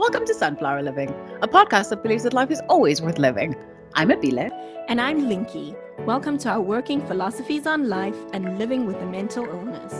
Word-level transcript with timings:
Welcome 0.00 0.24
to 0.28 0.34
Sunflower 0.34 0.80
Living, 0.80 1.10
a 1.42 1.46
podcast 1.46 1.90
that 1.90 2.02
believes 2.02 2.22
that 2.22 2.32
life 2.32 2.50
is 2.50 2.62
always 2.70 3.02
worth 3.02 3.18
living. 3.18 3.54
I'm 3.92 4.08
Abile. 4.08 4.50
And 4.88 4.98
I'm 4.98 5.26
Linky. 5.28 5.76
Welcome 6.06 6.38
to 6.38 6.48
our 6.48 6.60
working 6.62 7.06
philosophies 7.06 7.66
on 7.66 7.86
life 7.90 8.16
and 8.32 8.58
living 8.58 8.86
with 8.86 8.96
a 8.96 9.04
mental 9.04 9.44
illness. 9.44 9.92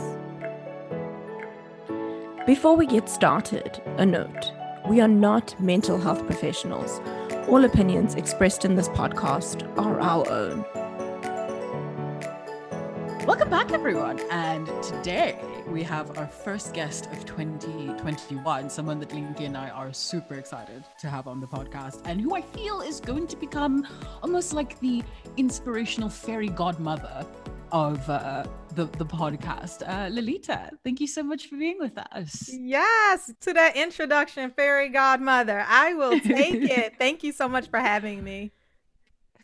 Before 2.47 2.75
we 2.75 2.87
get 2.87 3.09
started, 3.09 3.79
a 3.97 4.05
note 4.07 4.51
we 4.89 5.01
are 5.01 5.07
not 5.07 5.53
mental 5.61 5.99
health 5.99 6.25
professionals. 6.25 6.99
All 7.47 7.63
opinions 7.63 8.15
expressed 8.15 8.65
in 8.65 8.73
this 8.73 8.89
podcast 8.89 9.61
are 9.77 10.01
our 10.01 10.27
own. 10.31 10.65
Welcome 13.27 13.51
back, 13.51 13.71
everyone. 13.71 14.19
And 14.31 14.65
today 14.81 15.39
we 15.67 15.83
have 15.83 16.17
our 16.17 16.27
first 16.27 16.73
guest 16.73 17.07
of 17.11 17.25
2021, 17.25 18.69
someone 18.69 18.99
that 18.99 19.09
Linky 19.09 19.45
and 19.45 19.57
I 19.57 19.69
are 19.69 19.93
super 19.93 20.35
excited 20.35 20.83
to 20.99 21.09
have 21.09 21.27
on 21.27 21.39
the 21.39 21.47
podcast, 21.47 22.01
and 22.05 22.19
who 22.19 22.35
I 22.35 22.41
feel 22.41 22.81
is 22.81 22.99
going 22.99 23.27
to 23.27 23.35
become 23.35 23.87
almost 24.21 24.53
like 24.53 24.79
the 24.79 25.03
inspirational 25.37 26.09
fairy 26.09 26.49
godmother 26.49 27.25
of 27.71 28.09
uh, 28.09 28.45
the, 28.75 28.85
the 28.97 29.05
podcast. 29.05 29.87
Uh, 29.87 30.09
Lolita, 30.09 30.71
thank 30.83 30.99
you 30.99 31.07
so 31.07 31.23
much 31.23 31.47
for 31.47 31.57
being 31.57 31.77
with 31.79 31.97
us. 31.97 32.49
Yes, 32.53 33.31
to 33.41 33.53
that 33.53 33.75
introduction, 33.75 34.51
fairy 34.51 34.89
godmother. 34.89 35.63
I 35.67 35.93
will 35.93 36.19
take 36.19 36.63
it. 36.69 36.95
Thank 36.97 37.23
you 37.23 37.31
so 37.31 37.47
much 37.47 37.69
for 37.69 37.79
having 37.79 38.23
me. 38.23 38.51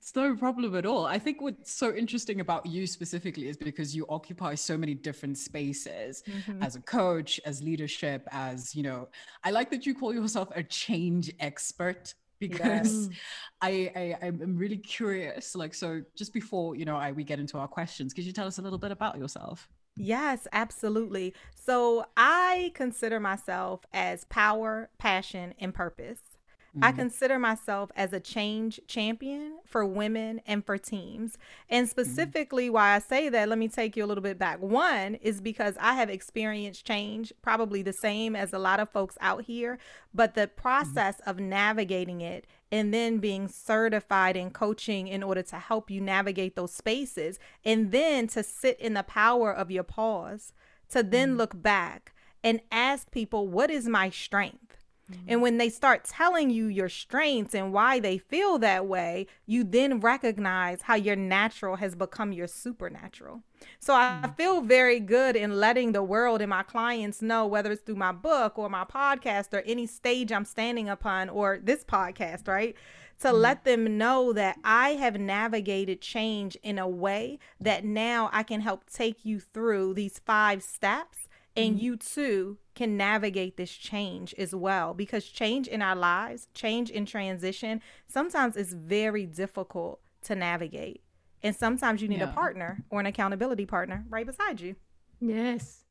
It's 0.08 0.16
no 0.16 0.38
problem 0.38 0.74
at 0.78 0.86
all. 0.86 1.06
I 1.06 1.20
think 1.20 1.42
what's 1.42 1.70
so 1.70 1.94
interesting 1.94 2.40
about 2.40 2.66
you 2.66 2.88
specifically 2.88 3.50
is 3.50 3.58
because 3.58 3.94
you 3.94 4.06
occupy 4.08 4.56
so 4.56 4.78
many 4.78 4.94
different 4.94 5.38
spaces 5.38 6.24
mm-hmm. 6.26 6.64
as 6.64 6.78
a 6.78 6.80
coach, 6.80 7.42
as 7.44 7.62
leadership, 7.62 8.26
as, 8.32 8.74
you 8.74 8.84
know, 8.84 9.10
I 9.44 9.52
like 9.52 9.70
that 9.72 9.86
you 9.86 9.94
call 9.94 10.14
yourself 10.14 10.48
a 10.56 10.64
change 10.64 11.34
expert 11.42 12.14
because 12.40 13.10
yes. 13.10 13.18
I, 13.62 14.16
I 14.22 14.28
I'm 14.28 14.56
really 14.56 14.78
curious. 14.78 15.56
Like, 15.58 15.74
so 15.74 16.02
just 16.16 16.34
before, 16.34 16.78
you 16.78 16.86
know, 16.86 16.96
I 16.96 17.12
we 17.12 17.26
get 17.26 17.42
into 17.42 17.58
our 17.58 17.68
questions, 17.68 18.14
could 18.14 18.24
you 18.24 18.32
tell 18.32 18.48
us 18.48 18.60
a 18.60 18.62
little 18.62 18.80
bit 18.80 18.92
about 18.92 19.18
yourself? 19.18 19.68
Yes, 19.98 20.48
absolutely. 20.54 21.34
So 21.54 22.06
I 22.16 22.72
consider 22.76 23.20
myself 23.20 23.82
as 23.94 24.24
power, 24.30 24.90
passion, 25.00 25.54
and 25.60 25.74
purpose. 25.74 26.22
Mm-hmm. 26.70 26.86
I 26.86 26.94
consider 26.94 27.40
myself 27.40 27.92
as 27.98 28.14
a 28.14 28.22
change 28.22 28.80
champion 28.88 29.57
for 29.68 29.86
women 29.86 30.42
and 30.48 30.66
for 30.66 30.78
teams. 30.78 31.38
And 31.70 31.86
mm-hmm. 31.86 31.92
specifically, 31.92 32.66
mm-hmm. 32.66 32.74
why 32.74 32.96
I 32.96 33.00
say 33.00 33.30
that, 33.30 33.50
let 33.50 33.58
me 33.58 33.68
take 33.68 33.96
you 33.96 34.06
a 34.06 34.08
little 34.08 34.24
bit 34.24 34.40
back. 34.40 34.62
One 34.62 35.16
is 35.16 35.42
because 35.42 35.76
I 35.80 35.94
have 35.94 36.10
experienced 36.10 36.86
change, 36.86 37.34
probably 37.42 37.82
the 37.82 37.94
same 37.94 38.36
as 38.36 38.54
a 38.54 38.60
lot 38.60 38.80
of 38.80 38.90
folks 38.90 39.18
out 39.22 39.44
here, 39.44 39.78
but 40.14 40.34
the 40.34 40.48
mm-hmm. 40.48 40.62
process 40.62 41.18
mm-hmm. 41.18 41.30
of 41.30 41.40
navigating 41.40 42.22
it 42.22 42.48
and 42.72 42.94
then 42.94 43.20
being 43.20 43.48
certified 43.48 44.36
in 44.36 44.52
coaching 44.52 45.08
in 45.08 45.24
order 45.24 45.42
to 45.42 45.56
help 45.56 45.90
you 45.90 46.02
navigate 46.02 46.56
those 46.56 46.74
spaces, 46.74 47.40
and 47.64 47.92
then 47.92 48.28
to 48.28 48.44
sit 48.44 48.78
in 48.80 48.94
the 48.94 49.04
power 49.04 49.54
of 49.54 49.72
your 49.72 49.84
pause, 49.84 50.52
to 50.90 51.02
then 51.02 51.30
mm-hmm. 51.30 51.38
look 51.38 51.62
back 51.62 52.14
and 52.44 52.60
ask 52.72 53.10
people, 53.12 53.48
what 53.48 53.70
is 53.72 53.88
my 53.88 54.10
strength? 54.10 54.78
Mm-hmm. 55.12 55.26
And 55.28 55.42
when 55.42 55.58
they 55.58 55.70
start 55.70 56.04
telling 56.04 56.50
you 56.50 56.68
your 56.68 56.90
strengths 56.90 57.56
and 57.56 57.72
why 57.72 58.00
they 58.00 58.18
feel 58.18 58.60
that 58.60 58.86
way, 58.86 59.28
you 59.46 59.64
then 59.64 60.00
recognize 60.00 60.82
how 60.84 60.96
your 60.96 61.16
natural 61.16 61.78
has 61.78 61.96
become 61.96 62.34
your 62.34 62.48
supernatural. 62.48 63.44
So 63.80 63.94
I 63.94 64.20
mm-hmm. 64.22 64.34
feel 64.34 64.62
very 64.62 65.00
good 65.00 65.36
in 65.36 65.60
letting 65.60 65.94
the 65.94 66.04
world 66.04 66.42
and 66.42 66.50
my 66.50 66.64
clients 66.64 67.22
know, 67.22 67.48
whether 67.48 67.72
it's 67.72 67.82
through 67.82 67.96
my 67.96 68.12
book 68.12 68.60
or 68.60 68.70
my 68.70 68.84
podcast 68.84 69.54
or 69.54 69.62
any 69.66 69.88
stage 69.88 70.32
I'm 70.32 70.46
standing 70.46 70.90
upon 70.90 71.30
or 71.30 71.60
this 71.62 71.84
podcast, 71.84 72.48
right? 72.48 72.76
to 73.20 73.30
mm-hmm. 73.30 73.38
let 73.38 73.64
them 73.64 73.98
know 73.98 74.34
that 74.34 74.58
I 74.64 74.90
have 74.90 75.20
navigated 75.20 76.02
change 76.02 76.56
in 76.62 76.78
a 76.78 76.88
way 76.88 77.40
that 77.60 77.84
now 77.84 78.30
I 78.32 78.44
can 78.44 78.62
help 78.62 78.90
take 78.90 79.26
you 79.26 79.40
through 79.40 79.96
these 79.96 80.20
five 80.20 80.62
steps 80.62 81.28
and 81.56 81.76
mm-hmm. 81.76 81.84
you 81.84 81.98
too 81.98 82.58
can 82.78 82.96
navigate 82.96 83.58
this 83.58 83.72
change 83.72 84.36
as 84.38 84.54
well 84.54 84.94
because 84.94 85.26
change 85.26 85.68
in 85.68 85.82
our 85.82 85.96
lives 85.96 86.48
change 86.54 86.92
in 86.92 87.08
transition 87.08 87.82
sometimes 88.08 88.56
is 88.56 88.72
very 88.74 89.26
difficult 89.26 90.00
to 90.22 90.36
navigate. 90.36 91.02
And 91.42 91.56
sometimes 91.56 92.04
you 92.04 92.08
need 92.08 92.20
yeah. 92.20 92.30
a 92.30 92.34
partner 92.34 92.84
or 92.92 93.00
an 93.00 93.08
accountability 93.08 93.66
partner 93.66 94.06
right 94.10 94.26
beside 94.26 94.62
you. 94.62 94.76
Yes. 95.20 95.86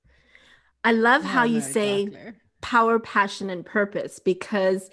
I 0.85 0.93
love 0.93 1.25
yeah, 1.25 1.31
how 1.31 1.43
you 1.43 1.61
say 1.61 2.03
exactly. 2.03 2.33
power 2.61 3.01
passion 3.01 3.51
and 3.51 3.67
purpose 3.67 4.21
because 4.21 4.89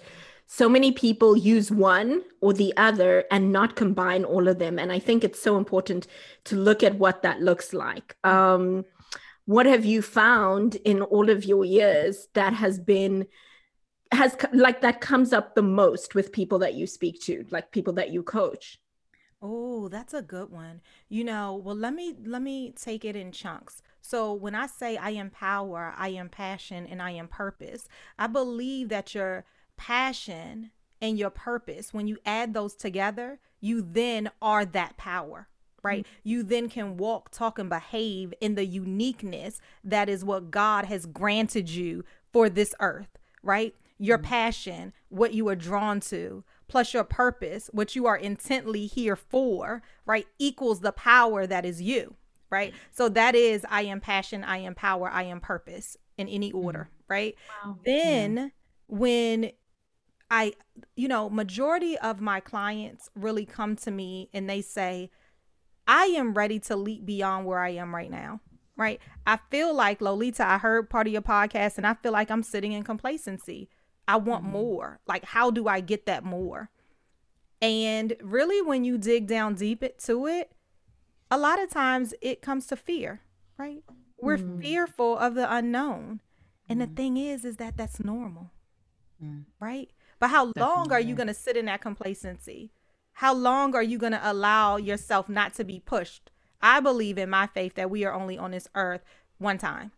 so 0.46 0.68
many 0.68 0.90
people 0.90 1.36
use 1.36 1.70
one 1.70 2.22
or 2.40 2.52
the 2.52 2.76
other 2.76 3.24
and 3.30 3.52
not 3.52 3.76
combine 3.76 4.24
all 4.24 4.48
of 4.48 4.58
them. 4.58 4.80
And 4.80 4.90
i 4.90 4.98
think 4.98 5.22
it's 5.22 5.40
so 5.40 5.56
important 5.56 6.08
to 6.44 6.56
look 6.56 6.82
at 6.82 6.96
what 6.96 7.22
that 7.22 7.40
looks 7.40 7.72
like. 7.72 8.16
Um, 8.24 8.84
what 9.46 9.66
have 9.66 9.84
you 9.84 10.02
found 10.02 10.76
in 10.76 11.02
all 11.02 11.30
of 11.30 11.44
your 11.44 11.64
years 11.64 12.28
that 12.34 12.54
has 12.54 12.78
been 12.78 13.26
has 14.12 14.36
like 14.52 14.80
that 14.80 15.00
comes 15.00 15.32
up 15.32 15.54
the 15.54 15.62
most 15.62 16.14
with 16.14 16.32
people 16.32 16.58
that 16.60 16.74
you 16.74 16.86
speak 16.86 17.20
to 17.22 17.44
like 17.50 17.72
people 17.72 17.92
that 17.94 18.10
you 18.10 18.22
coach? 18.22 18.78
Oh 19.42 19.88
that's 19.88 20.14
a 20.14 20.22
good 20.22 20.50
one. 20.50 20.80
You 21.08 21.24
know 21.24 21.54
well 21.54 21.76
let 21.76 21.94
me 21.94 22.14
let 22.24 22.42
me 22.42 22.72
take 22.72 23.04
it 23.04 23.16
in 23.16 23.32
chunks. 23.32 23.82
So 24.00 24.34
when 24.34 24.54
i 24.54 24.66
say 24.66 24.96
i 24.98 25.10
am 25.10 25.30
power 25.30 25.94
i 25.96 26.08
am 26.08 26.28
passion 26.28 26.86
and 26.86 27.00
i 27.00 27.10
am 27.10 27.26
purpose 27.26 27.88
i 28.18 28.26
believe 28.26 28.90
that 28.90 29.14
your 29.14 29.46
passion 29.76 30.70
and 31.00 31.18
your 31.18 31.30
purpose 31.30 31.92
when 31.92 32.06
you 32.06 32.18
add 32.24 32.54
those 32.54 32.74
together 32.74 33.38
you 33.60 33.80
then 33.80 34.30
are 34.42 34.64
that 34.64 34.96
power 34.96 35.48
right? 35.84 36.04
Mm-hmm. 36.04 36.28
You 36.28 36.42
then 36.42 36.68
can 36.68 36.96
walk, 36.96 37.30
talk, 37.30 37.58
and 37.60 37.70
behave 37.70 38.34
in 38.40 38.56
the 38.56 38.64
uniqueness 38.64 39.60
that 39.84 40.08
is 40.08 40.24
what 40.24 40.50
God 40.50 40.86
has 40.86 41.06
granted 41.06 41.70
you 41.70 42.04
for 42.32 42.48
this 42.48 42.74
earth, 42.80 43.18
right? 43.42 43.74
Your 43.98 44.18
mm-hmm. 44.18 44.26
passion, 44.26 44.92
what 45.10 45.34
you 45.34 45.46
are 45.48 45.54
drawn 45.54 46.00
to, 46.00 46.42
plus 46.66 46.94
your 46.94 47.04
purpose, 47.04 47.70
what 47.72 47.94
you 47.94 48.06
are 48.06 48.16
intently 48.16 48.86
here 48.86 49.14
for, 49.14 49.82
right? 50.06 50.26
Equals 50.38 50.80
the 50.80 50.90
power 50.90 51.46
that 51.46 51.64
is 51.64 51.80
you, 51.80 52.14
right? 52.50 52.72
So 52.90 53.08
that 53.10 53.34
is 53.36 53.64
I 53.68 53.82
am 53.82 54.00
passion, 54.00 54.42
I 54.42 54.58
am 54.58 54.74
power, 54.74 55.08
I 55.08 55.24
am 55.24 55.40
purpose 55.40 55.96
in 56.16 56.28
any 56.28 56.50
order, 56.50 56.88
mm-hmm. 56.88 57.12
right? 57.12 57.34
Wow. 57.64 57.78
Then 57.84 58.52
when 58.88 59.52
I, 60.30 60.54
you 60.96 61.08
know, 61.08 61.28
majority 61.28 61.98
of 61.98 62.20
my 62.20 62.40
clients 62.40 63.10
really 63.14 63.44
come 63.44 63.76
to 63.76 63.90
me 63.90 64.30
and 64.32 64.48
they 64.48 64.62
say, 64.62 65.10
I 65.86 66.06
am 66.06 66.34
ready 66.34 66.58
to 66.60 66.76
leap 66.76 67.04
beyond 67.04 67.46
where 67.46 67.60
I 67.60 67.70
am 67.70 67.94
right 67.94 68.10
now. 68.10 68.40
Right. 68.76 69.00
I 69.26 69.38
feel 69.50 69.72
like 69.72 70.00
Lolita, 70.00 70.46
I 70.46 70.58
heard 70.58 70.90
part 70.90 71.06
of 71.06 71.12
your 71.12 71.22
podcast 71.22 71.76
and 71.76 71.86
I 71.86 71.94
feel 71.94 72.12
like 72.12 72.30
I'm 72.30 72.42
sitting 72.42 72.72
in 72.72 72.82
complacency. 72.82 73.68
I 74.08 74.16
want 74.16 74.42
mm-hmm. 74.42 74.52
more. 74.52 75.00
Like, 75.06 75.24
how 75.24 75.50
do 75.50 75.68
I 75.68 75.80
get 75.80 76.06
that 76.06 76.24
more? 76.24 76.70
And 77.62 78.14
really, 78.20 78.60
when 78.60 78.84
you 78.84 78.98
dig 78.98 79.26
down 79.26 79.54
deep 79.54 79.84
to 80.04 80.26
it, 80.26 80.52
a 81.30 81.38
lot 81.38 81.62
of 81.62 81.70
times 81.70 82.14
it 82.20 82.42
comes 82.42 82.66
to 82.66 82.76
fear, 82.76 83.22
right? 83.56 83.82
We're 84.20 84.38
mm. 84.38 84.60
fearful 84.60 85.16
of 85.18 85.34
the 85.34 85.52
unknown. 85.52 86.20
And 86.68 86.80
mm. 86.80 86.88
the 86.88 86.94
thing 86.94 87.16
is, 87.16 87.44
is 87.44 87.56
that 87.56 87.76
that's 87.76 88.02
normal, 88.02 88.50
mm. 89.22 89.44
right? 89.60 89.90
But 90.18 90.30
how 90.30 90.46
Definitely. 90.46 90.62
long 90.62 90.92
are 90.92 91.00
you 91.00 91.14
going 91.14 91.28
to 91.28 91.34
sit 91.34 91.56
in 91.56 91.64
that 91.66 91.80
complacency? 91.80 92.72
How 93.14 93.32
long 93.32 93.74
are 93.74 93.82
you 93.82 93.96
going 93.96 94.12
to 94.12 94.20
allow 94.22 94.76
yourself 94.76 95.28
not 95.28 95.54
to 95.54 95.64
be 95.64 95.80
pushed? 95.80 96.30
I 96.60 96.80
believe 96.80 97.18
in 97.18 97.30
my 97.30 97.46
faith 97.46 97.74
that 97.74 97.90
we 97.90 98.04
are 98.04 98.12
only 98.12 98.36
on 98.36 98.50
this 98.50 98.68
earth 98.74 99.02
one 99.38 99.58
time. 99.58 99.92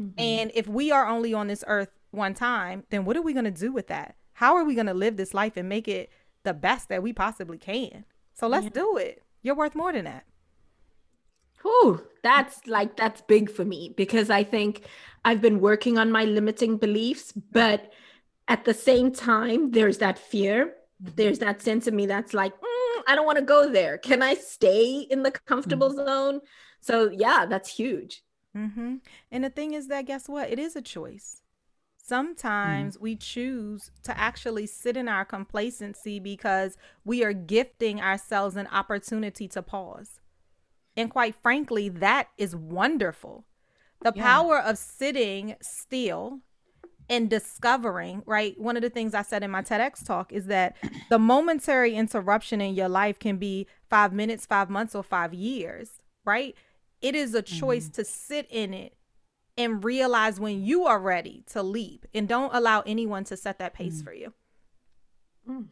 Mm-hmm. 0.00 0.20
And 0.20 0.52
if 0.54 0.68
we 0.68 0.90
are 0.90 1.06
only 1.06 1.32
on 1.32 1.46
this 1.48 1.64
earth 1.66 1.90
one 2.10 2.34
time, 2.34 2.84
then 2.90 3.04
what 3.04 3.16
are 3.16 3.22
we 3.22 3.32
going 3.32 3.44
to 3.44 3.50
do 3.50 3.72
with 3.72 3.88
that? 3.88 4.16
How 4.34 4.54
are 4.54 4.64
we 4.64 4.74
going 4.74 4.86
to 4.86 4.94
live 4.94 5.16
this 5.16 5.34
life 5.34 5.56
and 5.56 5.68
make 5.68 5.88
it 5.88 6.10
the 6.44 6.54
best 6.54 6.88
that 6.90 7.02
we 7.02 7.12
possibly 7.12 7.58
can? 7.58 8.04
So 8.34 8.46
let's 8.46 8.64
yeah. 8.64 8.70
do 8.70 8.96
it. 8.96 9.22
You're 9.42 9.54
worth 9.54 9.74
more 9.74 9.92
than 9.92 10.04
that. 10.04 10.24
Whew, 11.62 12.06
that's 12.22 12.66
like 12.66 12.96
that's 12.96 13.20
big 13.22 13.50
for 13.50 13.64
me 13.64 13.92
because 13.96 14.30
I 14.30 14.44
think 14.44 14.82
I've 15.24 15.40
been 15.40 15.60
working 15.60 15.98
on 15.98 16.12
my 16.12 16.24
limiting 16.24 16.76
beliefs, 16.76 17.32
but 17.32 17.90
at 18.46 18.64
the 18.64 18.74
same 18.74 19.10
time, 19.10 19.72
there's 19.72 19.98
that 19.98 20.18
fear 20.18 20.74
there's 21.00 21.38
that 21.38 21.62
sense 21.62 21.86
of 21.86 21.94
me 21.94 22.06
that's 22.06 22.34
like 22.34 22.52
mm, 22.52 23.02
i 23.06 23.14
don't 23.14 23.26
want 23.26 23.38
to 23.38 23.44
go 23.44 23.70
there 23.70 23.98
can 23.98 24.22
i 24.22 24.34
stay 24.34 25.06
in 25.10 25.22
the 25.22 25.30
comfortable 25.30 25.90
mm-hmm. 25.90 26.06
zone 26.06 26.40
so 26.80 27.10
yeah 27.10 27.46
that's 27.46 27.68
huge 27.68 28.22
mm-hmm. 28.56 28.96
and 29.30 29.44
the 29.44 29.50
thing 29.50 29.74
is 29.74 29.88
that 29.88 30.06
guess 30.06 30.28
what 30.28 30.50
it 30.50 30.58
is 30.58 30.74
a 30.76 30.82
choice 30.82 31.42
sometimes 32.04 32.94
mm-hmm. 32.94 33.04
we 33.04 33.16
choose 33.16 33.90
to 34.02 34.18
actually 34.18 34.66
sit 34.66 34.96
in 34.96 35.08
our 35.08 35.24
complacency 35.24 36.18
because 36.18 36.76
we 37.04 37.22
are 37.22 37.32
gifting 37.32 38.00
ourselves 38.00 38.56
an 38.56 38.66
opportunity 38.68 39.46
to 39.46 39.62
pause 39.62 40.20
and 40.96 41.10
quite 41.10 41.34
frankly 41.34 41.88
that 41.88 42.28
is 42.36 42.56
wonderful 42.56 43.44
the 44.02 44.12
yeah. 44.14 44.22
power 44.22 44.60
of 44.60 44.78
sitting 44.78 45.54
still 45.60 46.40
and 47.08 47.30
discovering, 47.30 48.22
right? 48.26 48.58
One 48.60 48.76
of 48.76 48.82
the 48.82 48.90
things 48.90 49.14
I 49.14 49.22
said 49.22 49.42
in 49.42 49.50
my 49.50 49.62
TEDx 49.62 50.04
talk 50.04 50.32
is 50.32 50.46
that 50.46 50.76
the 51.08 51.18
momentary 51.18 51.94
interruption 51.94 52.60
in 52.60 52.74
your 52.74 52.88
life 52.88 53.18
can 53.18 53.36
be 53.36 53.66
five 53.88 54.12
minutes, 54.12 54.44
five 54.46 54.68
months, 54.68 54.94
or 54.94 55.02
five 55.02 55.32
years, 55.32 56.02
right? 56.24 56.54
It 57.00 57.14
is 57.14 57.34
a 57.34 57.42
choice 57.42 57.84
mm-hmm. 57.84 58.02
to 58.02 58.04
sit 58.04 58.46
in 58.50 58.74
it 58.74 58.94
and 59.56 59.84
realize 59.84 60.38
when 60.38 60.64
you 60.64 60.84
are 60.84 61.00
ready 61.00 61.42
to 61.46 61.62
leap 61.62 62.06
and 62.14 62.28
don't 62.28 62.54
allow 62.54 62.82
anyone 62.82 63.24
to 63.24 63.36
set 63.36 63.58
that 63.58 63.74
pace 63.74 64.00
mm. 64.00 64.04
for 64.04 64.12
you. 64.12 64.32
Mm. 65.48 65.66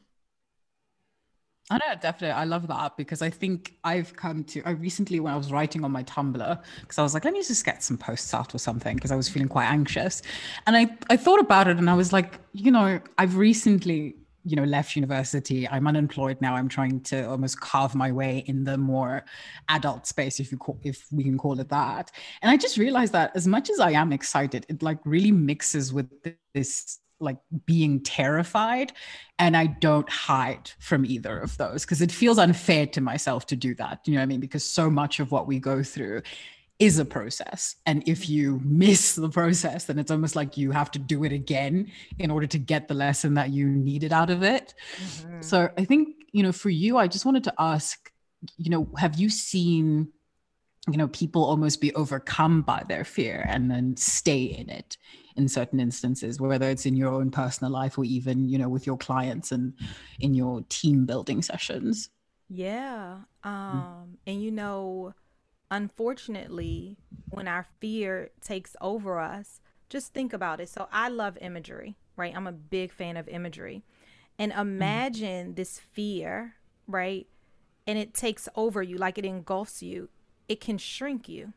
I 1.68 1.78
know, 1.78 1.94
definitely. 2.00 2.30
I 2.30 2.44
love 2.44 2.68
that 2.68 2.96
because 2.96 3.22
I 3.22 3.30
think 3.30 3.74
I've 3.82 4.14
come 4.14 4.44
to, 4.44 4.62
I 4.64 4.70
recently, 4.70 5.18
when 5.18 5.32
I 5.32 5.36
was 5.36 5.50
writing 5.50 5.82
on 5.82 5.90
my 5.90 6.04
Tumblr, 6.04 6.62
because 6.80 6.98
I 6.98 7.02
was 7.02 7.12
like, 7.12 7.24
let 7.24 7.34
me 7.34 7.42
just 7.42 7.64
get 7.64 7.82
some 7.82 7.98
posts 7.98 8.32
out 8.32 8.54
or 8.54 8.58
something 8.58 8.94
because 8.94 9.10
I 9.10 9.16
was 9.16 9.28
feeling 9.28 9.48
quite 9.48 9.66
anxious. 9.66 10.22
And 10.68 10.76
I, 10.76 10.96
I 11.10 11.16
thought 11.16 11.40
about 11.40 11.66
it 11.66 11.76
and 11.78 11.90
I 11.90 11.94
was 11.94 12.12
like, 12.12 12.38
you 12.52 12.70
know, 12.70 13.00
I've 13.18 13.36
recently, 13.36 14.14
you 14.44 14.54
know, 14.54 14.62
left 14.62 14.94
university. 14.94 15.68
I'm 15.68 15.88
unemployed 15.88 16.40
now. 16.40 16.54
I'm 16.54 16.68
trying 16.68 17.00
to 17.00 17.28
almost 17.28 17.60
carve 17.60 17.96
my 17.96 18.12
way 18.12 18.44
in 18.46 18.62
the 18.62 18.78
more 18.78 19.24
adult 19.68 20.06
space, 20.06 20.38
if 20.38 20.52
you 20.52 20.58
call, 20.58 20.78
if 20.84 21.04
we 21.10 21.24
can 21.24 21.36
call 21.36 21.58
it 21.58 21.68
that. 21.70 22.12
And 22.42 22.50
I 22.50 22.56
just 22.56 22.78
realized 22.78 23.12
that 23.14 23.32
as 23.34 23.48
much 23.48 23.70
as 23.70 23.80
I 23.80 23.90
am 23.90 24.12
excited, 24.12 24.66
it 24.68 24.84
like 24.84 24.98
really 25.04 25.32
mixes 25.32 25.92
with 25.92 26.08
this 26.54 27.00
like 27.20 27.38
being 27.64 28.00
terrified 28.02 28.92
and 29.38 29.56
i 29.56 29.66
don't 29.66 30.08
hide 30.08 30.70
from 30.78 31.04
either 31.04 31.38
of 31.38 31.56
those 31.56 31.84
because 31.84 32.02
it 32.02 32.12
feels 32.12 32.38
unfair 32.38 32.86
to 32.86 33.00
myself 33.00 33.46
to 33.46 33.56
do 33.56 33.74
that 33.74 34.00
you 34.06 34.14
know 34.14 34.20
what 34.20 34.24
i 34.24 34.26
mean? 34.26 34.40
Because 34.40 34.64
so 34.64 34.90
much 34.90 35.20
of 35.20 35.32
what 35.32 35.46
we 35.46 35.58
go 35.58 35.82
through 35.82 36.22
is 36.78 36.98
a 36.98 37.04
process 37.04 37.76
and 37.86 38.06
if 38.06 38.28
you 38.28 38.60
miss 38.62 39.14
the 39.14 39.30
process 39.30 39.84
then 39.84 39.98
it's 39.98 40.10
almost 40.10 40.36
like 40.36 40.58
you 40.58 40.70
have 40.70 40.90
to 40.90 40.98
do 40.98 41.24
it 41.24 41.32
again 41.32 41.90
in 42.18 42.30
order 42.30 42.46
to 42.46 42.58
get 42.58 42.86
the 42.86 42.94
lesson 42.94 43.34
that 43.34 43.50
you 43.50 43.66
needed 43.66 44.12
out 44.12 44.28
of 44.28 44.42
it. 44.42 44.74
Mm-hmm. 44.96 45.40
so 45.40 45.70
i 45.78 45.84
think 45.84 46.08
you 46.32 46.42
know 46.42 46.52
for 46.52 46.68
you 46.70 46.98
i 46.98 47.08
just 47.08 47.24
wanted 47.24 47.44
to 47.44 47.54
ask 47.58 48.12
you 48.58 48.70
know 48.70 48.88
have 48.98 49.16
you 49.16 49.30
seen 49.30 50.08
you 50.90 50.96
know 50.96 51.08
people 51.08 51.44
almost 51.44 51.80
be 51.80 51.94
overcome 51.94 52.62
by 52.62 52.84
their 52.88 53.04
fear 53.04 53.44
and 53.48 53.70
then 53.70 53.96
stay 53.96 54.42
in 54.42 54.68
it 54.68 54.96
in 55.36 55.48
certain 55.48 55.80
instances 55.80 56.40
whether 56.40 56.68
it's 56.68 56.86
in 56.86 56.96
your 56.96 57.12
own 57.12 57.30
personal 57.30 57.72
life 57.72 57.98
or 57.98 58.04
even 58.04 58.48
you 58.48 58.58
know 58.58 58.68
with 58.68 58.86
your 58.86 58.96
clients 58.96 59.52
and 59.52 59.74
in 60.20 60.34
your 60.34 60.62
team 60.68 61.06
building 61.06 61.42
sessions 61.42 62.10
yeah 62.48 63.18
mm. 63.44 63.48
um 63.48 64.18
and 64.26 64.42
you 64.42 64.50
know 64.50 65.14
unfortunately 65.70 66.96
when 67.30 67.48
our 67.48 67.66
fear 67.80 68.30
takes 68.40 68.76
over 68.80 69.18
us 69.18 69.60
just 69.88 70.12
think 70.12 70.32
about 70.32 70.60
it 70.60 70.68
so 70.68 70.88
i 70.92 71.08
love 71.08 71.36
imagery 71.40 71.96
right 72.16 72.34
i'm 72.36 72.46
a 72.46 72.52
big 72.52 72.92
fan 72.92 73.16
of 73.16 73.28
imagery 73.28 73.82
and 74.38 74.52
mm. 74.52 74.60
imagine 74.60 75.52
mm. 75.52 75.56
this 75.56 75.78
fear 75.78 76.54
right 76.86 77.26
and 77.86 77.98
it 77.98 78.14
takes 78.14 78.48
over 78.54 78.82
you 78.82 78.96
like 78.96 79.18
it 79.18 79.24
engulfs 79.24 79.82
you 79.82 80.08
it 80.48 80.60
can 80.60 80.78
shrink 80.78 81.28
you 81.28 81.52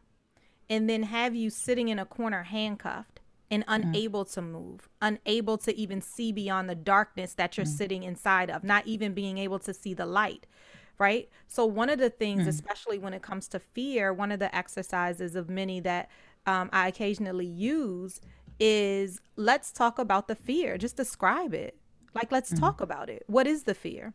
and 0.69 0.89
then 0.89 1.03
have 1.03 1.35
you 1.35 1.49
sitting 1.49 1.87
in 1.87 1.99
a 1.99 2.05
corner 2.05 2.43
handcuffed 2.43 3.18
and 3.51 3.65
mm. 3.65 3.73
unable 3.75 4.25
mm. 4.25 4.33
to 4.33 4.41
move, 4.41 4.89
unable 5.01 5.57
to 5.59 5.75
even 5.75 6.01
see 6.01 6.31
beyond 6.31 6.69
the 6.69 6.75
darkness 6.75 7.33
that 7.33 7.57
you're 7.57 7.65
mm. 7.65 7.77
sitting 7.77 8.03
inside 8.03 8.49
of, 8.49 8.63
not 8.63 8.85
even 8.87 9.13
being 9.13 9.37
able 9.37 9.59
to 9.59 9.73
see 9.73 9.93
the 9.93 10.05
light. 10.05 10.47
Right. 10.97 11.29
So, 11.47 11.65
one 11.65 11.89
of 11.89 11.97
the 11.97 12.09
things, 12.09 12.43
mm. 12.43 12.47
especially 12.47 12.99
when 12.99 13.13
it 13.13 13.21
comes 13.21 13.47
to 13.49 13.59
fear, 13.59 14.13
one 14.13 14.33
of 14.33 14.39
the 14.39 14.53
exercises 14.53 15.33
of 15.33 15.49
many 15.49 15.79
that 15.79 16.09
um, 16.45 16.69
I 16.73 16.89
occasionally 16.89 17.45
use 17.45 18.19
is 18.59 19.21
let's 19.37 19.71
talk 19.71 19.97
about 19.97 20.27
the 20.27 20.35
fear. 20.35 20.77
Just 20.77 20.97
describe 20.97 21.53
it. 21.53 21.77
Like, 22.13 22.33
let's 22.33 22.57
talk 22.59 22.81
about 22.81 23.09
it. 23.09 23.23
What 23.27 23.47
is 23.47 23.63
the 23.63 23.73
fear? 23.73 24.13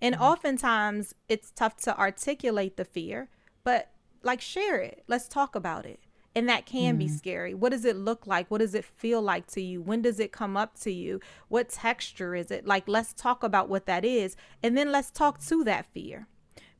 And 0.00 0.14
oftentimes 0.14 1.14
it's 1.28 1.50
tough 1.50 1.76
to 1.78 1.98
articulate 1.98 2.76
the 2.76 2.84
fear, 2.84 3.30
but 3.64 3.92
like 4.22 4.40
share 4.40 4.78
it. 4.78 5.04
Let's 5.06 5.28
talk 5.28 5.54
about 5.54 5.86
it. 5.86 6.00
And 6.36 6.50
that 6.50 6.66
can 6.66 6.96
mm. 6.96 6.98
be 6.98 7.08
scary. 7.08 7.54
What 7.54 7.72
does 7.72 7.86
it 7.86 7.96
look 7.96 8.26
like? 8.26 8.50
What 8.50 8.58
does 8.58 8.74
it 8.74 8.84
feel 8.84 9.22
like 9.22 9.46
to 9.48 9.62
you? 9.62 9.80
When 9.80 10.02
does 10.02 10.20
it 10.20 10.32
come 10.32 10.54
up 10.54 10.78
to 10.80 10.92
you? 10.92 11.18
What 11.48 11.70
texture 11.70 12.34
is 12.34 12.50
it? 12.50 12.66
Like, 12.66 12.86
let's 12.86 13.14
talk 13.14 13.42
about 13.42 13.70
what 13.70 13.86
that 13.86 14.04
is. 14.04 14.36
And 14.62 14.76
then 14.76 14.92
let's 14.92 15.10
talk 15.10 15.42
to 15.46 15.64
that 15.64 15.86
fear. 15.86 16.28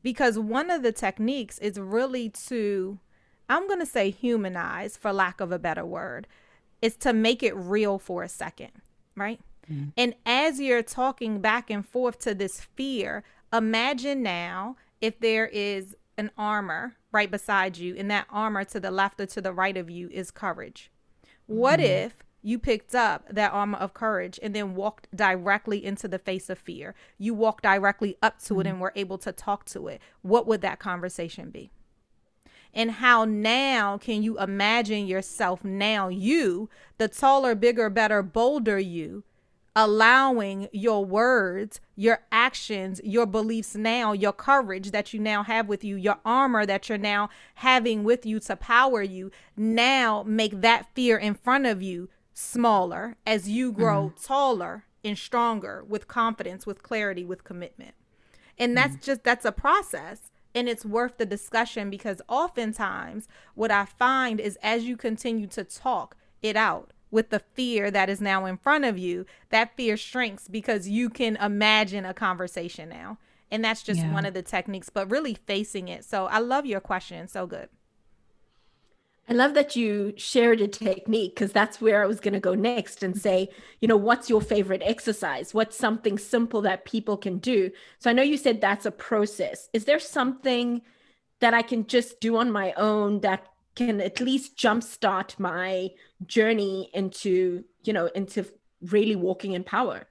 Because 0.03 0.37
one 0.37 0.69
of 0.69 0.83
the 0.83 0.91
techniques 0.91 1.57
is 1.57 1.79
really 1.79 2.29
to, 2.29 2.99
I'm 3.49 3.67
going 3.67 3.79
to 3.79 3.85
say 3.87 4.11
humanize, 4.11 4.95
for 4.95 5.11
lack 5.11 5.41
of 5.41 5.51
a 5.51 5.57
better 5.57 5.83
word, 5.83 6.27
is 6.79 6.95
to 6.97 7.11
make 7.11 7.41
it 7.41 7.55
real 7.55 7.97
for 7.97 8.21
a 8.21 8.29
second, 8.29 8.73
right? 9.15 9.39
Mm. 9.69 9.91
And 9.97 10.13
as 10.23 10.59
you're 10.59 10.83
talking 10.83 11.41
back 11.41 11.71
and 11.71 11.83
forth 11.83 12.19
to 12.19 12.35
this 12.35 12.61
fear, 12.61 13.23
imagine 13.51 14.21
now 14.21 14.75
if 15.01 15.19
there 15.19 15.47
is 15.47 15.95
an 16.15 16.29
armor 16.37 16.96
right 17.11 17.31
beside 17.31 17.77
you, 17.77 17.95
and 17.95 18.09
that 18.11 18.27
armor 18.29 18.63
to 18.65 18.79
the 18.79 18.91
left 18.91 19.19
or 19.19 19.25
to 19.27 19.41
the 19.41 19.53
right 19.53 19.77
of 19.77 19.89
you 19.89 20.09
is 20.11 20.31
courage. 20.31 20.91
What 21.45 21.79
mm-hmm. 21.79 22.05
if 22.07 22.13
you 22.41 22.59
picked 22.59 22.93
up 22.93 23.25
that 23.29 23.51
armor 23.51 23.77
of 23.77 23.93
courage 23.93 24.39
and 24.43 24.53
then 24.53 24.75
walked 24.75 25.07
directly 25.15 25.83
into 25.83 26.07
the 26.07 26.19
face 26.19 26.49
of 26.49 26.59
fear? 26.59 26.93
You 27.17 27.33
walked 27.33 27.63
directly 27.63 28.17
up 28.21 28.39
to 28.43 28.55
mm-hmm. 28.55 28.61
it 28.61 28.67
and 28.67 28.81
were 28.81 28.93
able 28.95 29.17
to 29.19 29.31
talk 29.31 29.65
to 29.65 29.87
it. 29.87 30.01
What 30.21 30.47
would 30.47 30.61
that 30.61 30.79
conversation 30.79 31.49
be? 31.49 31.71
And 32.73 32.91
how 32.91 33.25
now 33.25 33.97
can 33.97 34.21
you 34.21 34.37
imagine 34.39 35.07
yourself 35.07 35.63
now, 35.63 36.09
you, 36.09 36.69
the 36.97 37.07
taller, 37.07 37.55
bigger, 37.55 37.89
better, 37.89 38.21
bolder 38.21 38.77
you, 38.77 39.23
allowing 39.77 40.67
your 40.71 41.05
words, 41.05 41.79
your 41.95 42.19
actions, 42.31 42.99
your 43.03 43.27
beliefs 43.27 43.75
now, 43.75 44.11
your 44.11 44.33
courage 44.33 44.89
that 44.89 45.13
you 45.13 45.19
now 45.19 45.43
have 45.43 45.67
with 45.67 45.83
you, 45.83 45.95
your 45.95 46.17
armor 46.25 46.65
that 46.65 46.89
you're 46.89 46.97
now 46.97 47.29
having 47.53 48.03
with 48.03 48.25
you 48.25 48.39
to 48.39 48.55
power 48.55 49.03
you, 49.03 49.29
now 49.55 50.23
make 50.25 50.61
that 50.61 50.87
fear 50.95 51.15
in 51.15 51.35
front 51.35 51.67
of 51.67 51.79
you 51.79 52.09
smaller 52.33 53.17
as 53.27 53.47
you 53.47 53.71
grow 53.71 54.07
mm-hmm. 54.07 54.23
taller 54.25 54.85
and 55.03 55.15
stronger 55.15 55.83
with 55.87 56.07
confidence, 56.07 56.65
with 56.65 56.81
clarity, 56.81 57.23
with 57.23 57.43
commitment. 57.43 57.93
And 58.57 58.75
that's 58.75 58.95
mm-hmm. 58.95 59.05
just 59.05 59.23
that's 59.23 59.45
a 59.45 59.51
process 59.51 60.31
and 60.55 60.67
it's 60.67 60.85
worth 60.85 61.17
the 61.17 61.25
discussion 61.27 61.91
because 61.91 62.19
oftentimes 62.27 63.27
what 63.53 63.69
I 63.69 63.85
find 63.85 64.39
is 64.39 64.57
as 64.63 64.85
you 64.85 64.97
continue 64.97 65.45
to 65.47 65.63
talk 65.63 66.17
it 66.41 66.55
out 66.55 66.93
with 67.11 67.29
the 67.29 67.39
fear 67.39 67.89
that 67.91 68.09
is 68.09 68.21
now 68.21 68.45
in 68.45 68.57
front 68.57 68.85
of 68.85 68.97
you, 68.97 69.25
that 69.49 69.75
fear 69.75 69.97
shrinks 69.97 70.47
because 70.47 70.89
you 70.89 71.09
can 71.09 71.35
imagine 71.37 72.05
a 72.05 72.13
conversation 72.13 72.89
now. 72.89 73.17
And 73.49 73.63
that's 73.63 73.83
just 73.83 74.01
yeah. 74.01 74.13
one 74.13 74.25
of 74.25 74.33
the 74.33 74.41
techniques, 74.41 74.89
but 74.89 75.09
really 75.09 75.33
facing 75.33 75.87
it. 75.87 76.03
So 76.03 76.25
I 76.25 76.39
love 76.39 76.65
your 76.65 76.81
question. 76.81 77.27
So 77.27 77.47
good. 77.47 77.69
I 79.29 79.33
love 79.33 79.55
that 79.55 79.75
you 79.75 80.13
shared 80.15 80.61
a 80.61 80.69
technique 80.69 81.35
because 81.35 81.51
that's 81.51 81.81
where 81.81 82.01
I 82.01 82.07
was 82.07 82.21
going 82.21 82.33
to 82.33 82.39
go 82.39 82.55
next 82.55 83.03
and 83.03 83.17
say, 83.17 83.49
you 83.81 83.87
know, 83.87 83.97
what's 83.97 84.29
your 84.29 84.41
favorite 84.41 84.81
exercise? 84.85 85.53
What's 85.53 85.75
something 85.75 86.17
simple 86.17 86.61
that 86.61 86.85
people 86.85 87.17
can 87.17 87.37
do? 87.37 87.71
So 87.99 88.09
I 88.09 88.13
know 88.13 88.23
you 88.23 88.37
said 88.37 88.61
that's 88.61 88.85
a 88.85 88.91
process. 88.91 89.69
Is 89.73 89.83
there 89.83 89.99
something 89.99 90.81
that 91.39 91.53
I 91.53 91.61
can 91.61 91.87
just 91.87 92.21
do 92.21 92.37
on 92.37 92.51
my 92.51 92.71
own 92.73 93.19
that 93.19 93.45
can 93.77 94.01
at 94.01 94.19
least 94.19 94.57
jumpstart 94.57 95.39
my 95.39 95.89
journey 96.25 96.89
into 96.93 97.63
you 97.83 97.93
know 97.93 98.07
into 98.15 98.45
really 98.81 99.15
walking 99.15 99.53
in 99.53 99.63
power 99.63 100.07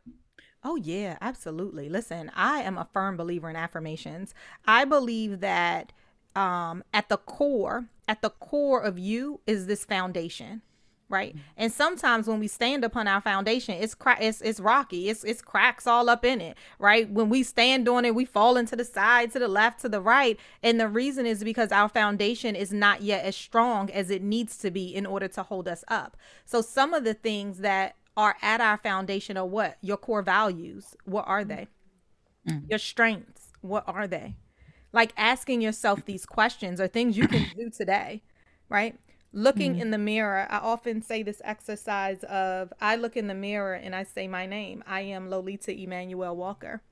Oh, 0.68 0.74
yeah, 0.74 1.16
absolutely. 1.20 1.88
Listen, 1.88 2.28
I 2.34 2.62
am 2.62 2.76
a 2.76 2.88
firm 2.92 3.16
believer 3.16 3.48
in 3.48 3.54
affirmations. 3.54 4.34
I 4.66 4.84
believe 4.84 5.38
that 5.38 5.92
um, 6.34 6.82
at 6.92 7.08
the 7.08 7.18
core, 7.18 7.86
at 8.08 8.20
the 8.20 8.30
core 8.30 8.80
of 8.80 8.98
you 8.98 9.40
is 9.46 9.66
this 9.66 9.84
foundation 9.84 10.62
right? 11.08 11.34
Mm-hmm. 11.34 11.48
And 11.56 11.72
sometimes 11.72 12.26
when 12.26 12.40
we 12.40 12.48
stand 12.48 12.84
upon 12.84 13.06
our 13.06 13.20
foundation, 13.20 13.74
it's 13.74 13.94
cra- 13.94 14.18
it's 14.20 14.40
it's 14.40 14.60
rocky. 14.60 15.08
It's 15.08 15.24
it's 15.24 15.42
cracks 15.42 15.86
all 15.86 16.08
up 16.08 16.24
in 16.24 16.40
it, 16.40 16.56
right? 16.78 17.08
When 17.08 17.28
we 17.28 17.42
stand 17.42 17.88
on 17.88 18.04
it, 18.04 18.14
we 18.14 18.24
fall 18.24 18.56
into 18.56 18.76
the 18.76 18.84
side, 18.84 19.32
to 19.32 19.38
the 19.38 19.48
left, 19.48 19.80
to 19.82 19.88
the 19.88 20.00
right, 20.00 20.38
and 20.62 20.80
the 20.80 20.88
reason 20.88 21.26
is 21.26 21.44
because 21.44 21.70
our 21.72 21.88
foundation 21.88 22.56
is 22.56 22.72
not 22.72 23.02
yet 23.02 23.24
as 23.24 23.36
strong 23.36 23.90
as 23.90 24.10
it 24.10 24.22
needs 24.22 24.58
to 24.58 24.70
be 24.70 24.94
in 24.94 25.06
order 25.06 25.28
to 25.28 25.42
hold 25.42 25.68
us 25.68 25.84
up. 25.88 26.16
So 26.44 26.60
some 26.60 26.92
of 26.94 27.04
the 27.04 27.14
things 27.14 27.58
that 27.58 27.96
are 28.16 28.36
at 28.42 28.60
our 28.60 28.78
foundation 28.78 29.36
are 29.36 29.46
what? 29.46 29.76
Your 29.82 29.96
core 29.96 30.22
values. 30.22 30.96
What 31.04 31.26
are 31.28 31.44
they? 31.44 31.68
Mm-hmm. 32.48 32.66
Your 32.70 32.78
strengths. 32.78 33.52
What 33.60 33.84
are 33.86 34.06
they? 34.06 34.36
Like 34.92 35.12
asking 35.16 35.60
yourself 35.60 36.04
these 36.04 36.24
questions 36.24 36.80
are 36.80 36.88
things 36.88 37.18
you 37.18 37.28
can 37.28 37.46
do 37.56 37.68
today, 37.70 38.22
right? 38.68 38.98
Looking 39.32 39.74
mm 39.74 39.80
in 39.80 39.90
the 39.90 39.98
mirror 39.98 40.46
i 40.48 40.56
often 40.58 41.02
say 41.02 41.22
this 41.22 41.42
exercise 41.44 42.22
of 42.24 42.72
i 42.80 42.96
look 42.96 43.16
in 43.16 43.26
the 43.26 43.34
mirror 43.34 43.74
and 43.74 43.94
i 43.94 44.02
say 44.02 44.26
my 44.26 44.46
name 44.46 44.82
i 44.86 45.00
am 45.00 45.28
lolita 45.28 45.72
emmanuel 45.72 46.34
walker 46.34 46.82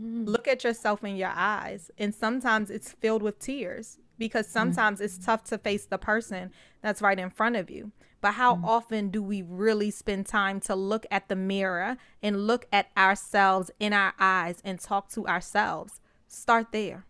mm 0.00 0.26
look 0.26 0.48
at 0.48 0.64
yourself 0.64 1.04
in 1.04 1.14
your 1.16 1.32
eyes 1.34 1.90
and 1.98 2.14
sometimes 2.14 2.70
it's 2.70 2.92
filled 2.92 3.22
with 3.22 3.38
tears 3.38 3.98
because 4.18 4.48
sometimes 4.48 4.98
mm-hmm. 4.98 5.04
it's 5.04 5.18
tough 5.18 5.44
to 5.44 5.58
face 5.58 5.86
the 5.86 5.98
person 5.98 6.50
that's 6.82 7.02
right 7.02 7.18
in 7.18 7.30
front 7.30 7.56
of 7.56 7.70
you. 7.70 7.92
But 8.20 8.34
how 8.34 8.54
mm-hmm. 8.54 8.64
often 8.64 9.08
do 9.10 9.22
we 9.22 9.42
really 9.42 9.90
spend 9.90 10.26
time 10.26 10.60
to 10.60 10.74
look 10.74 11.04
at 11.10 11.28
the 11.28 11.36
mirror 11.36 11.96
and 12.22 12.46
look 12.46 12.66
at 12.72 12.90
ourselves 12.96 13.70
in 13.78 13.92
our 13.92 14.14
eyes 14.18 14.62
and 14.64 14.80
talk 14.80 15.10
to 15.10 15.26
ourselves? 15.26 16.00
Start 16.26 16.68
there. 16.72 17.04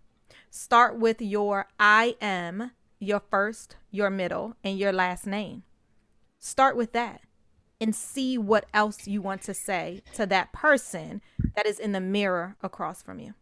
Start 0.51 0.99
with 0.99 1.21
your 1.21 1.67
I 1.79 2.17
am, 2.21 2.73
your 3.05 3.21
first, 3.31 3.77
your 3.91 4.11
middle, 4.11 4.57
and 4.65 4.79
your 4.79 4.93
last 4.93 5.27
name. 5.27 5.63
Start 6.39 6.77
with 6.77 6.93
that 6.93 7.21
and 7.81 7.95
see 7.95 8.39
what 8.39 8.67
else 8.73 9.07
you 9.07 9.21
want 9.21 9.43
to 9.43 9.55
say 9.55 10.03
to 10.15 10.27
that 10.27 10.53
person 10.53 11.21
that 11.57 11.67
is 11.67 11.79
in 11.79 11.93
the 11.93 12.01
mirror 12.01 12.57
across 12.63 13.03
from 13.03 13.19
you 13.19 13.35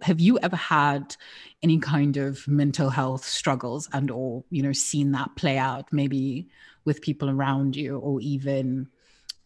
have 0.00 0.20
you 0.20 0.38
ever 0.40 0.56
had 0.56 1.16
any 1.62 1.78
kind 1.78 2.16
of 2.16 2.46
mental 2.46 2.90
health 2.90 3.24
struggles 3.24 3.88
and 3.92 4.10
or 4.10 4.44
you 4.50 4.62
know 4.62 4.72
seen 4.72 5.12
that 5.12 5.34
play 5.36 5.56
out 5.56 5.86
maybe 5.92 6.48
with 6.84 7.00
people 7.00 7.30
around 7.30 7.76
you 7.76 7.98
or 7.98 8.20
even 8.20 8.88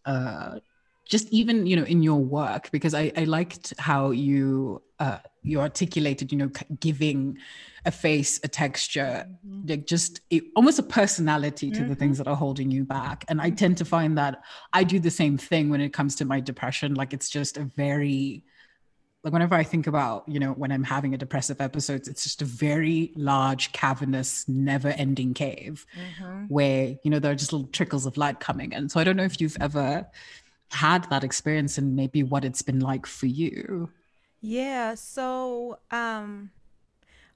uh, 0.04 0.58
just 1.08 1.26
even 1.30 1.66
you 1.66 1.74
know 1.74 1.84
in 1.84 2.02
your 2.02 2.22
work 2.22 2.70
because 2.70 2.94
I, 2.94 3.10
I 3.16 3.24
liked 3.24 3.74
how 3.78 4.10
you 4.10 4.82
uh, 5.00 5.18
you 5.42 5.60
articulated 5.60 6.30
you 6.30 6.38
know 6.38 6.50
giving 6.78 7.38
a 7.84 7.90
face 7.90 8.38
a 8.44 8.48
texture 8.48 9.26
mm-hmm. 9.46 9.68
like 9.68 9.86
just 9.86 10.20
it, 10.30 10.44
almost 10.54 10.78
a 10.78 10.82
personality 10.82 11.70
to 11.70 11.80
mm-hmm. 11.80 11.88
the 11.88 11.94
things 11.94 12.18
that 12.18 12.28
are 12.28 12.36
holding 12.36 12.70
you 12.70 12.84
back 12.84 13.24
and 13.28 13.40
i 13.40 13.48
tend 13.48 13.76
to 13.78 13.84
find 13.84 14.18
that 14.18 14.42
i 14.72 14.84
do 14.84 14.98
the 14.98 15.10
same 15.10 15.38
thing 15.38 15.70
when 15.70 15.80
it 15.80 15.92
comes 15.92 16.16
to 16.16 16.24
my 16.24 16.40
depression 16.40 16.94
like 16.94 17.14
it's 17.14 17.30
just 17.30 17.56
a 17.56 17.64
very 17.64 18.44
like 19.24 19.32
whenever 19.32 19.56
I 19.56 19.64
think 19.64 19.88
about, 19.88 20.24
you 20.28 20.38
know, 20.38 20.52
when 20.52 20.70
I'm 20.70 20.84
having 20.84 21.12
a 21.12 21.18
depressive 21.18 21.60
episode, 21.60 22.06
it's 22.06 22.22
just 22.22 22.40
a 22.40 22.44
very 22.44 23.12
large, 23.16 23.72
cavernous, 23.72 24.48
never 24.48 24.88
ending 24.88 25.34
cave 25.34 25.84
mm-hmm. 25.96 26.44
where, 26.44 26.96
you 27.02 27.10
know, 27.10 27.18
there 27.18 27.32
are 27.32 27.34
just 27.34 27.52
little 27.52 27.66
trickles 27.66 28.06
of 28.06 28.16
light 28.16 28.38
coming 28.38 28.70
in. 28.70 28.88
So 28.88 29.00
I 29.00 29.04
don't 29.04 29.16
know 29.16 29.24
if 29.24 29.40
you've 29.40 29.56
ever 29.60 30.06
had 30.70 31.08
that 31.10 31.24
experience 31.24 31.78
and 31.78 31.96
maybe 31.96 32.22
what 32.22 32.44
it's 32.44 32.62
been 32.62 32.80
like 32.80 33.06
for 33.06 33.26
you. 33.26 33.90
Yeah. 34.40 34.94
So, 34.94 35.78
um, 35.90 36.50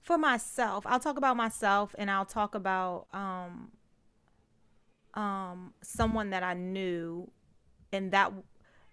for 0.01 0.19
myself, 0.19 0.85
I'll 0.87 1.01
talk 1.01 1.17
about 1.17 1.37
myself 1.37 1.95
and 1.99 2.11
I'll 2.11 2.25
talk 2.27 2.55
about, 2.55 3.07
um, 3.13 3.73
um, 5.15 5.75
someone 5.83 6.31
that 6.31 6.43
I 6.43 6.55
knew 6.55 7.31
and 7.93 8.11
that 8.13 8.33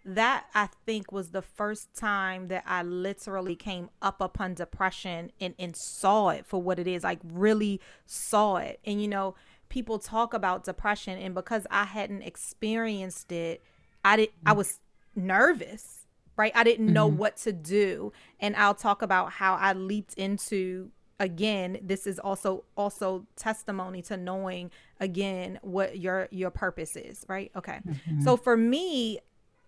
that 0.05 0.46
I 0.55 0.69
think 0.86 1.12
was 1.12 1.31
the 1.31 1.41
first 1.41 1.93
time 1.93 2.48
that 2.48 2.63
I 2.65 2.84
literally 2.84 3.55
came 3.55 3.89
up 4.01 4.22
upon 4.22 4.53
depression 4.53 5.31
and, 5.41 5.53
and 5.60 5.75
saw 5.75 6.29
it 6.29 6.46
for 6.46 6.62
what 6.62 6.79
it 6.79 6.88
is, 6.88 7.03
like 7.03 7.19
really 7.24 7.81
saw 8.05 8.55
it. 8.55 8.79
And 8.86 9.01
you 9.01 9.08
know, 9.08 9.36
people 9.67 10.00
talk 10.00 10.34
about 10.34 10.63
depression 10.63 11.17
and 11.19 11.36
because 11.36 11.67
I 11.69 11.84
hadn't 11.84 12.24
experienced 12.24 13.31
it, 13.31 13.62
I 14.03 14.15
did 14.18 14.29
I 14.46 14.53
was 14.53 14.79
nervous, 15.15 16.06
right? 16.38 16.51
I 16.56 16.63
didn't 16.63 16.91
know 16.91 17.08
mm-hmm. 17.08 17.18
what 17.18 17.38
to 17.38 17.53
do. 17.53 18.12
And 18.39 18.56
I'll 18.56 18.75
talk 18.75 19.01
about 19.01 19.34
how 19.34 19.56
I 19.56 19.74
leaped 19.74 20.13
into 20.15 20.91
again 21.22 21.77
this 21.82 22.08
is 22.08 22.18
also 22.18 22.63
also 22.77 23.25
testimony 23.36 24.01
to 24.01 24.15
knowing 24.15 24.72
again 25.01 25.60
what 25.62 26.00
your 26.00 26.29
your 26.32 26.50
purpose 26.50 26.96
is 26.96 27.25
right 27.27 27.51
okay 27.58 27.82
mm-hmm. 27.86 28.22
so 28.22 28.38
for 28.38 28.56
me 28.56 29.20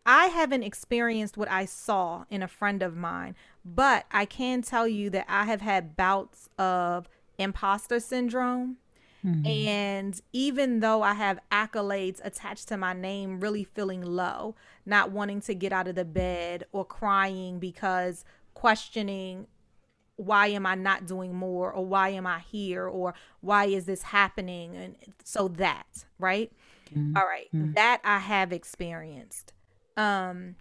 I 0.06 0.28
haven't 0.28 0.64
experienced 0.64 1.38
what 1.38 1.50
I 1.50 1.66
saw 1.66 2.26
in 2.30 2.42
a 2.42 2.48
friend 2.48 2.82
of 2.82 2.96
mine, 2.96 3.36
but 3.64 4.06
I 4.12 4.26
can 4.26 4.62
tell 4.64 4.88
you 4.88 5.10
that 5.12 5.26
I 5.30 5.46
have 5.46 5.62
had 5.62 5.96
bouts 5.96 6.50
of 6.58 7.08
imposter 7.38 8.00
syndrome. 8.00 8.78
Mm-hmm. 9.26 9.46
And 9.46 10.22
even 10.34 10.80
though 10.80 11.04
I 11.04 11.14
have 11.14 11.40
accolades 11.52 12.20
attached 12.24 12.68
to 12.70 12.78
my 12.78 12.94
name, 12.94 13.40
really 13.40 13.64
feeling 13.64 14.02
low, 14.02 14.56
not 14.86 15.12
wanting 15.12 15.42
to 15.42 15.54
get 15.54 15.72
out 15.72 15.88
of 15.88 15.96
the 15.96 16.06
bed 16.06 16.66
or 16.72 16.86
crying 16.86 17.60
because 17.60 18.26
questioning 18.54 19.48
why 20.16 20.48
am 20.48 20.66
I 20.66 20.76
not 20.76 21.08
doing 21.08 21.34
more 21.34 21.72
or 21.72 21.86
why 21.86 22.10
am 22.10 22.28
I 22.28 22.40
here 22.40 22.88
or 22.88 23.14
why 23.40 23.66
is 23.66 23.86
this 23.86 24.04
happening? 24.04 24.76
And 24.76 24.96
so 25.24 25.48
that, 25.50 26.06
right? 26.20 26.52
Mm-hmm. 26.94 27.18
All 27.18 27.26
right, 27.26 27.48
mm-hmm. 27.54 27.74
that 27.74 28.02
I 28.04 28.20
have 28.20 28.52
experienced 28.52 29.54
um 29.98 30.56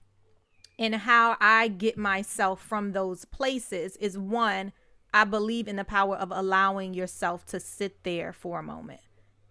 and 0.80 0.94
how 0.94 1.36
I 1.40 1.68
get 1.68 1.98
myself 1.98 2.60
from 2.60 2.92
those 2.92 3.26
places 3.26 3.96
is 3.98 4.16
one, 4.16 4.72
I 5.12 5.24
believe 5.24 5.68
in 5.68 5.76
the 5.76 5.84
power 5.84 6.16
of 6.16 6.30
allowing 6.30 6.94
yourself 6.94 7.44
to 7.46 7.60
sit 7.60 8.02
there 8.04 8.32
for 8.32 8.60
a 8.60 8.62
moment 8.62 9.00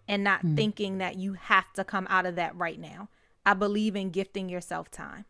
and 0.08 0.24
not 0.24 0.44
mm. 0.44 0.56
thinking 0.56 0.98
that 0.98 1.16
you 1.16 1.34
have 1.34 1.72
to 1.74 1.84
come 1.84 2.06
out 2.10 2.26
of 2.26 2.36
that 2.36 2.56
right 2.56 2.78
now. 2.78 3.08
I 3.44 3.54
believe 3.54 3.96
in 3.96 4.10
gifting 4.10 4.48
yourself 4.48 4.90
time. 4.90 5.24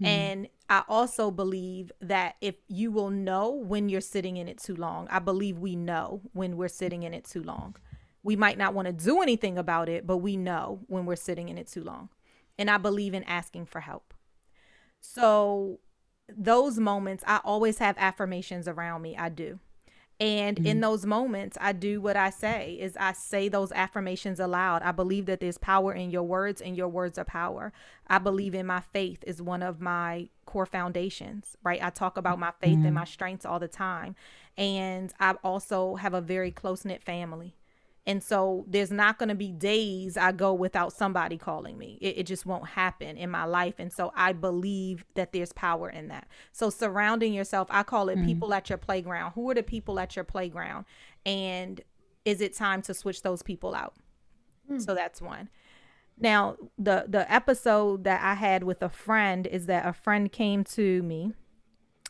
Mm. 0.00 0.06
And 0.06 0.48
I 0.68 0.82
also 0.88 1.30
believe 1.30 1.90
that 2.00 2.36
if 2.40 2.56
you 2.68 2.90
will 2.90 3.10
know 3.10 3.50
when 3.50 3.88
you're 3.88 4.00
sitting 4.00 4.36
in 4.36 4.48
it 4.48 4.58
too 4.58 4.76
long, 4.76 5.08
I 5.10 5.18
believe 5.18 5.58
we 5.58 5.76
know 5.76 6.22
when 6.32 6.56
we're 6.56 6.68
sitting 6.68 7.02
in 7.02 7.14
it 7.14 7.24
too 7.24 7.42
long. 7.42 7.76
We 8.22 8.36
might 8.36 8.58
not 8.58 8.74
want 8.74 8.86
to 8.86 8.92
do 8.92 9.22
anything 9.22 9.56
about 9.56 9.88
it, 9.88 10.06
but 10.06 10.18
we 10.18 10.36
know 10.36 10.80
when 10.88 11.06
we're 11.06 11.16
sitting 11.16 11.48
in 11.48 11.58
it 11.58 11.68
too 11.68 11.84
long 11.84 12.08
and 12.58 12.70
I 12.70 12.78
believe 12.78 13.14
in 13.14 13.24
asking 13.24 13.66
for 13.66 13.80
help. 13.80 14.14
So, 15.00 15.80
those 16.28 16.78
moments, 16.78 17.24
I 17.26 17.40
always 17.44 17.78
have 17.78 17.96
affirmations 17.98 18.66
around 18.68 19.02
me. 19.02 19.16
I 19.16 19.28
do. 19.28 19.60
And 20.18 20.56
mm-hmm. 20.56 20.66
in 20.66 20.80
those 20.80 21.04
moments, 21.04 21.58
I 21.60 21.72
do 21.72 22.00
what 22.00 22.16
I 22.16 22.30
say 22.30 22.78
is 22.80 22.96
I 22.98 23.12
say 23.12 23.48
those 23.48 23.70
affirmations 23.72 24.40
aloud. 24.40 24.82
I 24.82 24.92
believe 24.92 25.26
that 25.26 25.40
there's 25.40 25.58
power 25.58 25.92
in 25.92 26.10
your 26.10 26.22
words 26.22 26.62
and 26.62 26.74
your 26.74 26.88
words 26.88 27.18
are 27.18 27.24
power. 27.24 27.72
I 28.06 28.18
believe 28.18 28.54
in 28.54 28.66
my 28.66 28.80
faith 28.80 29.22
is 29.26 29.42
one 29.42 29.62
of 29.62 29.80
my 29.80 30.30
core 30.46 30.64
foundations, 30.64 31.56
right? 31.62 31.82
I 31.82 31.90
talk 31.90 32.16
about 32.16 32.38
my 32.38 32.52
faith 32.60 32.78
mm-hmm. 32.78 32.86
and 32.86 32.94
my 32.94 33.04
strengths 33.04 33.44
all 33.44 33.58
the 33.58 33.68
time. 33.68 34.16
And 34.56 35.12
I 35.20 35.32
also 35.44 35.96
have 35.96 36.14
a 36.14 36.22
very 36.22 36.50
close-knit 36.50 37.02
family. 37.02 37.54
And 38.06 38.22
so 38.22 38.64
there's 38.68 38.92
not 38.92 39.18
going 39.18 39.30
to 39.30 39.34
be 39.34 39.50
days 39.50 40.16
I 40.16 40.30
go 40.30 40.54
without 40.54 40.92
somebody 40.92 41.36
calling 41.36 41.76
me. 41.76 41.98
It, 42.00 42.18
it, 42.18 42.26
just 42.26 42.46
won't 42.46 42.68
happen 42.68 43.16
in 43.16 43.30
my 43.30 43.44
life. 43.44 43.74
And 43.78 43.92
so 43.92 44.12
I 44.14 44.32
believe 44.32 45.04
that 45.14 45.32
there's 45.32 45.52
power 45.52 45.90
in 45.90 46.08
that. 46.08 46.28
So 46.52 46.70
surrounding 46.70 47.32
yourself, 47.32 47.66
I 47.68 47.82
call 47.82 48.08
it 48.08 48.18
mm. 48.18 48.24
people 48.24 48.54
at 48.54 48.68
your 48.68 48.78
playground. 48.78 49.32
Who 49.32 49.50
are 49.50 49.54
the 49.54 49.64
people 49.64 49.98
at 49.98 50.14
your 50.14 50.24
playground? 50.24 50.84
And 51.24 51.80
is 52.24 52.40
it 52.40 52.54
time 52.54 52.80
to 52.82 52.94
switch 52.94 53.22
those 53.22 53.42
people 53.42 53.74
out? 53.74 53.94
Mm. 54.70 54.80
So 54.80 54.94
that's 54.94 55.20
one. 55.20 55.48
Now, 56.18 56.56
the 56.78 57.04
the 57.06 57.30
episode 57.30 58.04
that 58.04 58.22
I 58.22 58.34
had 58.34 58.62
with 58.62 58.82
a 58.82 58.88
friend 58.88 59.46
is 59.46 59.66
that 59.66 59.84
a 59.84 59.92
friend 59.92 60.32
came 60.32 60.64
to 60.64 61.02
me, 61.02 61.32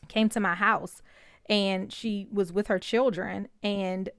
came 0.09 0.29
to 0.29 0.41
my 0.41 0.55
house, 0.55 1.03
and 1.49 1.93
she 1.93 2.29
was 2.31 2.53
with 2.53 2.69
her 2.69 2.79
children 2.79 3.49
and 3.63 4.11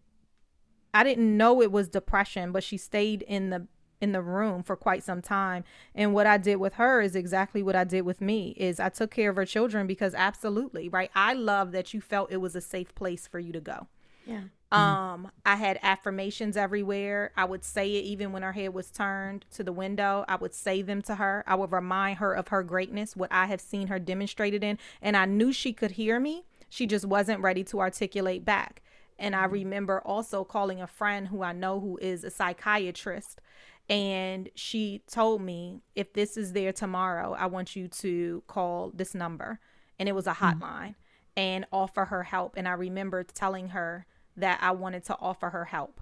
I 0.98 1.04
didn't 1.04 1.38
know 1.38 1.62
it 1.62 1.72
was 1.72 1.88
depression, 1.88 2.52
but 2.52 2.64
she 2.64 2.76
stayed 2.76 3.22
in 3.22 3.52
the 3.52 3.68
in 4.02 4.14
the 4.14 4.22
room 4.22 4.64
for 4.64 4.76
quite 4.76 5.04
some 5.04 5.22
time. 5.22 5.64
And 5.94 6.12
what 6.12 6.26
I 6.26 6.38
did 6.38 6.56
with 6.56 6.74
her 6.76 7.02
is 7.02 7.16
exactly 7.16 7.62
what 7.62 7.76
I 7.76 7.84
did 7.84 8.02
with 8.02 8.20
me 8.20 8.56
is 8.58 8.80
I 8.80 8.90
took 8.90 9.12
care 9.12 9.30
of 9.30 9.36
her 9.36 9.46
children 9.46 9.86
because 9.86 10.16
absolutely, 10.16 10.90
right? 10.90 11.12
I 11.14 11.34
love 11.34 11.72
that 11.74 11.94
you 11.94 12.02
felt 12.02 12.32
it 12.32 12.38
was 12.38 12.56
a 12.56 12.62
safe 12.62 12.96
place 12.96 13.28
for 13.28 13.38
you 13.38 13.54
to 13.54 13.60
go. 13.60 13.88
Yeah. 14.26 14.42
Um, 14.72 15.32
I 15.46 15.56
had 15.56 15.80
affirmations 15.84 16.58
everywhere. 16.58 17.32
I 17.38 17.46
would 17.46 17.64
say 17.64 17.96
it 17.96 18.04
even 18.06 18.32
when 18.32 18.42
her 18.42 18.54
head 18.54 18.74
was 18.74 18.90
turned 18.90 19.46
to 19.52 19.64
the 19.64 19.72
window. 19.72 20.26
I 20.28 20.36
would 20.36 20.54
say 20.54 20.82
them 20.82 21.04
to 21.04 21.16
her. 21.16 21.44
I 21.46 21.54
would 21.54 21.72
remind 21.72 22.18
her 22.18 22.34
of 22.34 22.48
her 22.48 22.64
greatness, 22.64 23.16
what 23.16 23.32
I 23.32 23.46
have 23.46 23.62
seen 23.62 23.88
her 23.88 24.00
demonstrated 24.00 24.64
in. 24.64 24.80
And 25.00 25.16
I 25.16 25.26
knew 25.26 25.54
she 25.54 25.74
could 25.74 25.92
hear 25.92 26.20
me. 26.20 26.46
She 26.70 26.88
just 26.88 27.06
wasn't 27.06 27.42
ready 27.42 27.64
to 27.66 27.80
articulate 27.80 28.44
back. 28.44 28.82
And 29.20 29.36
I 29.36 29.44
mm-hmm. 29.44 29.54
remember 29.54 30.02
also 30.02 30.44
calling 30.44 30.82
a 30.82 30.88
friend 30.88 31.28
who 31.28 31.44
I 31.44 31.54
know 31.54 31.80
who 31.80 31.98
is 32.02 32.24
a 32.24 32.30
psychiatrist. 32.30 33.42
And 33.90 34.50
she 34.56 35.02
told 35.08 35.42
me, 35.42 35.82
if 35.96 36.14
this 36.14 36.36
is 36.36 36.54
there 36.54 36.74
tomorrow, 36.74 37.34
I 37.34 37.46
want 37.46 37.76
you 37.76 37.88
to 37.88 38.44
call 38.48 38.92
this 38.94 39.16
number. 39.16 39.60
And 39.98 40.10
it 40.10 40.14
was 40.14 40.28
a 40.28 40.32
mm-hmm. 40.32 40.62
hotline 40.62 40.90
mm-hmm. 40.90 40.92
and 41.38 41.66
offer 41.72 42.06
her 42.06 42.24
help. 42.24 42.56
And 42.58 42.68
I 42.68 42.74
remember 42.74 43.24
telling 43.24 43.70
her 43.70 44.06
that 44.36 44.60
I 44.62 44.72
wanted 44.72 45.06
to 45.06 45.18
offer 45.20 45.50
her 45.50 45.66
help. 45.66 46.02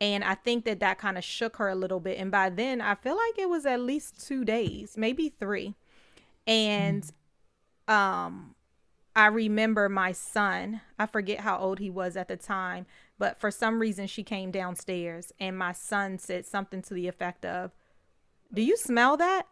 And 0.00 0.22
I 0.22 0.34
think 0.34 0.64
that 0.64 0.80
that 0.80 0.98
kind 0.98 1.18
of 1.18 1.24
shook 1.24 1.56
her 1.56 1.68
a 1.68 1.74
little 1.74 2.00
bit. 2.00 2.18
And 2.18 2.30
by 2.30 2.50
then, 2.50 2.80
I 2.80 2.94
feel 2.94 3.16
like 3.16 3.38
it 3.38 3.48
was 3.48 3.66
at 3.66 3.80
least 3.80 4.26
two 4.26 4.44
days, 4.44 4.96
maybe 4.96 5.28
three. 5.28 5.74
And 6.46 7.02
mm-hmm. 7.02 7.92
um, 7.92 8.54
I 9.18 9.26
remember 9.26 9.88
my 9.88 10.12
son, 10.12 10.80
I 10.96 11.06
forget 11.06 11.40
how 11.40 11.58
old 11.58 11.80
he 11.80 11.90
was 11.90 12.16
at 12.16 12.28
the 12.28 12.36
time, 12.36 12.86
but 13.18 13.40
for 13.40 13.50
some 13.50 13.80
reason 13.80 14.06
she 14.06 14.22
came 14.22 14.52
downstairs 14.52 15.32
and 15.40 15.58
my 15.58 15.72
son 15.72 16.18
said 16.18 16.46
something 16.46 16.82
to 16.82 16.94
the 16.94 17.08
effect 17.08 17.44
of, 17.44 17.72
Do 18.54 18.62
you 18.62 18.76
smell 18.76 19.16
that? 19.16 19.48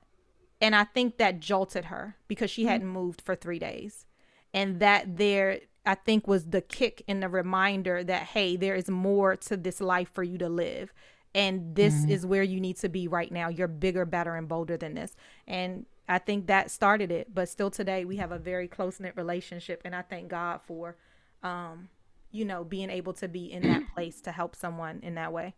And 0.60 0.76
I 0.76 0.84
think 0.84 1.16
that 1.16 1.40
jolted 1.40 1.86
her 1.86 2.14
because 2.28 2.48
she 2.48 2.62
mm-hmm. 2.62 2.70
hadn't 2.70 2.86
moved 2.86 3.20
for 3.20 3.34
three 3.34 3.58
days. 3.58 4.06
And 4.54 4.78
that 4.78 5.16
there, 5.16 5.58
I 5.84 5.96
think 5.96 6.28
was 6.28 6.44
the 6.44 6.60
kick 6.60 7.02
and 7.08 7.20
the 7.20 7.28
reminder 7.28 8.04
that 8.04 8.22
hey, 8.22 8.54
there 8.54 8.76
is 8.76 8.88
more 8.88 9.34
to 9.34 9.56
this 9.56 9.80
life 9.80 10.10
for 10.12 10.22
you 10.22 10.38
to 10.38 10.48
live. 10.48 10.92
And 11.34 11.74
this 11.74 11.92
mm-hmm. 11.92 12.12
is 12.12 12.24
where 12.24 12.44
you 12.44 12.60
need 12.60 12.76
to 12.76 12.88
be 12.88 13.08
right 13.08 13.32
now. 13.32 13.48
You're 13.48 13.66
bigger, 13.66 14.04
better, 14.04 14.36
and 14.36 14.46
bolder 14.46 14.76
than 14.76 14.94
this. 14.94 15.16
And 15.48 15.86
I 16.08 16.18
think 16.18 16.46
that 16.46 16.70
started 16.70 17.10
it. 17.10 17.34
But 17.34 17.48
still 17.48 17.70
today 17.70 18.04
we 18.04 18.16
have 18.16 18.32
a 18.32 18.38
very 18.38 18.68
close 18.68 19.00
knit 19.00 19.14
relationship. 19.16 19.82
And 19.84 19.94
I 19.94 20.02
thank 20.02 20.28
God 20.28 20.60
for 20.66 20.96
um, 21.42 21.88
you 22.32 22.44
know, 22.44 22.64
being 22.64 22.90
able 22.90 23.12
to 23.14 23.28
be 23.28 23.50
in 23.50 23.62
that 23.62 23.82
place 23.94 24.20
to 24.22 24.32
help 24.32 24.54
someone 24.54 25.00
in 25.02 25.14
that 25.14 25.32
way. 25.32 25.54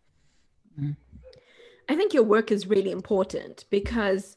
I 1.88 1.96
think 1.96 2.14
your 2.14 2.22
work 2.22 2.52
is 2.52 2.68
really 2.68 2.92
important 2.92 3.64
because 3.68 4.36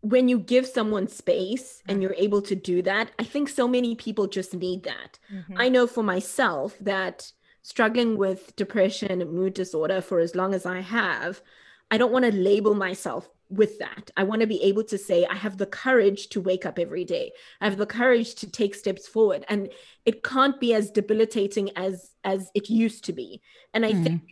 when 0.00 0.28
you 0.28 0.38
give 0.38 0.66
someone 0.66 1.06
space 1.06 1.82
and 1.86 2.02
you're 2.02 2.14
able 2.16 2.40
to 2.42 2.54
do 2.54 2.80
that, 2.82 3.10
I 3.18 3.24
think 3.24 3.50
so 3.50 3.68
many 3.68 3.94
people 3.94 4.26
just 4.26 4.54
need 4.54 4.84
that. 4.84 5.18
Mm-hmm. 5.30 5.54
I 5.58 5.68
know 5.68 5.86
for 5.86 6.02
myself 6.02 6.78
that 6.80 7.32
struggling 7.60 8.16
with 8.16 8.56
depression 8.56 9.20
and 9.20 9.32
mood 9.32 9.52
disorder 9.52 10.00
for 10.00 10.20
as 10.20 10.34
long 10.34 10.54
as 10.54 10.64
I 10.64 10.80
have, 10.80 11.42
I 11.90 11.98
don't 11.98 12.12
want 12.12 12.24
to 12.24 12.32
label 12.32 12.74
myself 12.74 13.28
with 13.50 13.78
that. 13.80 14.10
I 14.16 14.22
want 14.22 14.40
to 14.40 14.46
be 14.46 14.62
able 14.62 14.84
to 14.84 14.96
say, 14.96 15.26
I 15.26 15.34
have 15.34 15.58
the 15.58 15.66
courage 15.66 16.28
to 16.30 16.40
wake 16.40 16.64
up 16.64 16.78
every 16.78 17.04
day. 17.04 17.32
I 17.60 17.64
have 17.66 17.76
the 17.76 17.86
courage 17.86 18.36
to 18.36 18.50
take 18.50 18.74
steps 18.74 19.08
forward. 19.08 19.44
And 19.48 19.70
it 20.04 20.22
can't 20.22 20.58
be 20.60 20.72
as 20.72 20.90
debilitating 20.90 21.70
as 21.76 22.10
as 22.24 22.50
it 22.54 22.70
used 22.70 23.04
to 23.04 23.12
be. 23.12 23.42
And 23.74 23.84
I 23.84 23.92
mm. 23.92 24.02
think 24.04 24.22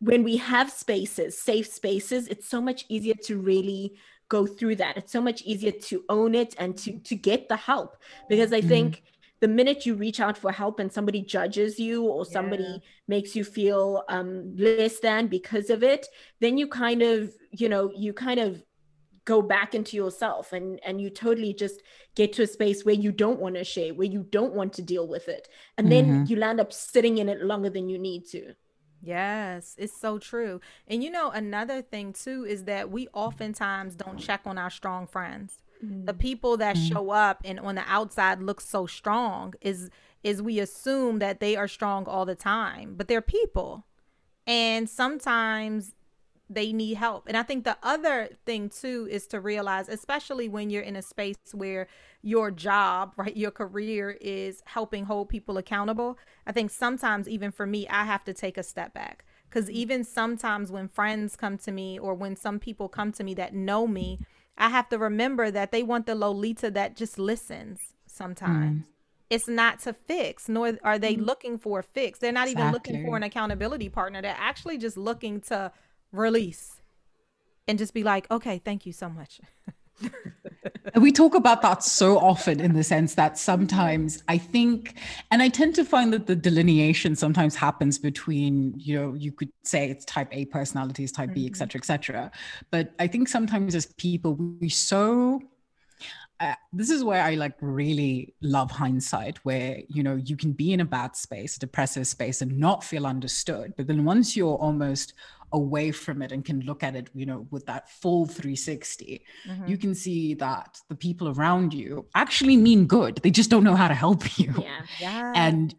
when 0.00 0.24
we 0.24 0.38
have 0.38 0.70
spaces, 0.70 1.38
safe 1.38 1.66
spaces, 1.66 2.26
it's 2.28 2.48
so 2.48 2.60
much 2.60 2.84
easier 2.88 3.14
to 3.24 3.38
really 3.38 3.94
go 4.28 4.46
through 4.46 4.76
that. 4.76 4.96
It's 4.96 5.12
so 5.12 5.20
much 5.20 5.42
easier 5.42 5.72
to 5.72 6.04
own 6.08 6.34
it 6.34 6.54
and 6.58 6.76
to 6.78 6.98
to 6.98 7.14
get 7.14 7.48
the 7.48 7.56
help. 7.56 7.96
Because 8.28 8.52
I 8.52 8.62
mm. 8.62 8.68
think 8.68 9.02
the 9.44 9.48
minute 9.48 9.84
you 9.84 9.94
reach 9.94 10.20
out 10.20 10.38
for 10.38 10.50
help 10.50 10.80
and 10.80 10.90
somebody 10.90 11.20
judges 11.20 11.78
you 11.78 12.02
or 12.02 12.24
somebody 12.24 12.62
yeah. 12.64 12.78
makes 13.08 13.36
you 13.36 13.44
feel 13.44 14.02
um, 14.08 14.56
less 14.56 15.00
than 15.00 15.26
because 15.26 15.68
of 15.68 15.82
it 15.82 16.06
then 16.40 16.56
you 16.56 16.66
kind 16.66 17.02
of 17.02 17.30
you 17.50 17.68
know 17.68 17.92
you 17.94 18.14
kind 18.14 18.40
of 18.40 18.64
go 19.26 19.42
back 19.42 19.74
into 19.74 19.98
yourself 19.98 20.54
and 20.54 20.80
and 20.82 20.98
you 20.98 21.10
totally 21.10 21.52
just 21.52 21.82
get 22.14 22.32
to 22.32 22.42
a 22.42 22.46
space 22.46 22.86
where 22.86 22.94
you 22.94 23.12
don't 23.12 23.38
want 23.38 23.54
to 23.54 23.64
share 23.64 23.92
where 23.92 24.08
you 24.08 24.22
don't 24.30 24.54
want 24.54 24.72
to 24.72 24.80
deal 24.80 25.06
with 25.06 25.28
it 25.28 25.46
and 25.76 25.92
then 25.92 26.06
mm-hmm. 26.06 26.24
you 26.24 26.36
land 26.36 26.58
up 26.58 26.72
sitting 26.72 27.18
in 27.18 27.28
it 27.28 27.42
longer 27.42 27.68
than 27.68 27.90
you 27.90 27.98
need 27.98 28.24
to 28.26 28.54
Yes, 29.06 29.74
it's 29.76 30.00
so 30.00 30.18
true. 30.18 30.62
And 30.88 31.04
you 31.04 31.10
know, 31.10 31.30
another 31.30 31.82
thing 31.82 32.14
too 32.14 32.46
is 32.48 32.64
that 32.64 32.90
we 32.90 33.06
oftentimes 33.12 33.96
don't 33.96 34.16
check 34.16 34.40
on 34.46 34.56
our 34.56 34.70
strong 34.70 35.06
friends 35.06 35.58
the 36.04 36.14
mm. 36.14 36.18
people 36.18 36.56
that 36.56 36.76
mm. 36.76 36.88
show 36.88 37.10
up 37.10 37.40
and 37.44 37.60
on 37.60 37.74
the 37.74 37.84
outside 37.86 38.40
look 38.40 38.60
so 38.60 38.86
strong 38.86 39.54
is 39.60 39.90
is 40.22 40.40
we 40.40 40.58
assume 40.58 41.18
that 41.18 41.40
they 41.40 41.54
are 41.56 41.68
strong 41.68 42.06
all 42.06 42.24
the 42.24 42.34
time 42.34 42.94
but 42.96 43.08
they're 43.08 43.20
people 43.20 43.84
and 44.46 44.88
sometimes 44.88 45.94
they 46.50 46.72
need 46.72 46.94
help 46.94 47.24
and 47.26 47.36
i 47.36 47.42
think 47.42 47.64
the 47.64 47.76
other 47.82 48.28
thing 48.44 48.68
too 48.68 49.08
is 49.10 49.26
to 49.26 49.40
realize 49.40 49.88
especially 49.88 50.48
when 50.48 50.68
you're 50.68 50.82
in 50.82 50.96
a 50.96 51.02
space 51.02 51.36
where 51.52 51.86
your 52.22 52.50
job 52.50 53.12
right 53.16 53.36
your 53.36 53.50
career 53.50 54.16
is 54.20 54.62
helping 54.66 55.04
hold 55.04 55.28
people 55.28 55.56
accountable 55.56 56.18
i 56.46 56.52
think 56.52 56.70
sometimes 56.70 57.28
even 57.28 57.50
for 57.50 57.66
me 57.66 57.88
i 57.88 58.04
have 58.04 58.24
to 58.24 58.34
take 58.34 58.58
a 58.58 58.62
step 58.62 58.92
back 58.92 59.24
because 59.48 59.68
mm. 59.68 59.72
even 59.72 60.04
sometimes 60.04 60.70
when 60.70 60.88
friends 60.88 61.34
come 61.34 61.56
to 61.56 61.72
me 61.72 61.98
or 61.98 62.14
when 62.14 62.36
some 62.36 62.58
people 62.58 62.88
come 62.88 63.10
to 63.12 63.24
me 63.24 63.34
that 63.34 63.54
know 63.54 63.86
me 63.86 64.18
I 64.56 64.68
have 64.68 64.88
to 64.90 64.98
remember 64.98 65.50
that 65.50 65.72
they 65.72 65.82
want 65.82 66.06
the 66.06 66.14
Lolita 66.14 66.70
that 66.70 66.96
just 66.96 67.18
listens 67.18 67.80
sometimes. 68.06 68.82
Mm. 68.82 68.88
It's 69.30 69.48
not 69.48 69.80
to 69.80 69.92
fix, 69.92 70.48
nor 70.48 70.78
are 70.84 70.98
they 70.98 71.16
mm. 71.16 71.24
looking 71.24 71.58
for 71.58 71.80
a 71.80 71.82
fix. 71.82 72.18
They're 72.18 72.32
not 72.32 72.48
exactly. 72.48 72.62
even 72.62 72.72
looking 72.72 73.04
for 73.04 73.16
an 73.16 73.22
accountability 73.22 73.88
partner. 73.88 74.22
They're 74.22 74.36
actually 74.38 74.78
just 74.78 74.96
looking 74.96 75.40
to 75.42 75.72
release 76.12 76.80
and 77.66 77.78
just 77.78 77.94
be 77.94 78.02
like, 78.04 78.30
okay, 78.30 78.60
thank 78.64 78.86
you 78.86 78.92
so 78.92 79.08
much. 79.08 79.40
we 80.96 81.12
talk 81.12 81.34
about 81.34 81.62
that 81.62 81.82
so 81.82 82.18
often 82.18 82.60
in 82.60 82.72
the 82.72 82.84
sense 82.84 83.14
that 83.14 83.38
sometimes 83.38 84.22
I 84.28 84.38
think, 84.38 84.96
and 85.30 85.42
I 85.42 85.48
tend 85.48 85.74
to 85.76 85.84
find 85.84 86.12
that 86.12 86.26
the 86.26 86.36
delineation 86.36 87.16
sometimes 87.16 87.54
happens 87.54 87.98
between, 87.98 88.74
you 88.76 88.98
know, 88.98 89.14
you 89.14 89.32
could 89.32 89.50
say 89.62 89.90
it's 89.90 90.04
type 90.04 90.28
A 90.32 90.44
personalities, 90.46 91.12
type 91.12 91.30
mm-hmm. 91.30 91.34
B, 91.34 91.46
et 91.46 91.56
cetera, 91.56 91.80
et 91.80 91.84
cetera. 91.84 92.30
But 92.70 92.92
I 92.98 93.06
think 93.06 93.28
sometimes 93.28 93.74
as 93.74 93.86
people, 93.86 94.34
we 94.34 94.68
so 94.68 95.40
uh, 96.40 96.54
this 96.72 96.90
is 96.90 97.04
where 97.04 97.22
I 97.22 97.34
like 97.34 97.54
really 97.60 98.34
love 98.42 98.70
hindsight, 98.70 99.38
where 99.44 99.78
you 99.88 100.02
know 100.02 100.16
you 100.16 100.36
can 100.36 100.52
be 100.52 100.72
in 100.72 100.80
a 100.80 100.84
bad 100.84 101.16
space, 101.16 101.56
a 101.56 101.60
depressive 101.60 102.06
space, 102.06 102.42
and 102.42 102.58
not 102.58 102.82
feel 102.82 103.06
understood. 103.06 103.74
But 103.76 103.86
then 103.86 104.04
once 104.04 104.36
you're 104.36 104.56
almost 104.56 105.14
away 105.54 105.92
from 105.92 106.20
it 106.20 106.32
and 106.32 106.44
can 106.44 106.60
look 106.62 106.82
at 106.82 106.94
it, 106.96 107.08
you 107.14 107.24
know, 107.24 107.46
with 107.50 107.64
that 107.66 107.88
full 107.88 108.26
360, 108.26 109.24
mm-hmm. 109.48 109.66
you 109.66 109.78
can 109.78 109.94
see 109.94 110.34
that 110.34 110.78
the 110.88 110.94
people 110.94 111.28
around 111.28 111.72
you 111.72 112.06
actually 112.14 112.56
mean 112.56 112.86
good. 112.86 113.16
They 113.22 113.30
just 113.30 113.50
don't 113.50 113.64
know 113.64 113.76
how 113.76 113.88
to 113.88 113.94
help 113.94 114.38
you. 114.38 114.52
Yeah. 114.58 114.80
yeah. 114.98 115.32
And 115.34 115.74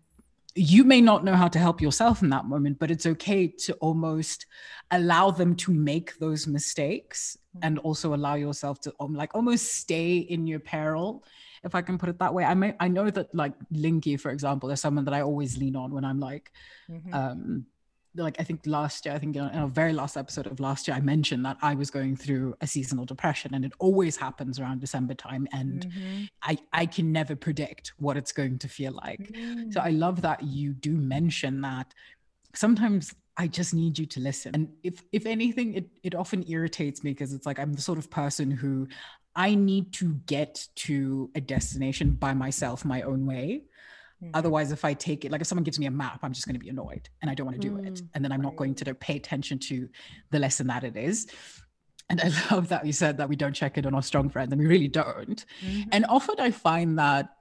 you 0.55 0.85
may 0.85 1.01
not 1.01 1.25
know 1.25 1.35
how 1.35 1.49
to 1.49 1.59
help 1.59 1.81
yourself 1.81 2.23
in 2.23 2.29
that 2.29 2.45
moment, 2.45 2.79
but 2.79 2.89
it's 2.89 3.05
okay 3.05 3.47
to 3.47 3.73
almost 3.75 4.45
allow 4.91 5.29
them 5.29 5.53
to 5.57 5.71
make 5.73 6.17
those 6.19 6.47
mistakes 6.47 7.38
mm-hmm. 7.38 7.67
and 7.67 7.79
also 7.79 8.15
allow 8.15 8.35
yourself 8.35 8.79
to 8.79 8.93
um, 9.01 9.13
like 9.13 9.35
almost 9.35 9.75
stay 9.75 10.17
in 10.17 10.47
your 10.47 10.59
peril 10.59 11.25
if 11.65 11.75
I 11.75 11.81
can 11.81 11.97
put 11.97 12.07
it 12.07 12.19
that 12.19 12.33
way. 12.33 12.45
I 12.45 12.53
may 12.53 12.75
I 12.79 12.88
know 12.88 13.09
that 13.09 13.35
like 13.35 13.53
Linky, 13.73 14.17
for 14.17 14.31
example, 14.31 14.69
is 14.71 14.79
someone 14.79 15.03
that 15.05 15.13
I 15.13 15.21
always 15.21 15.57
lean 15.57 15.75
on 15.75 15.91
when 15.91 16.05
I'm 16.05 16.19
like 16.19 16.51
mm-hmm. 16.89 17.13
um 17.13 17.65
like 18.15 18.36
I 18.39 18.43
think 18.43 18.62
last 18.65 19.06
year, 19.06 19.13
I 19.13 19.19
think 19.19 19.36
in 19.36 19.43
a 19.43 19.67
very 19.67 19.93
last 19.93 20.17
episode 20.17 20.47
of 20.47 20.60
last 20.60 20.88
year, 20.88 20.95
I 20.95 21.01
mentioned 21.01 21.45
that 21.45 21.58
I 21.62 21.75
was 21.75 21.89
going 21.91 22.15
through 22.15 22.56
a 22.62 22.67
seasonal 22.67 23.06
depression, 23.06 23.54
and 23.54 23.65
it 23.65 23.73
always 23.80 24.17
happens 24.17 24.60
around 24.60 24.82
December 24.82 25.13
time, 25.13 25.47
and 25.51 25.88
mm-hmm. 25.88 26.23
I 26.41 26.58
I 26.73 26.86
can 26.86 27.12
never 27.12 27.36
predict 27.36 27.93
what 27.97 28.17
it's 28.17 28.32
going 28.32 28.60
to 28.60 28.67
feel 28.67 28.93
like. 28.93 29.32
Mm-hmm. 29.32 29.71
So 29.71 29.82
I 29.82 29.89
love 29.89 30.21
that 30.21 30.43
you 30.43 30.73
do 30.73 30.95
mention 30.95 31.62
that. 31.62 31.93
Sometimes 32.54 33.13
I 33.38 33.47
just 33.47 33.73
need 33.73 33.99
you 33.99 34.06
to 34.06 34.19
listen, 34.19 34.51
and 34.54 34.69
if 34.84 35.04
if 35.12 35.25
anything, 35.25 35.73
it 35.73 35.89
it 36.04 36.15
often 36.15 36.43
irritates 36.47 37.04
me 37.04 37.12
because 37.12 37.34
it's 37.34 37.45
like 37.45 37.60
I'm 37.60 37.73
the 37.73 37.82
sort 37.82 37.97
of 37.97 38.10
person 38.10 38.51
who 38.51 38.88
I 39.36 39.56
need 39.56 39.91
to 39.93 40.13
get 40.25 40.67
to 40.75 41.30
a 41.36 41.41
destination 41.41 42.12
by 42.12 42.34
myself, 42.34 42.86
my 42.86 43.01
own 43.01 43.25
way. 43.25 43.63
Mm-hmm. 44.25 44.31
Otherwise, 44.33 44.71
if 44.71 44.83
I 44.85 44.93
take 44.93 45.25
it, 45.25 45.31
like 45.31 45.41
if 45.41 45.47
someone 45.47 45.63
gives 45.63 45.79
me 45.79 45.85
a 45.85 45.91
map, 45.91 46.19
I'm 46.23 46.33
just 46.33 46.45
going 46.45 46.55
to 46.55 46.59
be 46.59 46.69
annoyed 46.69 47.09
and 47.21 47.29
I 47.29 47.35
don't 47.35 47.45
want 47.45 47.61
to 47.61 47.67
do 47.67 47.75
mm-hmm. 47.75 47.88
it. 47.88 48.01
And 48.13 48.23
then 48.23 48.31
I'm 48.31 48.41
not 48.41 48.55
going 48.55 48.75
to 48.75 48.93
pay 48.95 49.15
attention 49.15 49.59
to 49.59 49.88
the 50.31 50.39
lesson 50.39 50.67
that 50.67 50.83
it 50.83 50.97
is. 50.97 51.27
And 52.09 52.21
I 52.21 52.31
love 52.51 52.69
that 52.69 52.85
you 52.85 52.93
said 52.93 53.17
that 53.17 53.29
we 53.29 53.35
don't 53.35 53.53
check 53.53 53.77
it 53.77 53.85
on 53.85 53.95
our 53.95 54.03
strong 54.03 54.29
friends, 54.29 54.51
and 54.51 54.61
we 54.61 54.67
really 54.67 54.88
don't. 54.88 55.45
Mm-hmm. 55.65 55.89
And 55.91 56.05
often 56.07 56.35
I 56.39 56.51
find 56.51 56.99
that 56.99 57.35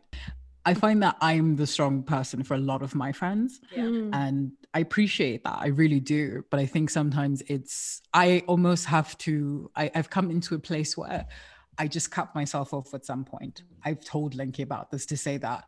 I 0.67 0.75
find 0.75 1.03
that 1.03 1.17
I'm 1.21 1.57
the 1.57 1.67
strong 1.67 2.03
person 2.03 2.43
for 2.43 2.55
a 2.55 2.59
lot 2.59 2.83
of 2.83 2.95
my 2.95 3.13
friends. 3.13 3.61
Yeah. 3.77 3.83
Mm. 3.83 4.15
And 4.15 4.53
I 4.73 4.81
appreciate 4.81 5.45
that. 5.45 5.59
I 5.61 5.67
really 5.69 6.01
do. 6.01 6.45
But 6.51 6.59
I 6.59 6.67
think 6.67 6.89
sometimes 6.89 7.43
it's, 7.49 8.01
I 8.15 8.43
almost 8.47 8.87
have 8.87 9.17
to, 9.19 9.71
I, 9.77 9.91
have 9.95 10.09
come 10.09 10.31
into 10.31 10.55
a 10.55 10.59
place 10.59 10.97
where 10.97 11.27
I 11.79 11.87
just 11.87 12.11
cut 12.11 12.35
myself 12.35 12.73
off 12.73 12.95
at 12.95 13.05
some 13.05 13.25
point. 13.25 13.63
I've 13.85 14.01
told 14.01 14.35
Linky 14.35 14.63
about 14.63 14.91
this 14.91 15.05
to 15.07 15.17
say 15.17 15.37
that 15.39 15.65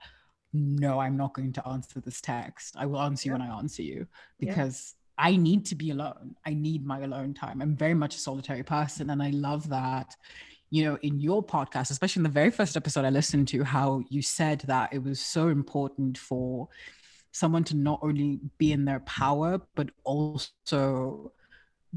no, 0.56 0.98
I'm 0.98 1.16
not 1.16 1.34
going 1.34 1.52
to 1.54 1.68
answer 1.68 2.00
this 2.00 2.20
text. 2.20 2.74
I 2.76 2.86
will 2.86 3.00
answer 3.00 3.28
you 3.28 3.32
when 3.32 3.42
I 3.42 3.58
answer 3.58 3.82
you 3.82 4.06
because 4.38 4.94
yeah. 5.18 5.26
I 5.26 5.36
need 5.36 5.66
to 5.66 5.74
be 5.74 5.90
alone. 5.90 6.36
I 6.44 6.54
need 6.54 6.84
my 6.84 7.00
alone 7.00 7.34
time. 7.34 7.60
I'm 7.60 7.76
very 7.76 7.94
much 7.94 8.16
a 8.16 8.18
solitary 8.18 8.62
person. 8.62 9.10
And 9.10 9.22
I 9.22 9.30
love 9.30 9.68
that, 9.68 10.16
you 10.70 10.84
know, 10.84 10.98
in 11.02 11.20
your 11.20 11.44
podcast, 11.44 11.90
especially 11.90 12.20
in 12.20 12.24
the 12.24 12.30
very 12.30 12.50
first 12.50 12.76
episode 12.76 13.04
I 13.04 13.10
listened 13.10 13.48
to, 13.48 13.64
how 13.64 14.02
you 14.08 14.22
said 14.22 14.60
that 14.66 14.92
it 14.92 15.02
was 15.02 15.20
so 15.20 15.48
important 15.48 16.18
for 16.18 16.68
someone 17.32 17.64
to 17.64 17.76
not 17.76 18.00
only 18.02 18.40
be 18.58 18.72
in 18.72 18.84
their 18.84 19.00
power, 19.00 19.60
but 19.74 19.90
also 20.04 21.32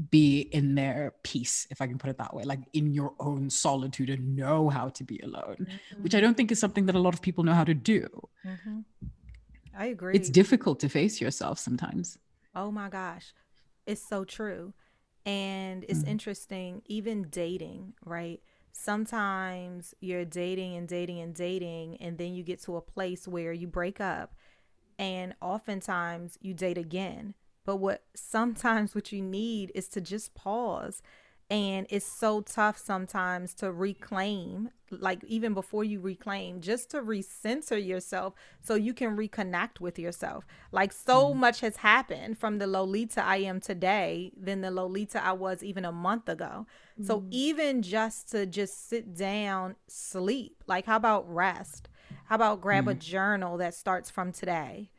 be 0.08 0.40
in 0.40 0.74
their 0.74 1.14
peace, 1.22 1.66
if 1.70 1.82
I 1.82 1.86
can 1.86 1.98
put 1.98 2.10
it 2.10 2.18
that 2.18 2.34
way, 2.34 2.44
like 2.44 2.60
in 2.72 2.94
your 2.94 3.12
own 3.18 3.50
solitude 3.50 4.08
and 4.08 4.36
know 4.36 4.68
how 4.68 4.88
to 4.90 5.04
be 5.04 5.18
alone, 5.20 5.56
mm-hmm. 5.60 6.02
which 6.02 6.14
I 6.14 6.20
don't 6.20 6.36
think 6.36 6.50
is 6.50 6.58
something 6.58 6.86
that 6.86 6.94
a 6.94 6.98
lot 6.98 7.12
of 7.12 7.20
people 7.20 7.44
know 7.44 7.54
how 7.54 7.64
to 7.64 7.74
do. 7.74 8.06
Mm-hmm. 8.46 8.80
I 9.76 9.86
agree. 9.86 10.14
It's 10.14 10.30
difficult 10.30 10.80
to 10.80 10.88
face 10.88 11.20
yourself 11.20 11.58
sometimes. 11.58 12.18
Oh 12.54 12.70
my 12.70 12.88
gosh. 12.88 13.32
It's 13.86 14.06
so 14.06 14.24
true. 14.24 14.72
And 15.26 15.84
it's 15.88 16.00
mm-hmm. 16.00 16.08
interesting, 16.08 16.82
even 16.86 17.24
dating, 17.30 17.94
right? 18.04 18.40
Sometimes 18.72 19.94
you're 20.00 20.24
dating 20.24 20.76
and 20.76 20.88
dating 20.88 21.20
and 21.20 21.34
dating, 21.34 21.96
and 21.96 22.16
then 22.16 22.34
you 22.34 22.42
get 22.42 22.62
to 22.62 22.76
a 22.76 22.80
place 22.80 23.28
where 23.28 23.52
you 23.52 23.66
break 23.66 24.00
up, 24.00 24.34
and 24.98 25.34
oftentimes 25.40 26.38
you 26.40 26.54
date 26.54 26.78
again 26.78 27.34
but 27.64 27.76
what 27.76 28.02
sometimes 28.14 28.94
what 28.94 29.12
you 29.12 29.22
need 29.22 29.72
is 29.74 29.88
to 29.88 30.00
just 30.00 30.34
pause 30.34 31.02
and 31.50 31.86
it's 31.90 32.06
so 32.06 32.40
tough 32.40 32.78
sometimes 32.78 33.54
to 33.54 33.72
reclaim 33.72 34.70
like 34.90 35.22
even 35.24 35.52
before 35.52 35.84
you 35.84 36.00
reclaim 36.00 36.60
just 36.60 36.90
to 36.90 37.00
recenter 37.00 37.84
yourself 37.84 38.34
so 38.60 38.74
you 38.74 38.94
can 38.94 39.16
reconnect 39.16 39.80
with 39.80 39.98
yourself 39.98 40.44
like 40.72 40.92
so 40.92 41.32
mm. 41.32 41.36
much 41.36 41.60
has 41.60 41.76
happened 41.76 42.38
from 42.38 42.58
the 42.58 42.66
lolita 42.66 43.24
i 43.24 43.36
am 43.36 43.60
today 43.60 44.32
than 44.36 44.60
the 44.60 44.70
lolita 44.70 45.24
i 45.24 45.32
was 45.32 45.62
even 45.62 45.84
a 45.84 45.92
month 45.92 46.28
ago 46.28 46.66
mm. 47.00 47.06
so 47.06 47.24
even 47.30 47.82
just 47.82 48.30
to 48.30 48.46
just 48.46 48.88
sit 48.88 49.14
down 49.16 49.74
sleep 49.86 50.62
like 50.66 50.86
how 50.86 50.96
about 50.96 51.28
rest 51.32 51.88
how 52.26 52.36
about 52.36 52.60
grab 52.60 52.86
mm. 52.86 52.92
a 52.92 52.94
journal 52.94 53.56
that 53.56 53.74
starts 53.74 54.10
from 54.10 54.32
today 54.32 54.90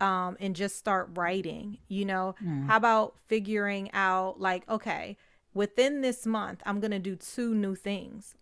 um, 0.00 0.36
and 0.40 0.56
just 0.56 0.76
start 0.76 1.08
writing 1.14 1.78
you 1.88 2.04
know 2.04 2.34
mm. 2.42 2.66
how 2.66 2.76
about 2.76 3.14
figuring 3.28 3.90
out 3.92 4.40
like 4.40 4.68
okay 4.68 5.16
within 5.54 6.00
this 6.00 6.26
month, 6.26 6.62
I'm 6.64 6.80
going 6.80 6.90
to 6.90 6.98
do 6.98 7.16
two 7.16 7.54
new 7.54 7.74
things. 7.74 8.36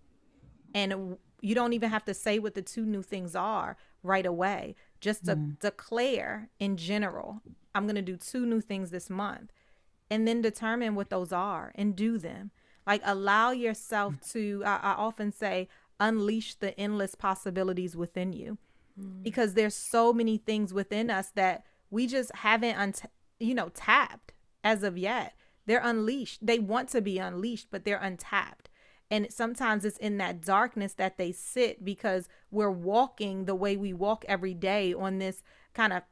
And 0.75 1.17
you 1.41 1.55
don't 1.55 1.73
even 1.73 1.91
have 1.91 2.05
to 2.07 2.15
say 2.15 2.39
what 2.39 2.55
the 2.55 2.63
two 2.63 2.85
new 2.85 3.03
things 3.03 3.35
are 3.35 3.77
right 4.03 4.27
away. 4.27 4.75
Just 5.01 5.25
to 5.27 5.37
mm. 5.37 5.59
declare 5.61 6.51
in 6.59 6.77
general, 6.77 7.41
I'm 7.75 7.85
going 7.85 7.97
to 7.97 8.03
do 8.03 8.17
two 8.17 8.45
new 8.45 8.61
things 8.61 8.91
this 8.91 9.09
month. 9.09 9.53
And 10.11 10.27
then 10.27 10.41
determine 10.41 10.95
what 10.95 11.11
those 11.11 11.33
are 11.33 11.73
and 11.75 11.95
do 11.95 12.19
them. 12.19 12.51
Like 12.87 13.03
allow 13.05 13.51
yourself 13.51 14.15
mm. 14.15 14.33
to, 14.33 14.63
I, 14.65 14.77
I 14.77 14.93
often 14.93 15.33
say, 15.33 15.69
unleash 16.01 16.55
the 16.55 16.79
endless 16.79 17.15
possibilities 17.15 17.97
within 17.97 18.33
you. 18.33 18.59
Mm. 18.99 19.23
Because 19.23 19.55
there's 19.55 19.75
so 19.75 20.13
many 20.13 20.39
things 20.39 20.73
within 20.75 21.11
us 21.11 21.31
that 21.35 21.65
we 21.91 22.07
just 22.07 22.35
haven't, 22.37 22.77
unt- 22.77 23.11
you 23.39 23.55
know, 23.55 23.71
tapped 23.71 24.33
as 24.65 24.83
of 24.83 24.99
yet 24.99 25.35
they're 25.69 25.83
unleashed. 25.85 26.45
They 26.45 26.59
want 26.59 26.89
to 26.91 27.03
be 27.03 27.19
unleashed, 27.19 27.69
but 27.71 27.85
they're 27.85 28.01
untapped. 28.01 28.71
And 29.11 29.31
sometimes 29.31 29.85
it's 29.85 29.99
in 29.99 30.17
that 30.17 30.41
darkness 30.41 30.95
that 30.95 31.19
they 31.19 31.31
sit 31.31 31.85
because 31.85 32.27
we're 32.51 32.71
walking 32.71 33.45
the 33.45 33.55
way 33.55 33.77
we 33.77 33.93
walk 33.93 34.25
every 34.27 34.55
day 34.55 34.95
on 34.95 35.19
this 35.19 35.43
kind 35.75 35.93
of 35.93 36.03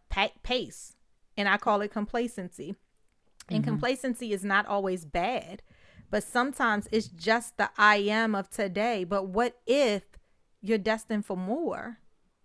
pace. 0.43 0.95
And 1.39 1.49
I 1.49 1.57
call 1.57 1.81
it 1.81 1.91
complacency. 1.91 2.77
And 3.49 3.63
mm-hmm. 3.63 3.71
complacency 3.71 4.35
is 4.35 4.45
not 4.45 4.67
always 4.67 5.07
bad, 5.07 5.63
but 6.11 6.23
sometimes 6.23 6.87
it's 6.93 7.09
just 7.09 7.57
the 7.57 7.71
I 7.79 7.97
am 7.97 8.35
of 8.35 8.51
today. 8.51 9.05
But 9.05 9.29
what 9.29 9.57
if 9.67 10.03
you're 10.61 10.77
destined 10.77 11.25
for 11.25 11.37
more? 11.37 11.97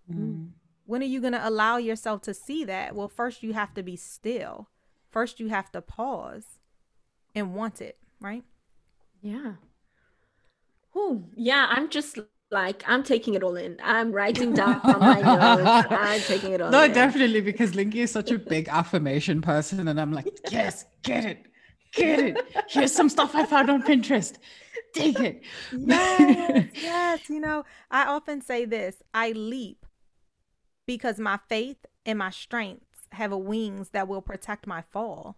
Mm-hmm. 0.09 0.45
When 0.85 1.01
are 1.01 1.05
you 1.05 1.21
going 1.21 1.33
to 1.33 1.47
allow 1.47 1.77
yourself 1.77 2.21
to 2.23 2.33
see 2.33 2.65
that? 2.65 2.95
Well, 2.95 3.07
first 3.07 3.43
you 3.43 3.53
have 3.53 3.73
to 3.75 3.83
be 3.83 3.95
still. 3.95 4.69
First 5.09 5.39
you 5.39 5.49
have 5.49 5.71
to 5.71 5.81
pause 5.81 6.59
and 7.35 7.53
want 7.53 7.81
it, 7.81 7.97
right? 8.19 8.43
Yeah. 9.21 9.53
Oh, 10.95 11.23
yeah. 11.35 11.67
I'm 11.69 11.89
just 11.89 12.17
like 12.51 12.83
I'm 12.87 13.03
taking 13.03 13.33
it 13.33 13.43
all 13.43 13.55
in. 13.55 13.77
I'm 13.81 14.11
writing 14.11 14.53
down 14.53 14.81
on 14.83 14.99
my 14.99 15.21
notes. 15.21 15.87
I'm 15.89 16.21
taking 16.21 16.51
it 16.51 16.61
all. 16.61 16.69
No, 16.69 16.83
in. 16.83 16.91
definitely 16.91 17.41
because 17.41 17.71
Linky 17.71 17.95
is 17.95 18.11
such 18.11 18.31
a 18.31 18.37
big 18.37 18.67
affirmation 18.67 19.41
person, 19.41 19.87
and 19.87 19.99
I'm 19.99 20.11
like, 20.11 20.27
yes, 20.51 20.85
get 21.03 21.25
it, 21.25 21.45
get 21.93 22.19
it. 22.19 22.37
Here's 22.67 22.91
some 22.91 23.09
stuff 23.09 23.33
I 23.33 23.45
found 23.45 23.69
on 23.69 23.83
Pinterest. 23.83 24.35
Take 24.93 25.19
it. 25.19 25.41
Yes, 25.71 26.67
yes. 26.81 27.29
You 27.29 27.39
know, 27.39 27.63
I 27.89 28.05
often 28.05 28.41
say 28.41 28.65
this: 28.65 29.01
I 29.13 29.31
leap 29.31 29.85
because 30.91 31.19
my 31.19 31.39
faith 31.47 31.85
and 32.05 32.19
my 32.19 32.29
strengths 32.29 33.07
have 33.13 33.31
wings 33.31 33.91
that 33.93 34.09
will 34.09 34.21
protect 34.21 34.67
my 34.67 34.81
fall. 34.81 35.37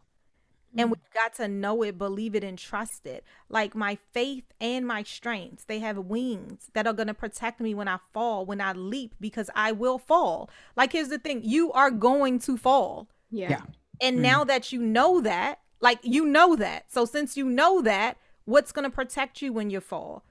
And 0.75 0.89
mm. 0.89 0.93
we've 0.93 1.13
got 1.13 1.35
to 1.35 1.47
know 1.47 1.83
it, 1.83 1.99
believe 1.99 2.33
it, 2.33 2.43
and 2.43 2.57
trust 2.57 3.05
it. 3.05 3.23
Like 3.49 3.75
my 3.75 3.99
faith 4.13 4.45
and 4.59 4.87
my 4.87 5.03
strengths, 5.03 5.65
they 5.65 5.77
have 5.77 5.95
wings 5.99 6.71
that 6.73 6.87
are 6.87 6.93
going 6.93 7.07
to 7.07 7.13
protect 7.13 7.59
me 7.59 7.75
when 7.75 7.87
I 7.87 7.99
fall, 8.11 8.47
when 8.47 8.61
I 8.61 8.73
leap, 8.73 9.13
because 9.21 9.51
I 9.53 9.73
will 9.73 9.99
fall. 9.99 10.49
Like, 10.75 10.93
here's 10.93 11.09
the 11.09 11.19
thing 11.19 11.41
you 11.43 11.71
are 11.73 11.91
going 11.91 12.39
to 12.39 12.57
fall. 12.57 13.07
Yeah. 13.29 13.49
yeah. 13.51 13.61
And 14.01 14.17
mm. 14.17 14.21
now 14.21 14.43
that 14.45 14.71
you 14.71 14.81
know 14.81 15.21
that, 15.21 15.59
like, 15.81 15.99
you 16.01 16.25
know 16.25 16.55
that. 16.55 16.91
So, 16.91 17.05
since 17.05 17.37
you 17.37 17.45
know 17.45 17.79
that, 17.83 18.17
what's 18.45 18.71
going 18.71 18.89
to 18.89 18.95
protect 18.95 19.43
you 19.43 19.53
when 19.53 19.69
you 19.69 19.81
fall? 19.81 20.23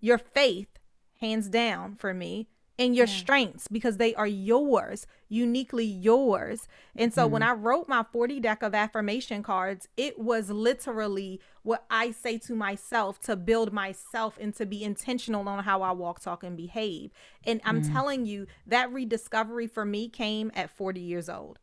Your 0.00 0.16
faith, 0.16 0.78
hands 1.20 1.50
down 1.50 1.96
for 1.96 2.14
me, 2.14 2.48
and 2.82 2.96
your 2.96 3.06
yeah. 3.06 3.14
strengths 3.14 3.68
because 3.68 3.96
they 3.96 4.12
are 4.16 4.26
yours, 4.26 5.06
uniquely 5.28 5.84
yours. 5.84 6.66
And 6.96 7.14
so 7.14 7.22
mm-hmm. 7.22 7.34
when 7.34 7.42
I 7.42 7.52
wrote 7.52 7.88
my 7.88 8.04
40 8.12 8.40
deck 8.40 8.62
of 8.62 8.74
affirmation 8.74 9.44
cards, 9.44 9.88
it 9.96 10.18
was 10.18 10.50
literally 10.50 11.40
what 11.62 11.84
I 11.88 12.10
say 12.10 12.38
to 12.38 12.54
myself 12.56 13.20
to 13.20 13.36
build 13.36 13.72
myself 13.72 14.36
and 14.40 14.52
to 14.56 14.66
be 14.66 14.82
intentional 14.82 15.48
on 15.48 15.62
how 15.62 15.82
I 15.82 15.92
walk, 15.92 16.20
talk, 16.20 16.42
and 16.42 16.56
behave. 16.56 17.12
And 17.44 17.60
I'm 17.64 17.82
mm-hmm. 17.82 17.92
telling 17.92 18.26
you, 18.26 18.48
that 18.66 18.92
rediscovery 18.92 19.68
for 19.68 19.84
me 19.84 20.08
came 20.08 20.50
at 20.54 20.70
40 20.70 21.00
years 21.00 21.28
old. 21.28 21.60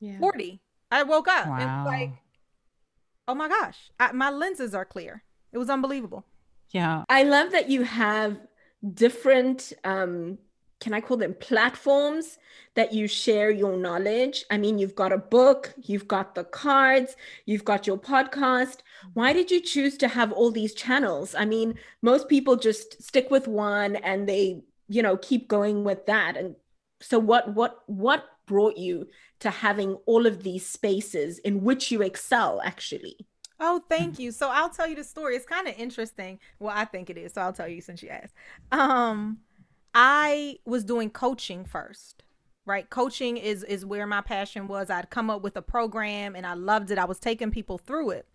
Yeah. 0.00 0.18
40. 0.18 0.60
I 0.90 1.02
woke 1.02 1.28
up 1.28 1.48
wow. 1.48 1.58
and 1.58 1.84
like, 1.84 2.12
oh 3.28 3.34
my 3.34 3.48
gosh, 3.48 3.90
I, 4.00 4.12
my 4.12 4.30
lenses 4.30 4.74
are 4.74 4.86
clear. 4.86 5.22
It 5.52 5.58
was 5.58 5.68
unbelievable. 5.68 6.24
Yeah. 6.70 7.04
I 7.10 7.24
love 7.24 7.52
that 7.52 7.68
you 7.68 7.82
have 7.82 8.38
different 8.94 9.72
um 9.84 10.38
can 10.82 10.92
I 10.92 11.00
call 11.00 11.16
them 11.16 11.34
platforms 11.34 12.38
that 12.74 12.92
you 12.92 13.06
share 13.06 13.52
your 13.52 13.76
knowledge? 13.76 14.44
I 14.50 14.58
mean, 14.58 14.80
you've 14.80 14.96
got 14.96 15.12
a 15.12 15.16
book, 15.16 15.72
you've 15.80 16.08
got 16.08 16.34
the 16.34 16.42
cards, 16.42 17.14
you've 17.46 17.64
got 17.64 17.86
your 17.86 17.96
podcast. 17.96 18.78
Why 19.14 19.32
did 19.32 19.52
you 19.52 19.60
choose 19.60 19.96
to 19.98 20.08
have 20.08 20.32
all 20.32 20.50
these 20.50 20.74
channels? 20.74 21.36
I 21.36 21.44
mean, 21.44 21.78
most 22.02 22.28
people 22.28 22.56
just 22.56 23.00
stick 23.00 23.30
with 23.30 23.46
one 23.46 23.94
and 23.94 24.28
they, 24.28 24.64
you 24.88 25.02
know, 25.02 25.16
keep 25.18 25.46
going 25.46 25.84
with 25.84 26.04
that. 26.06 26.36
And 26.36 26.56
so 27.00 27.16
what 27.16 27.54
what 27.54 27.84
what 27.86 28.24
brought 28.46 28.76
you 28.76 29.06
to 29.38 29.50
having 29.50 29.94
all 30.06 30.26
of 30.26 30.42
these 30.42 30.66
spaces 30.66 31.38
in 31.38 31.62
which 31.62 31.92
you 31.92 32.02
excel 32.02 32.60
actually? 32.64 33.16
Oh, 33.60 33.80
thank 33.88 34.18
you. 34.18 34.32
So 34.32 34.50
I'll 34.50 34.70
tell 34.70 34.88
you 34.88 34.96
the 34.96 35.04
story. 35.04 35.36
It's 35.36 35.46
kind 35.46 35.68
of 35.68 35.78
interesting. 35.78 36.40
Well, 36.58 36.74
I 36.76 36.84
think 36.84 37.08
it 37.08 37.16
is. 37.16 37.34
So 37.34 37.42
I'll 37.42 37.52
tell 37.52 37.68
you 37.68 37.80
since 37.80 38.02
you 38.02 38.08
asked. 38.08 38.34
Um 38.72 39.38
I 39.94 40.58
was 40.64 40.84
doing 40.84 41.10
coaching 41.10 41.64
first 41.64 42.22
right? 42.64 42.88
Coaching 42.90 43.36
is 43.36 43.64
is 43.64 43.84
where 43.84 44.06
my 44.06 44.20
passion 44.20 44.68
was. 44.68 44.90
I'd 44.90 45.10
come 45.10 45.30
up 45.30 45.42
with 45.42 45.56
a 45.56 45.62
program 45.62 46.36
and 46.36 46.46
i 46.46 46.54
loved 46.54 46.90
it. 46.90 46.98
I 46.98 47.04
was 47.04 47.18
taking 47.18 47.50
people 47.50 47.78
through 47.78 48.10
it. 48.10 48.26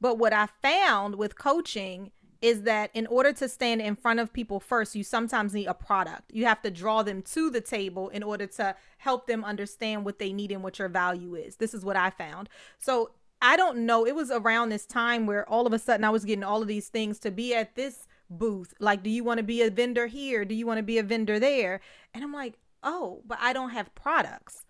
But 0.00 0.18
what 0.18 0.32
i 0.32 0.46
found 0.62 1.16
with 1.16 1.38
coaching 1.38 2.10
is 2.42 2.62
that 2.62 2.90
in 2.92 3.06
order 3.06 3.32
to 3.32 3.48
stand 3.48 3.80
in 3.80 3.96
front 3.96 4.20
of 4.20 4.30
people 4.30 4.60
first 4.60 4.94
you 4.94 5.02
sometimes 5.02 5.54
need 5.54 5.66
a 5.66 5.74
product. 5.74 6.30
You 6.32 6.44
have 6.46 6.62
to 6.62 6.70
draw 6.70 7.02
them 7.02 7.22
to 7.22 7.50
the 7.50 7.60
table 7.60 8.08
in 8.10 8.22
order 8.22 8.46
to 8.46 8.76
help 8.98 9.26
them 9.26 9.44
understand 9.44 10.04
what 10.04 10.18
they 10.18 10.32
need 10.32 10.52
and 10.52 10.62
what 10.62 10.78
your 10.78 10.88
value 10.88 11.34
is. 11.34 11.56
This 11.56 11.74
is 11.74 11.84
what 11.84 11.96
i 11.96 12.10
found. 12.10 12.48
So 12.78 13.12
i 13.40 13.56
don't 13.56 13.86
know. 13.86 14.06
It 14.06 14.14
was 14.14 14.30
around 14.30 14.70
this 14.70 14.86
time 14.86 15.26
where 15.26 15.48
all 15.48 15.66
of 15.66 15.72
a 15.72 15.78
sudden 15.78 16.04
i 16.04 16.10
was 16.10 16.24
getting 16.24 16.44
all 16.44 16.62
of 16.62 16.68
these 16.68 16.88
things 16.88 17.18
to 17.20 17.30
be 17.30 17.54
at 17.54 17.76
this 17.76 18.06
booth. 18.30 18.74
Like, 18.80 19.02
do 19.02 19.10
you 19.10 19.24
want 19.24 19.38
to 19.38 19.44
be 19.44 19.62
a 19.62 19.70
vendor 19.70 20.06
here? 20.06 20.44
Do 20.44 20.54
you 20.54 20.66
want 20.66 20.78
to 20.78 20.82
be 20.82 20.98
a 20.98 21.02
vendor 21.02 21.38
there? 21.38 21.80
And 22.14 22.24
I'm 22.24 22.32
like, 22.32 22.54
oh, 22.82 23.22
but 23.26 23.38
I 23.40 23.52
don't 23.52 23.70
have 23.70 23.94
products. 23.94 24.64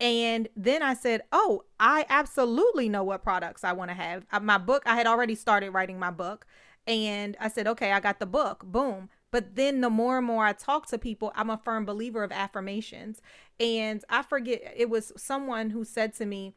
And 0.00 0.48
then 0.56 0.82
I 0.82 0.94
said, 0.94 1.22
oh, 1.30 1.64
I 1.78 2.06
absolutely 2.08 2.88
know 2.88 3.04
what 3.04 3.22
products 3.22 3.64
I 3.64 3.72
want 3.72 3.90
to 3.90 3.94
have. 3.94 4.24
Uh, 4.32 4.40
my 4.40 4.56
book, 4.56 4.82
I 4.86 4.96
had 4.96 5.06
already 5.06 5.34
started 5.34 5.70
writing 5.70 5.98
my 5.98 6.10
book. 6.10 6.46
And 6.86 7.36
I 7.38 7.48
said, 7.48 7.66
okay, 7.66 7.92
I 7.92 8.00
got 8.00 8.18
the 8.18 8.26
book. 8.26 8.64
Boom. 8.64 9.10
But 9.30 9.54
then 9.54 9.80
the 9.80 9.90
more 9.90 10.18
and 10.18 10.26
more 10.26 10.44
I 10.44 10.54
talk 10.54 10.86
to 10.88 10.98
people, 10.98 11.32
I'm 11.36 11.50
a 11.50 11.58
firm 11.58 11.84
believer 11.84 12.24
of 12.24 12.32
affirmations. 12.32 13.20
And 13.60 14.02
I 14.08 14.22
forget, 14.22 14.72
it 14.74 14.88
was 14.88 15.12
someone 15.16 15.70
who 15.70 15.84
said 15.84 16.14
to 16.14 16.26
me, 16.26 16.54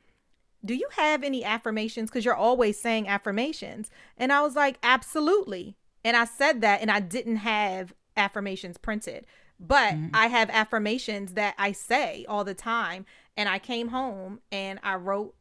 do 0.65 0.73
you 0.73 0.87
have 0.93 1.23
any 1.23 1.43
affirmations? 1.43 2.09
Because 2.09 2.23
you're 2.23 2.33
always 2.33 2.79
saying 2.79 3.07
affirmations. 3.07 3.91
And 4.17 4.31
I 4.31 4.41
was 4.41 4.55
like, 4.55 4.79
absolutely. 4.81 5.75
And 6.03 6.17
I 6.17 6.25
said 6.25 6.61
that 6.61 6.81
and 6.81 6.91
I 6.91 6.99
didn't 6.99 7.37
have 7.37 7.93
affirmations 8.17 8.77
printed, 8.77 9.25
but 9.59 9.93
mm-hmm. 9.93 10.09
I 10.13 10.27
have 10.27 10.49
affirmations 10.49 11.33
that 11.33 11.55
I 11.57 11.71
say 11.71 12.25
all 12.27 12.43
the 12.43 12.53
time. 12.53 13.05
And 13.35 13.49
I 13.49 13.59
came 13.59 13.89
home 13.89 14.41
and 14.51 14.79
I 14.83 14.95
wrote 14.95 15.35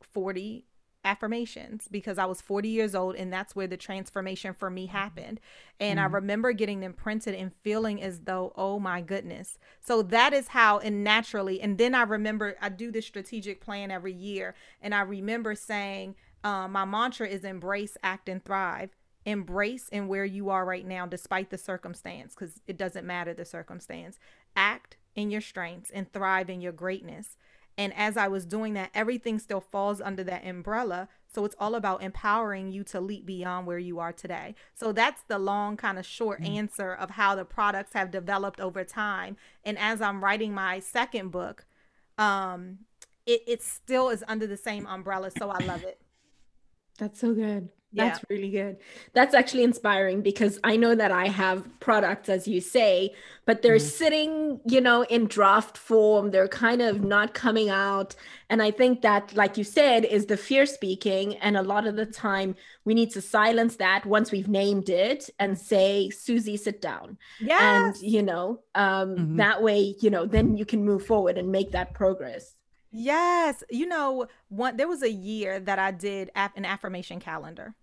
40 0.00 0.64
affirmations 1.04 1.86
because 1.90 2.18
I 2.18 2.26
was 2.26 2.40
40 2.40 2.68
years 2.68 2.94
old 2.94 3.14
and 3.14 3.32
that's 3.32 3.54
where 3.54 3.68
the 3.68 3.76
transformation 3.76 4.52
for 4.52 4.70
me 4.70 4.86
happened. 4.86 5.40
And 5.78 5.98
mm-hmm. 5.98 6.14
I 6.14 6.16
remember 6.16 6.52
getting 6.52 6.80
them 6.80 6.92
printed 6.92 7.34
and 7.34 7.52
feeling 7.62 8.02
as 8.02 8.20
though, 8.20 8.52
oh 8.56 8.78
my 8.80 9.00
goodness. 9.00 9.58
So 9.80 10.02
that 10.02 10.32
is 10.32 10.48
how, 10.48 10.78
and 10.78 11.04
naturally, 11.04 11.60
and 11.60 11.78
then 11.78 11.94
I 11.94 12.02
remember 12.02 12.56
I 12.60 12.68
do 12.68 12.90
this 12.90 13.06
strategic 13.06 13.60
plan 13.60 13.90
every 13.90 14.12
year. 14.12 14.54
And 14.82 14.94
I 14.94 15.02
remember 15.02 15.54
saying, 15.54 16.16
um, 16.44 16.72
my 16.72 16.84
mantra 16.84 17.28
is 17.28 17.44
embrace, 17.44 17.96
act, 18.02 18.28
and 18.28 18.44
thrive 18.44 18.90
embrace 19.24 19.88
in 19.88 20.08
where 20.08 20.24
you 20.24 20.48
are 20.50 20.64
right 20.64 20.86
now 20.86 21.06
despite 21.06 21.50
the 21.50 21.58
circumstance 21.58 22.34
because 22.34 22.60
it 22.66 22.76
doesn't 22.76 23.06
matter 23.06 23.34
the 23.34 23.44
circumstance 23.44 24.18
act 24.56 24.96
in 25.14 25.30
your 25.30 25.40
strengths 25.40 25.90
and 25.90 26.12
thrive 26.12 26.48
in 26.48 26.60
your 26.60 26.72
greatness 26.72 27.36
and 27.76 27.92
as 27.94 28.16
i 28.16 28.28
was 28.28 28.46
doing 28.46 28.74
that 28.74 28.90
everything 28.94 29.38
still 29.38 29.60
falls 29.60 30.00
under 30.00 30.24
that 30.24 30.46
umbrella 30.46 31.08
So 31.34 31.44
it's 31.44 31.56
all 31.58 31.74
about 31.74 32.02
empowering 32.02 32.72
you 32.72 32.82
to 32.84 33.00
leap 33.00 33.26
beyond 33.26 33.66
where 33.66 33.78
you 33.78 33.98
are 33.98 34.12
today. 34.12 34.54
So 34.74 34.92
that's 34.92 35.22
the 35.28 35.38
long, 35.38 35.76
kind 35.76 35.98
of 35.98 36.06
short 36.06 36.40
mm-hmm. 36.40 36.54
answer 36.54 36.94
of 36.94 37.10
how 37.10 37.34
the 37.34 37.44
products 37.44 37.92
have 37.92 38.10
developed 38.10 38.60
over 38.60 38.82
time. 38.82 39.36
And 39.62 39.78
as 39.78 40.00
I'm 40.00 40.24
writing 40.24 40.54
my 40.54 40.80
second 40.80 41.30
book, 41.30 41.66
um, 42.16 42.78
it, 43.26 43.42
it 43.46 43.62
still 43.62 44.08
is 44.08 44.24
under 44.26 44.46
the 44.46 44.56
same 44.56 44.86
umbrella. 44.86 45.30
So 45.36 45.50
I 45.50 45.58
love 45.58 45.84
it. 45.84 46.00
That's 46.98 47.20
so 47.20 47.32
good. 47.32 47.70
That's 47.92 48.18
yeah. 48.18 48.24
really 48.28 48.50
good. 48.50 48.76
That's 49.14 49.34
actually 49.34 49.62
inspiring 49.62 50.20
because 50.20 50.60
I 50.62 50.76
know 50.76 50.94
that 50.94 51.10
I 51.10 51.28
have 51.28 51.66
products, 51.80 52.28
as 52.28 52.46
you 52.46 52.60
say, 52.60 53.14
but 53.46 53.62
they're 53.62 53.76
mm-hmm. 53.76 53.88
sitting, 53.88 54.60
you 54.66 54.82
know, 54.82 55.04
in 55.04 55.26
draft 55.26 55.78
form. 55.78 56.30
They're 56.30 56.48
kind 56.48 56.82
of 56.82 57.02
not 57.02 57.32
coming 57.32 57.70
out. 57.70 58.14
And 58.50 58.62
I 58.62 58.72
think 58.72 59.00
that, 59.02 59.34
like 59.34 59.56
you 59.56 59.64
said, 59.64 60.04
is 60.04 60.26
the 60.26 60.36
fear 60.36 60.66
speaking. 60.66 61.36
And 61.36 61.56
a 61.56 61.62
lot 61.62 61.86
of 61.86 61.96
the 61.96 62.04
time, 62.04 62.56
we 62.84 62.92
need 62.92 63.10
to 63.12 63.22
silence 63.22 63.76
that 63.76 64.04
once 64.04 64.30
we've 64.32 64.48
named 64.48 64.90
it 64.90 65.30
and 65.38 65.56
say, 65.56 66.10
Susie, 66.10 66.58
sit 66.58 66.82
down. 66.82 67.16
Yeah. 67.40 67.86
And, 67.86 67.96
you 68.02 68.22
know, 68.22 68.60
um, 68.74 69.16
mm-hmm. 69.16 69.36
that 69.36 69.62
way, 69.62 69.94
you 70.02 70.10
know, 70.10 70.26
then 70.26 70.58
you 70.58 70.66
can 70.66 70.84
move 70.84 71.06
forward 71.06 71.38
and 71.38 71.50
make 71.50 71.70
that 71.72 71.94
progress. 71.94 72.57
Yes, 72.90 73.62
you 73.70 73.86
know, 73.86 74.26
one 74.48 74.76
there 74.76 74.88
was 74.88 75.02
a 75.02 75.10
year 75.10 75.60
that 75.60 75.78
I 75.78 75.90
did 75.90 76.30
an 76.34 76.64
affirmation 76.64 77.20
calendar. 77.20 77.74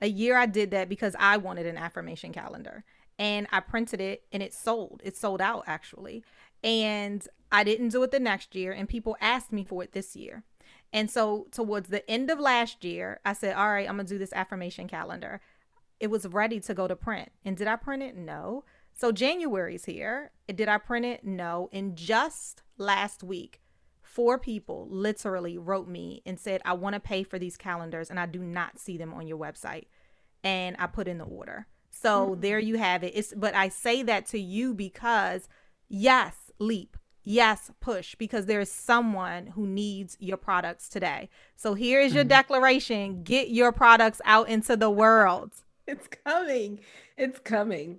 A 0.00 0.08
year 0.08 0.36
I 0.36 0.46
did 0.46 0.70
that 0.72 0.88
because 0.88 1.14
I 1.18 1.36
wanted 1.36 1.66
an 1.66 1.76
affirmation 1.76 2.32
calendar. 2.32 2.84
And 3.18 3.46
I 3.50 3.60
printed 3.60 4.00
it 4.00 4.24
and 4.30 4.42
it 4.42 4.52
sold. 4.52 5.00
It 5.04 5.16
sold 5.16 5.40
out 5.40 5.64
actually. 5.66 6.22
And 6.62 7.26
I 7.50 7.64
didn't 7.64 7.90
do 7.90 8.02
it 8.02 8.10
the 8.10 8.20
next 8.20 8.54
year 8.54 8.72
and 8.72 8.88
people 8.88 9.16
asked 9.20 9.52
me 9.52 9.64
for 9.64 9.82
it 9.82 9.92
this 9.92 10.16
year. 10.16 10.42
And 10.92 11.10
so 11.10 11.46
towards 11.50 11.88
the 11.88 12.08
end 12.10 12.30
of 12.30 12.38
last 12.38 12.84
year, 12.84 13.20
I 13.24 13.32
said, 13.32 13.56
"All 13.56 13.68
right, 13.68 13.88
I'm 13.88 13.96
going 13.96 14.06
to 14.06 14.14
do 14.14 14.18
this 14.18 14.32
affirmation 14.32 14.88
calendar." 14.88 15.40
It 16.00 16.08
was 16.08 16.26
ready 16.26 16.60
to 16.60 16.74
go 16.74 16.86
to 16.86 16.96
print. 16.96 17.30
And 17.44 17.56
did 17.56 17.66
I 17.66 17.76
print 17.76 18.02
it? 18.02 18.16
No. 18.16 18.64
So 18.92 19.12
January's 19.12 19.84
here. 19.86 20.30
Did 20.46 20.68
I 20.68 20.78
print 20.78 21.06
it? 21.06 21.24
No. 21.24 21.68
And 21.72 21.96
just 21.96 22.62
last 22.78 23.22
week, 23.22 23.60
four 24.16 24.38
people 24.38 24.88
literally 24.90 25.58
wrote 25.58 25.86
me 25.86 26.22
and 26.24 26.40
said, 26.40 26.62
I 26.64 26.72
want 26.72 26.94
to 26.94 27.00
pay 27.00 27.22
for 27.22 27.38
these 27.38 27.58
calendars 27.58 28.08
and 28.08 28.18
I 28.18 28.24
do 28.24 28.38
not 28.38 28.78
see 28.78 28.96
them 28.96 29.12
on 29.12 29.26
your 29.26 29.36
website. 29.36 29.84
And 30.42 30.74
I 30.78 30.86
put 30.86 31.06
in 31.06 31.18
the 31.18 31.24
order. 31.24 31.66
So 31.90 32.30
mm-hmm. 32.30 32.40
there 32.40 32.58
you 32.58 32.78
have 32.78 33.04
it. 33.04 33.12
It's 33.14 33.34
but 33.36 33.54
I 33.54 33.68
say 33.68 34.02
that 34.04 34.24
to 34.28 34.40
you 34.40 34.72
because 34.72 35.50
yes, 35.90 36.50
leap. 36.58 36.96
Yes, 37.24 37.70
push 37.78 38.14
because 38.14 38.46
there 38.46 38.60
is 38.60 38.72
someone 38.72 39.48
who 39.48 39.66
needs 39.66 40.16
your 40.18 40.38
products 40.38 40.88
today. 40.88 41.28
So 41.54 41.74
here 41.74 42.00
is 42.00 42.14
your 42.14 42.24
mm-hmm. 42.24 42.28
declaration. 42.28 43.22
Get 43.22 43.50
your 43.50 43.70
products 43.70 44.22
out 44.24 44.48
into 44.48 44.78
the 44.78 44.90
world. 44.90 45.52
It's 45.86 46.08
coming. 46.24 46.80
It's 47.18 47.38
coming. 47.38 47.98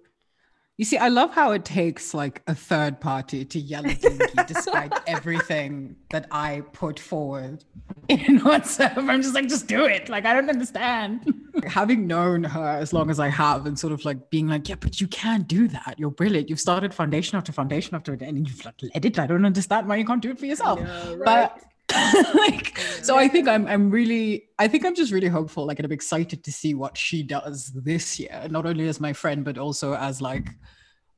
You 0.77 0.85
see, 0.85 0.97
I 0.97 1.07
love 1.07 1.33
how 1.33 1.53
it 1.53 1.65
takes 1.65 2.13
like 2.13 2.43
a 2.45 2.53
third 2.53 3.01
party 3.01 3.43
to 3.45 3.59
yell 3.59 3.83
at 3.87 3.99
Linky 3.99 4.45
despite 4.45 4.93
everything 5.07 5.95
that 6.11 6.27
I 6.29 6.61
put 6.71 6.99
forward 6.99 7.63
in 8.07 8.39
WhatsApp. 8.41 8.95
I'm 8.95 9.23
just 9.23 9.33
like, 9.33 9.47
just 9.47 9.65
do 9.65 9.85
it. 9.85 10.07
Like, 10.07 10.25
I 10.25 10.33
don't 10.33 10.51
understand. 10.51 11.33
Having 11.65 12.05
known 12.05 12.43
her 12.43 12.77
as 12.79 12.93
long 12.93 13.09
as 13.09 13.19
I 13.19 13.27
have 13.27 13.65
and 13.65 13.79
sort 13.79 13.91
of 13.91 14.05
like 14.05 14.29
being 14.29 14.47
like, 14.47 14.69
yeah, 14.69 14.75
but 14.79 15.01
you 15.01 15.07
can't 15.07 15.47
do 15.47 15.67
that. 15.67 15.95
You're 15.97 16.11
brilliant. 16.11 16.47
You've 16.47 16.59
started 16.59 16.93
foundation 16.93 17.39
after 17.39 17.51
foundation 17.51 17.95
after 17.95 18.13
it 18.13 18.21
and 18.21 18.47
you've 18.47 18.63
like 18.63 18.75
led 18.93 19.03
it. 19.03 19.17
I 19.17 19.25
don't 19.25 19.45
understand 19.45 19.87
why 19.87 19.95
you 19.95 20.05
can't 20.05 20.21
do 20.21 20.29
it 20.29 20.37
for 20.37 20.45
yourself. 20.45 20.79
Know, 20.79 21.15
right? 21.15 21.25
But 21.25 21.63
like 22.35 22.77
so 23.01 23.17
i 23.17 23.27
think 23.27 23.47
i'm 23.47 23.65
i'm 23.67 23.89
really 23.89 24.43
i 24.59 24.67
think 24.67 24.85
i'm 24.85 24.93
just 24.93 25.11
really 25.11 25.27
hopeful 25.27 25.65
like 25.65 25.79
and 25.79 25.85
i'm 25.85 25.91
excited 25.91 26.43
to 26.43 26.51
see 26.51 26.73
what 26.73 26.97
she 26.97 27.23
does 27.23 27.71
this 27.73 28.19
year 28.19 28.45
not 28.49 28.65
only 28.65 28.87
as 28.89 28.99
my 28.99 29.13
friend 29.13 29.45
but 29.45 29.57
also 29.57 29.93
as 29.95 30.21
like 30.21 30.49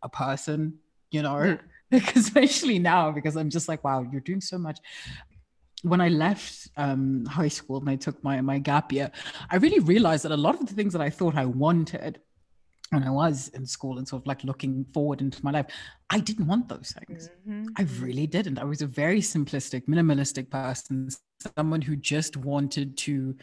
a 0.04 0.10
person 0.10 0.78
you 1.12 1.22
know? 1.22 1.58
Especially 1.92 2.78
now 2.80 3.12
because 3.12 3.36
i'm 3.36 3.50
just 3.50 3.68
like 3.68 3.84
wow 3.84 4.06
you're 4.12 4.22
doing 4.22 4.42
so 4.42 4.58
much. 4.58 4.80
When 5.82 6.02
I 6.02 6.10
left 6.10 6.68
um, 6.76 7.26
high 7.26 7.48
school 7.48 7.80
and 7.80 7.90
I 7.90 7.96
took 7.96 8.22
my 8.22 8.42
my 8.42 8.60
gap 8.60 8.92
year, 8.92 9.12
I 9.50 9.56
really 9.56 9.80
realized 9.80 10.26
that 10.26 10.34
a 10.34 10.38
lot 10.38 10.60
of 10.60 10.68
the 10.68 10.74
things 10.74 10.92
that 10.92 11.02
I 11.02 11.10
thought 11.10 11.36
I 11.36 11.46
wanted 11.46 12.20
when 12.92 13.04
I 13.04 13.12
was 13.12 13.50
in 13.50 13.66
school 13.66 13.98
and 13.98 14.08
sort 14.08 14.24
of 14.24 14.28
like 14.28 14.44
looking 14.44 14.86
forward 14.94 15.22
into 15.22 15.44
my 15.44 15.52
life, 15.52 15.68
I 16.10 16.20
didn't 16.20 16.48
want 16.48 16.70
those 16.70 16.94
things. 17.08 17.30
Mm-hmm. 17.48 17.68
I 17.78 17.84
really 18.00 18.28
didn't. 18.28 18.58
I 18.58 18.64
was 18.64 18.82
a 18.82 18.88
very 18.88 19.22
simplistic, 19.22 19.88
minimalistic 19.88 20.50
person, 20.50 21.10
someone 21.56 21.82
who 21.82 21.96
just 21.96 22.38
wanted 22.38 22.98
to 22.98 23.36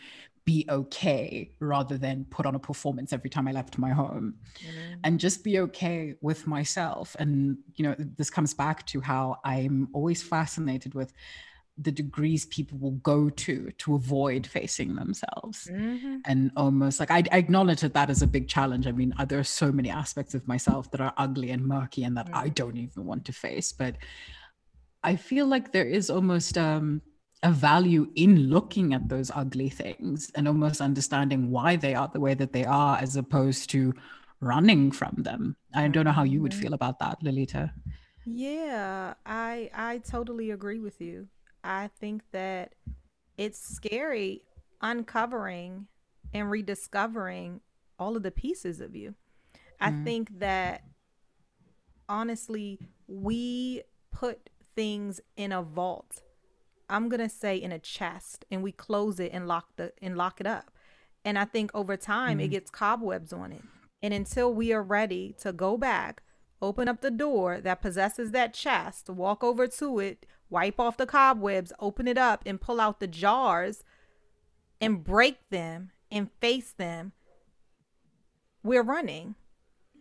be 0.45 0.65
okay 0.69 1.51
rather 1.59 1.99
than 1.99 2.25
put 2.31 2.47
on 2.47 2.55
a 2.55 2.59
performance 2.59 3.13
every 3.13 3.29
time 3.29 3.49
I 3.49 3.53
left 3.53 3.79
my 3.79 3.91
home 3.91 4.35
mm-hmm. 4.59 5.01
and 5.03 5.19
just 5.19 5.43
be 5.43 5.59
okay 5.61 6.15
with 6.21 6.47
myself. 6.47 7.17
And, 7.19 7.59
you 7.75 7.85
know, 7.85 7.97
this 7.99 8.31
comes 8.31 8.55
back 8.55 8.87
to 8.87 9.01
how 9.01 9.39
I'm 9.45 9.89
always 9.93 10.23
fascinated 10.23 10.95
with 10.95 11.13
the 11.79 11.93
degrees 11.93 12.47
people 12.47 12.79
will 12.79 12.99
go 13.03 13.29
to 13.29 13.71
to 13.79 13.95
avoid 13.95 14.47
facing 14.47 14.95
themselves 14.95 15.69
mm-hmm. 15.71 16.17
and 16.25 16.51
almost 16.57 16.99
like 16.99 17.11
I, 17.11 17.23
I, 17.31 17.39
acknowledge 17.39 17.83
that 17.83 17.93
that 17.95 18.09
is 18.09 18.23
a 18.23 18.27
big 18.27 18.49
challenge 18.49 18.87
i 18.87 18.93
mean 18.93 19.15
uh, 19.19 19.25
there 19.25 19.39
are 19.39 19.45
so 19.45 19.71
many 19.71 19.91
aspects 19.91 20.35
of 20.35 20.47
myself 20.49 20.91
that 20.93 21.01
are 21.01 21.13
ugly 21.19 21.51
and 21.51 21.67
murky 21.67 22.05
and 22.05 22.17
that 22.17 22.27
mm-hmm. 22.27 22.37
i 22.37 22.49
don't 22.49 22.77
even 22.77 23.05
want 23.05 23.25
to 23.27 23.33
face 23.33 23.73
but 23.73 23.97
i 25.03 25.15
feel 25.15 25.47
like 25.47 25.73
there 25.73 25.87
is 25.87 26.09
almost 26.09 26.57
um, 26.57 27.03
a 27.43 27.53
value 27.53 28.11
in 28.15 28.49
looking 28.49 28.95
at 28.95 29.09
those 29.09 29.31
ugly 29.35 29.69
things 29.69 30.31
and 30.35 30.49
almost 30.49 30.81
understanding 30.81 31.51
why 31.51 31.77
they 31.77 31.95
are 31.95 32.09
the 32.13 32.21
way 32.21 32.33
that 32.33 32.53
they 32.53 32.65
are 32.65 32.97
as 32.97 33.17
opposed 33.17 33.69
to 33.71 33.93
running 34.41 34.91
from 34.91 35.15
them 35.19 35.57
i 35.75 35.87
don't 35.89 36.07
know 36.07 36.13
how 36.13 36.23
you 36.23 36.41
would 36.41 36.53
mm-hmm. 36.53 36.63
feel 36.63 36.75
about 36.75 36.99
that 36.99 37.23
lolita 37.23 37.71
yeah 38.25 39.13
i 39.27 39.71
i 39.75 39.99
totally 39.99 40.51
agree 40.51 40.81
with 40.81 41.01
you 41.03 41.29
I 41.67 41.91
think 41.99 42.23
that 42.33 42.75
it's 43.37 43.59
scary 43.59 44.43
uncovering 44.81 45.87
and 46.33 46.51
rediscovering 46.51 47.61
all 47.99 48.17
of 48.17 48.23
the 48.23 48.31
pieces 48.31 48.81
of 48.81 48.95
you. 48.95 49.15
I 49.81 49.91
mm-hmm. 49.91 50.05
think 50.05 50.39
that 50.39 50.85
honestly, 52.09 52.79
we 53.07 53.83
put 54.13 54.51
things 54.75 55.21
in 55.37 55.53
a 55.53 55.63
vault. 55.63 56.23
I'm 56.89 57.09
gonna 57.09 57.29
say 57.29 57.57
in 57.57 57.73
a 57.73 57.79
chest, 57.79 58.45
and 58.51 58.63
we 58.63 58.73
close 58.73 59.19
it 59.19 59.33
and 59.33 59.49
lock 59.49 59.77
the 59.77 59.93
and 60.01 60.17
lock 60.17 60.41
it 60.41 60.47
up. 60.47 60.71
And 61.25 61.39
I 61.39 61.45
think 61.45 61.73
over 61.75 61.97
time 61.97 62.39
mm-hmm. 62.39 62.45
it 62.45 62.49
gets 62.49 62.71
cobwebs 62.71 63.33
on 63.33 63.53
it. 63.53 63.63
And 64.03 64.15
until 64.15 64.55
we 64.55 64.73
are 64.73 64.83
ready 64.83 65.35
to 65.41 65.53
go 65.53 65.77
back, 65.77 66.23
open 66.63 66.87
up 66.87 67.01
the 67.01 67.11
door 67.11 67.61
that 67.61 67.83
possesses 67.83 68.31
that 68.31 68.55
chest, 68.55 69.11
walk 69.11 69.43
over 69.43 69.67
to 69.67 69.99
it, 69.99 70.27
wipe 70.51 70.79
off 70.79 70.97
the 70.97 71.07
cobwebs, 71.07 71.73
open 71.81 72.07
it 72.07 72.19
up, 72.19 72.43
and 72.47 72.61
pull 72.61 72.81
out 72.81 73.01
the 73.01 73.07
jars 73.07 73.85
and 74.81 75.03
break 75.03 75.39
them 75.51 75.91
and 76.11 76.31
face 76.41 76.73
them, 76.73 77.13
we're 78.63 78.83
running. 78.83 79.35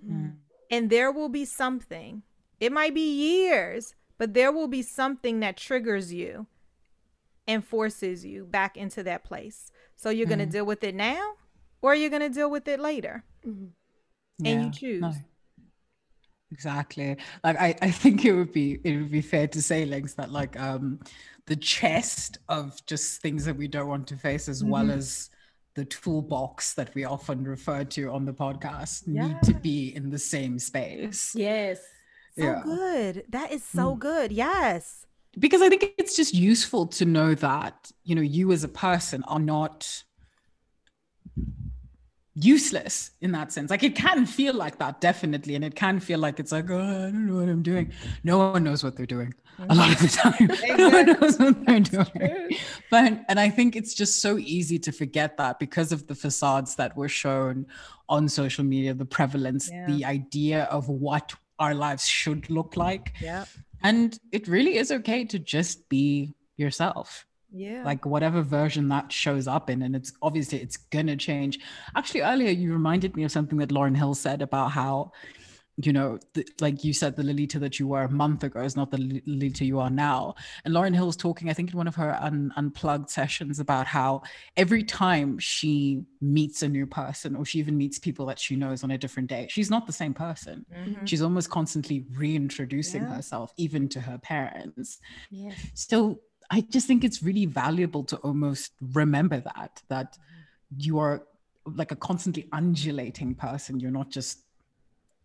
Mm. 0.05 0.35
And 0.69 0.89
there 0.89 1.11
will 1.11 1.29
be 1.29 1.45
something. 1.45 2.23
It 2.59 2.71
might 2.71 2.93
be 2.93 3.13
years, 3.45 3.95
but 4.17 4.33
there 4.33 4.51
will 4.51 4.67
be 4.67 4.81
something 4.81 5.39
that 5.39 5.57
triggers 5.57 6.13
you 6.13 6.47
and 7.47 7.65
forces 7.65 8.25
you 8.25 8.45
back 8.45 8.75
into 8.75 9.03
that 9.03 9.23
place. 9.23 9.71
So 9.95 10.09
you're 10.09 10.25
mm. 10.25 10.29
going 10.29 10.39
to 10.39 10.45
deal 10.45 10.65
with 10.65 10.83
it 10.83 10.95
now 10.95 11.33
or 11.81 11.95
you're 11.95 12.09
going 12.09 12.21
to 12.21 12.29
deal 12.29 12.49
with 12.49 12.67
it 12.67 12.79
later. 12.79 13.23
Mm. 13.45 13.69
And 14.43 14.47
yeah, 14.47 14.65
you 14.65 14.71
choose. 14.71 15.01
No. 15.01 15.13
Exactly. 16.55 17.17
Like 17.43 17.59
I, 17.59 17.75
I 17.81 17.91
think 17.91 18.23
it 18.23 18.31
would 18.31 18.53
be 18.53 18.79
it 18.85 18.95
would 18.95 19.11
be 19.11 19.21
fair 19.21 19.45
to 19.45 19.61
say, 19.61 19.83
Links, 19.83 20.13
that 20.13 20.31
like 20.31 20.57
um 20.57 21.01
the 21.47 21.57
chest 21.57 22.37
of 22.47 22.83
just 22.85 23.21
things 23.21 23.43
that 23.43 23.57
we 23.57 23.67
don't 23.67 23.89
want 23.89 24.07
to 24.07 24.15
face 24.15 24.47
as 24.47 24.61
mm-hmm. 24.61 24.71
well 24.71 24.89
as 24.89 25.29
the 25.73 25.83
toolbox 25.83 26.73
that 26.75 26.95
we 26.95 27.03
often 27.03 27.43
refer 27.43 27.83
to 27.83 28.09
on 28.09 28.23
the 28.23 28.33
podcast 28.33 29.03
yeah. 29.05 29.27
need 29.27 29.41
to 29.43 29.53
be 29.53 29.93
in 29.97 30.09
the 30.09 30.17
same 30.17 30.57
space. 30.57 31.35
Yes. 31.35 31.81
So 32.37 32.45
yeah. 32.45 32.61
good. 32.63 33.25
That 33.29 33.51
is 33.51 33.65
so 33.65 33.93
mm. 33.93 33.99
good. 33.99 34.31
Yes. 34.31 35.05
Because 35.37 35.61
I 35.61 35.67
think 35.67 35.93
it's 35.97 36.15
just 36.15 36.33
useful 36.33 36.87
to 36.87 37.03
know 37.03 37.35
that, 37.35 37.91
you 38.05 38.15
know, 38.15 38.21
you 38.21 38.53
as 38.53 38.63
a 38.63 38.69
person 38.69 39.23
are 39.23 39.39
not 39.39 40.03
useless 42.35 43.11
in 43.21 43.31
that 43.31 43.51
sense. 43.51 43.69
Like 43.71 43.83
it 43.83 43.95
can 43.95 44.25
feel 44.25 44.53
like 44.53 44.77
that, 44.79 45.01
definitely. 45.01 45.55
And 45.55 45.63
it 45.63 45.75
can 45.75 45.99
feel 45.99 46.19
like 46.19 46.39
it's 46.39 46.51
like, 46.51 46.69
oh, 46.69 46.79
I 46.79 47.11
don't 47.11 47.27
know 47.27 47.35
what 47.35 47.49
I'm 47.49 47.63
doing. 47.63 47.91
No 48.23 48.37
one 48.37 48.63
knows 48.63 48.83
what 48.83 48.95
they're 48.95 49.05
doing 49.05 49.33
mm-hmm. 49.59 49.71
a 49.71 49.75
lot 49.75 49.91
of 49.91 49.99
the 49.99 50.07
time. 50.07 50.51
Exactly. 50.51 50.75
no 50.77 50.89
one 50.89 51.05
knows 51.05 51.39
what 51.39 51.65
they're 51.65 51.79
doing. 51.79 52.57
But 52.91 53.25
and 53.27 53.39
I 53.39 53.49
think 53.49 53.75
it's 53.75 53.93
just 53.93 54.21
so 54.21 54.37
easy 54.37 54.79
to 54.79 54.91
forget 54.91 55.37
that 55.37 55.59
because 55.59 55.91
of 55.91 56.07
the 56.07 56.15
facades 56.15 56.75
that 56.75 56.95
were 56.95 57.09
shown 57.09 57.67
on 58.09 58.29
social 58.29 58.63
media, 58.63 58.93
the 58.93 59.05
prevalence, 59.05 59.69
yeah. 59.71 59.85
the 59.87 60.05
idea 60.05 60.63
of 60.65 60.89
what 60.89 61.33
our 61.59 61.73
lives 61.73 62.05
should 62.05 62.49
look 62.49 62.75
like. 62.75 63.13
Yeah. 63.21 63.45
And 63.83 64.17
it 64.31 64.47
really 64.47 64.77
is 64.77 64.91
okay 64.91 65.25
to 65.25 65.39
just 65.39 65.87
be 65.89 66.33
yourself 66.57 67.25
yeah 67.55 67.83
like 67.83 68.05
whatever 68.05 68.41
version 68.41 68.89
that 68.89 69.11
shows 69.11 69.47
up 69.47 69.69
in 69.69 69.81
and 69.81 69.95
it's 69.95 70.11
obviously 70.21 70.59
it's 70.61 70.77
gonna 70.77 71.15
change 71.15 71.59
actually 71.95 72.21
earlier 72.21 72.51
you 72.51 72.73
reminded 72.73 73.15
me 73.15 73.23
of 73.23 73.31
something 73.31 73.57
that 73.57 73.69
lauryn 73.69 73.95
hill 73.95 74.13
said 74.13 74.41
about 74.41 74.71
how 74.71 75.11
you 75.77 75.91
know, 75.91 76.17
the, 76.33 76.47
like 76.61 76.83
you 76.83 76.93
said, 76.93 77.15
the 77.15 77.23
Lolita 77.23 77.59
that 77.59 77.79
you 77.79 77.87
were 77.87 78.03
a 78.03 78.09
month 78.09 78.43
ago 78.43 78.61
is 78.61 78.77
not 78.77 78.91
the 78.91 79.21
Lolita 79.25 79.65
you 79.65 79.79
are 79.79 79.89
now. 79.89 80.35
And 80.63 80.73
Lauryn 80.73 80.95
Hill's 80.95 81.17
talking, 81.17 81.49
I 81.49 81.53
think, 81.53 81.71
in 81.71 81.77
one 81.77 81.87
of 81.87 81.95
her 81.95 82.17
un- 82.21 82.53
unplugged 82.55 83.09
sessions 83.09 83.59
about 83.59 83.85
how 83.85 84.21
every 84.55 84.83
time 84.83 85.37
she 85.37 86.03
meets 86.21 86.61
a 86.61 86.69
new 86.69 86.85
person 86.85 87.35
or 87.35 87.43
she 87.43 87.59
even 87.59 87.77
meets 87.77 87.99
people 87.99 88.25
that 88.27 88.39
she 88.39 88.55
knows 88.55 88.83
on 88.83 88.91
a 88.91 88.97
different 88.97 89.29
day, 89.29 89.47
she's 89.49 89.69
not 89.69 89.85
the 89.85 89.93
same 89.93 90.13
person. 90.13 90.65
Mm-hmm. 90.73 91.05
She's 91.05 91.21
almost 91.21 91.49
constantly 91.49 92.05
reintroducing 92.15 93.01
yeah. 93.01 93.15
herself, 93.15 93.53
even 93.57 93.89
to 93.89 93.99
her 93.99 94.17
parents. 94.17 94.99
Yeah. 95.29 95.51
So 95.73 96.21
I 96.49 96.61
just 96.61 96.87
think 96.87 97.03
it's 97.03 97.23
really 97.23 97.45
valuable 97.45 98.03
to 98.05 98.17
almost 98.17 98.71
remember 98.93 99.39
that, 99.39 99.81
that 99.89 100.17
you 100.77 100.99
are 100.99 101.23
like 101.65 101.91
a 101.91 101.95
constantly 101.95 102.47
undulating 102.51 103.35
person. 103.35 103.79
You're 103.79 103.91
not 103.91 104.09
just 104.09 104.39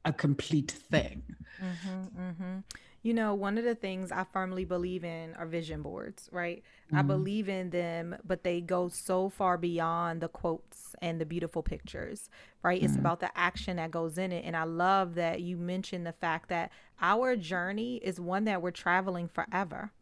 a 0.05 0.13
complete 0.13 0.71
thing. 0.71 1.23
Mm-hmm, 1.63 2.21
mm-hmm. 2.21 2.59
You 3.03 3.15
know, 3.15 3.35
one 3.35 3.57
of 3.57 3.65
the 3.65 3.75
things 3.75 4.13
I 4.13 4.25
firmly 4.31 4.67
believe 4.67 5.05
in 5.05 5.35
are 5.37 5.47
vision 5.47 5.81
boards, 5.81 6.29
right? 6.33 6.63
Mm-hmm. 6.87 6.99
I 6.99 7.03
believe 7.03 7.49
in 7.49 7.71
them, 7.71 8.17
but 8.25 8.45
they 8.45 8.61
go 8.61 8.89
so 8.89 9.31
far 9.31 9.57
beyond 9.57 10.21
the 10.21 10.29
quotes 10.29 10.95
and 11.01 11.19
the 11.19 11.25
beautiful 11.25 11.63
pictures, 11.63 12.29
right? 12.63 12.83
It's 12.83 12.93
mm-hmm. 12.93 13.01
about 13.01 13.21
the 13.21 13.31
action 13.37 13.77
that 13.77 13.91
goes 13.91 14.19
in 14.19 14.33
it. 14.33 14.45
And 14.45 14.55
I 14.55 14.65
love 14.65 15.15
that 15.15 15.41
you 15.41 15.57
mentioned 15.57 16.07
the 16.07 16.13
fact 16.13 16.51
that 16.51 16.73
our 17.01 17.37
journey 17.37 17.97
is 17.97 18.21
one 18.21 18.45
that 18.45 18.61
we're 18.61 18.71
traveling 18.71 19.29
forever 19.29 19.93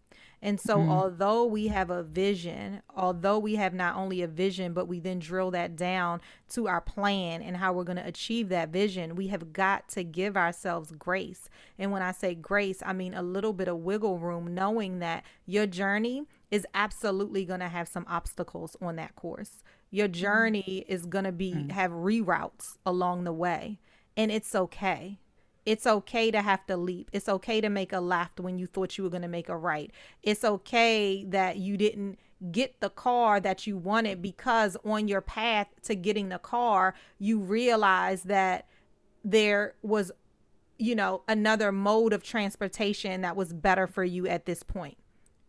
and 0.40 0.60
so, 0.60 0.76
mm-hmm. 0.76 0.90
although 0.90 1.44
we 1.44 1.66
have 1.68 1.90
a 1.90 2.04
vision, 2.04 2.82
although 2.94 3.38
we 3.38 3.56
have 3.56 3.74
not 3.74 3.96
only 3.96 4.22
a 4.22 4.28
vision, 4.28 4.72
but 4.72 4.86
we 4.86 5.00
then 5.00 5.18
drill 5.18 5.50
that 5.50 5.74
down 5.74 6.20
to 6.50 6.68
our 6.68 6.80
plan 6.80 7.42
and 7.42 7.56
how 7.56 7.72
we're 7.72 7.84
going 7.84 7.96
to 7.96 8.06
achieve 8.06 8.48
that 8.50 8.68
vision, 8.68 9.16
we 9.16 9.28
have 9.28 9.52
got 9.52 9.88
to 9.90 10.04
give 10.04 10.36
ourselves 10.36 10.92
grace. 10.92 11.48
And 11.76 11.90
when 11.90 12.02
I 12.02 12.12
say 12.12 12.36
grace, 12.36 12.82
I 12.86 12.92
mean 12.92 13.14
a 13.14 13.22
little 13.22 13.52
bit 13.52 13.66
of 13.66 13.78
wiggle 13.78 14.18
room, 14.18 14.54
knowing 14.54 15.00
that 15.00 15.24
your 15.44 15.66
journey 15.66 16.24
is 16.52 16.66
absolutely 16.72 17.44
going 17.44 17.60
to 17.60 17.68
have 17.68 17.88
some 17.88 18.06
obstacles 18.08 18.76
on 18.80 18.96
that 18.96 19.16
course. 19.16 19.64
Your 19.90 20.06
mm-hmm. 20.06 20.20
journey 20.20 20.84
is 20.88 21.04
going 21.04 21.24
to 21.24 21.32
be 21.32 21.52
mm-hmm. 21.52 21.70
have 21.70 21.90
reroutes 21.90 22.76
along 22.86 23.24
the 23.24 23.32
way, 23.32 23.80
and 24.16 24.30
it's 24.30 24.54
okay 24.54 25.18
it's 25.68 25.86
okay 25.86 26.30
to 26.30 26.40
have 26.40 26.64
to 26.66 26.78
leap. 26.78 27.10
It's 27.12 27.28
okay 27.28 27.60
to 27.60 27.68
make 27.68 27.92
a 27.92 28.00
left 28.00 28.40
when 28.40 28.56
you 28.56 28.66
thought 28.66 28.96
you 28.96 29.04
were 29.04 29.10
going 29.10 29.20
to 29.20 29.28
make 29.28 29.50
a 29.50 29.56
right. 29.56 29.90
It's 30.22 30.42
okay 30.42 31.24
that 31.24 31.58
you 31.58 31.76
didn't 31.76 32.18
get 32.50 32.80
the 32.80 32.88
car 32.88 33.38
that 33.38 33.66
you 33.66 33.76
wanted 33.76 34.22
because 34.22 34.78
on 34.82 35.08
your 35.08 35.20
path 35.20 35.66
to 35.82 35.94
getting 35.94 36.30
the 36.30 36.38
car, 36.38 36.94
you 37.18 37.38
realize 37.38 38.22
that 38.22 38.66
there 39.22 39.74
was, 39.82 40.10
you 40.78 40.94
know, 40.94 41.22
another 41.28 41.70
mode 41.70 42.14
of 42.14 42.22
transportation 42.22 43.20
that 43.20 43.36
was 43.36 43.52
better 43.52 43.86
for 43.86 44.04
you 44.04 44.26
at 44.26 44.46
this 44.46 44.62
point, 44.62 44.96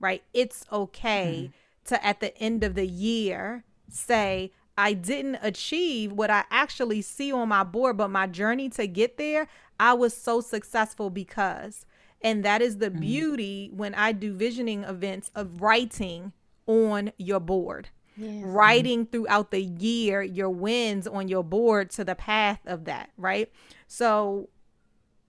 right? 0.02 0.22
It's 0.34 0.66
okay 0.70 1.46
mm 1.48 1.54
to, 1.86 2.06
at 2.06 2.20
the 2.20 2.38
end 2.38 2.64
of 2.64 2.76
the 2.76 2.86
year, 2.86 3.64
say, 3.90 4.52
I 4.78 4.94
didn't 4.94 5.40
achieve 5.42 6.12
what 6.12 6.30
I 6.30 6.46
actually 6.52 7.02
see 7.02 7.32
on 7.32 7.50
my 7.50 7.64
board, 7.64 7.98
but 7.98 8.10
my 8.10 8.28
journey 8.28 8.70
to 8.70 8.86
get 8.86 9.18
there, 9.18 9.48
I 9.80 9.94
was 9.94 10.16
so 10.16 10.42
successful 10.42 11.10
because. 11.10 11.86
And 12.22 12.44
that 12.44 12.62
is 12.62 12.78
the 12.78 12.90
mm-hmm. 12.90 13.00
beauty 13.00 13.72
when 13.74 13.96
I 13.96 14.12
do 14.12 14.34
visioning 14.34 14.84
events 14.84 15.32
of 15.36 15.62
writing 15.62 16.34
on 16.68 17.12
your 17.18 17.40
board. 17.40 17.90
Yes. 18.18 18.44
Writing 18.44 19.06
throughout 19.06 19.52
the 19.52 19.62
year 19.62 20.22
your 20.22 20.50
wins 20.50 21.08
on 21.08 21.30
your 21.30 21.44
board 21.44 21.90
to 21.92 22.04
the 22.04 22.16
path 22.16 22.60
of 22.66 22.86
that, 22.86 23.12
right? 23.18 23.50
So 23.88 24.50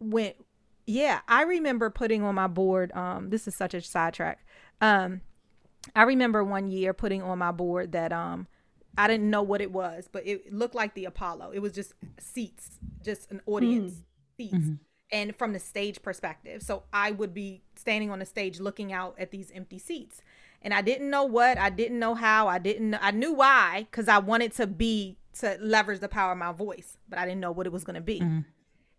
when 0.01 0.33
yeah, 0.87 1.21
I 1.29 1.43
remember 1.43 1.89
putting 1.89 2.25
on 2.25 2.35
my 2.35 2.49
board 2.49 2.91
um 2.93 3.31
this 3.31 3.47
is 3.47 3.55
such 3.55 3.75
a 3.75 3.81
sidetrack. 3.81 4.45
Um 4.81 5.21
I 5.95 6.03
remember 6.03 6.43
one 6.43 6.69
year 6.69 6.93
putting 6.93 7.23
on 7.23 7.39
my 7.39 7.53
board 7.53 7.93
that 7.93 8.13
um 8.13 8.49
I 8.99 9.07
didn't 9.07 9.31
know 9.31 9.43
what 9.43 9.61
it 9.61 9.71
was, 9.71 10.09
but 10.11 10.27
it 10.27 10.53
looked 10.53 10.75
like 10.75 10.95
the 10.95 11.05
Apollo. 11.05 11.53
It 11.55 11.61
was 11.61 11.73
just 11.73 11.93
seats, 12.19 12.81
just 13.05 13.31
an 13.31 13.41
audience. 13.47 13.93
Mm 13.93 14.05
seats 14.41 14.55
mm-hmm. 14.55 14.75
and 15.13 15.37
from 15.37 15.53
the 15.53 15.59
stage 15.59 16.03
perspective. 16.03 16.63
So 16.63 16.85
I 16.93 17.11
would 17.11 17.35
be 17.35 17.63
standing 17.77 18.11
on 18.11 18.19
the 18.19 18.27
stage 18.27 18.61
looking 18.61 18.93
out 18.93 19.15
at 19.19 19.31
these 19.31 19.51
empty 19.55 19.79
seats. 19.79 20.23
And 20.63 20.75
I 20.75 20.83
didn't 20.83 21.11
know 21.11 21.25
what, 21.25 21.59
I 21.59 21.71
didn't 21.71 21.99
know 21.99 22.15
how, 22.15 22.49
I 22.49 22.59
didn't 22.59 22.95
I 22.95 23.11
knew 23.11 23.33
why 23.33 23.87
cuz 23.91 24.09
I 24.09 24.19
wanted 24.19 24.53
to 24.53 24.67
be 24.67 25.19
to 25.41 25.57
leverage 25.61 26.01
the 26.01 26.09
power 26.09 26.33
of 26.33 26.39
my 26.39 26.53
voice, 26.53 26.99
but 27.09 27.19
I 27.19 27.25
didn't 27.25 27.41
know 27.41 27.53
what 27.53 27.67
it 27.67 27.73
was 27.73 27.85
going 27.85 27.95
to 27.95 28.01
be. 28.01 28.21
Mm-hmm. 28.21 28.41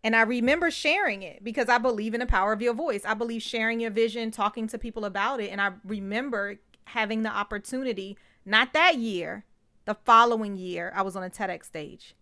And 0.04 0.16
I 0.16 0.22
remember 0.22 0.72
sharing 0.72 1.22
it 1.22 1.44
because 1.44 1.70
I 1.70 1.78
believe 1.78 2.16
in 2.16 2.22
the 2.22 2.26
power 2.26 2.54
of 2.54 2.62
your 2.62 2.74
voice. 2.74 3.04
I 3.06 3.14
believe 3.14 3.44
sharing 3.44 3.80
your 3.80 3.92
vision, 3.92 4.32
talking 4.32 4.68
to 4.68 4.80
people 4.80 5.06
about 5.06 5.40
it, 5.40 5.52
and 5.52 5.62
I 5.62 5.74
remember 5.86 6.60
having 6.86 7.22
the 7.22 7.30
opportunity 7.30 8.18
not 8.44 8.74
that 8.74 8.98
year, 8.98 9.46
the 9.86 9.94
following 9.94 10.58
year, 10.58 10.92
I 10.96 11.04
was 11.04 11.16
on 11.16 11.24
a 11.24 11.30
TEDx 11.30 11.66
stage 11.66 12.16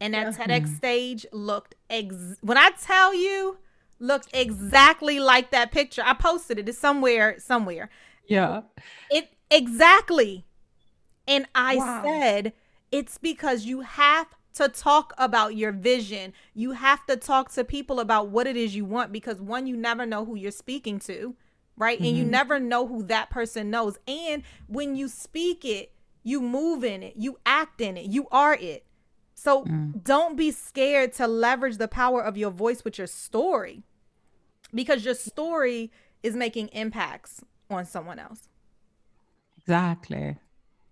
and 0.00 0.14
that 0.14 0.26
yeah. 0.26 0.46
TEDx 0.46 0.62
mm-hmm. 0.62 0.74
stage 0.74 1.26
looked 1.32 1.74
ex 1.88 2.14
when 2.40 2.56
I 2.56 2.70
tell 2.80 3.14
you 3.14 3.58
looked 4.00 4.28
exactly 4.32 5.20
like 5.20 5.50
that 5.50 5.70
picture. 5.70 6.02
I 6.04 6.14
posted 6.14 6.58
it. 6.58 6.68
It's 6.68 6.78
somewhere, 6.78 7.38
somewhere. 7.38 7.90
Yeah. 8.26 8.62
It 9.10 9.28
exactly. 9.50 10.46
And 11.28 11.46
I 11.54 11.76
wow. 11.76 12.02
said, 12.02 12.52
it's 12.90 13.18
because 13.18 13.66
you 13.66 13.82
have 13.82 14.26
to 14.54 14.68
talk 14.68 15.12
about 15.18 15.54
your 15.54 15.70
vision. 15.70 16.32
You 16.54 16.72
have 16.72 17.06
to 17.06 17.16
talk 17.16 17.52
to 17.52 17.62
people 17.62 18.00
about 18.00 18.28
what 18.28 18.46
it 18.46 18.56
is 18.56 18.74
you 18.74 18.84
want 18.84 19.12
because 19.12 19.40
one, 19.40 19.66
you 19.66 19.76
never 19.76 20.06
know 20.06 20.24
who 20.24 20.34
you're 20.34 20.50
speaking 20.50 20.98
to, 21.00 21.36
right? 21.76 21.98
Mm-hmm. 21.98 22.06
And 22.06 22.16
you 22.16 22.22
mm-hmm. 22.24 22.32
never 22.32 22.58
know 22.58 22.86
who 22.86 23.02
that 23.04 23.30
person 23.30 23.70
knows. 23.70 23.98
And 24.08 24.42
when 24.66 24.96
you 24.96 25.08
speak 25.08 25.64
it, 25.64 25.92
you 26.22 26.40
move 26.40 26.84
in 26.84 27.02
it, 27.02 27.14
you 27.16 27.38
act 27.46 27.80
in 27.80 27.96
it, 27.96 28.06
you 28.06 28.26
are 28.30 28.54
it. 28.54 28.84
So 29.42 29.64
mm. 29.64 30.04
don't 30.04 30.36
be 30.36 30.50
scared 30.50 31.14
to 31.14 31.26
leverage 31.26 31.78
the 31.78 31.88
power 31.88 32.22
of 32.22 32.36
your 32.36 32.50
voice 32.50 32.84
with 32.84 32.98
your 32.98 33.06
story 33.06 33.84
because 34.74 35.02
your 35.02 35.14
story 35.14 35.90
is 36.22 36.36
making 36.36 36.68
impacts 36.68 37.42
on 37.70 37.86
someone 37.86 38.18
else. 38.18 38.48
Exactly. 39.56 40.36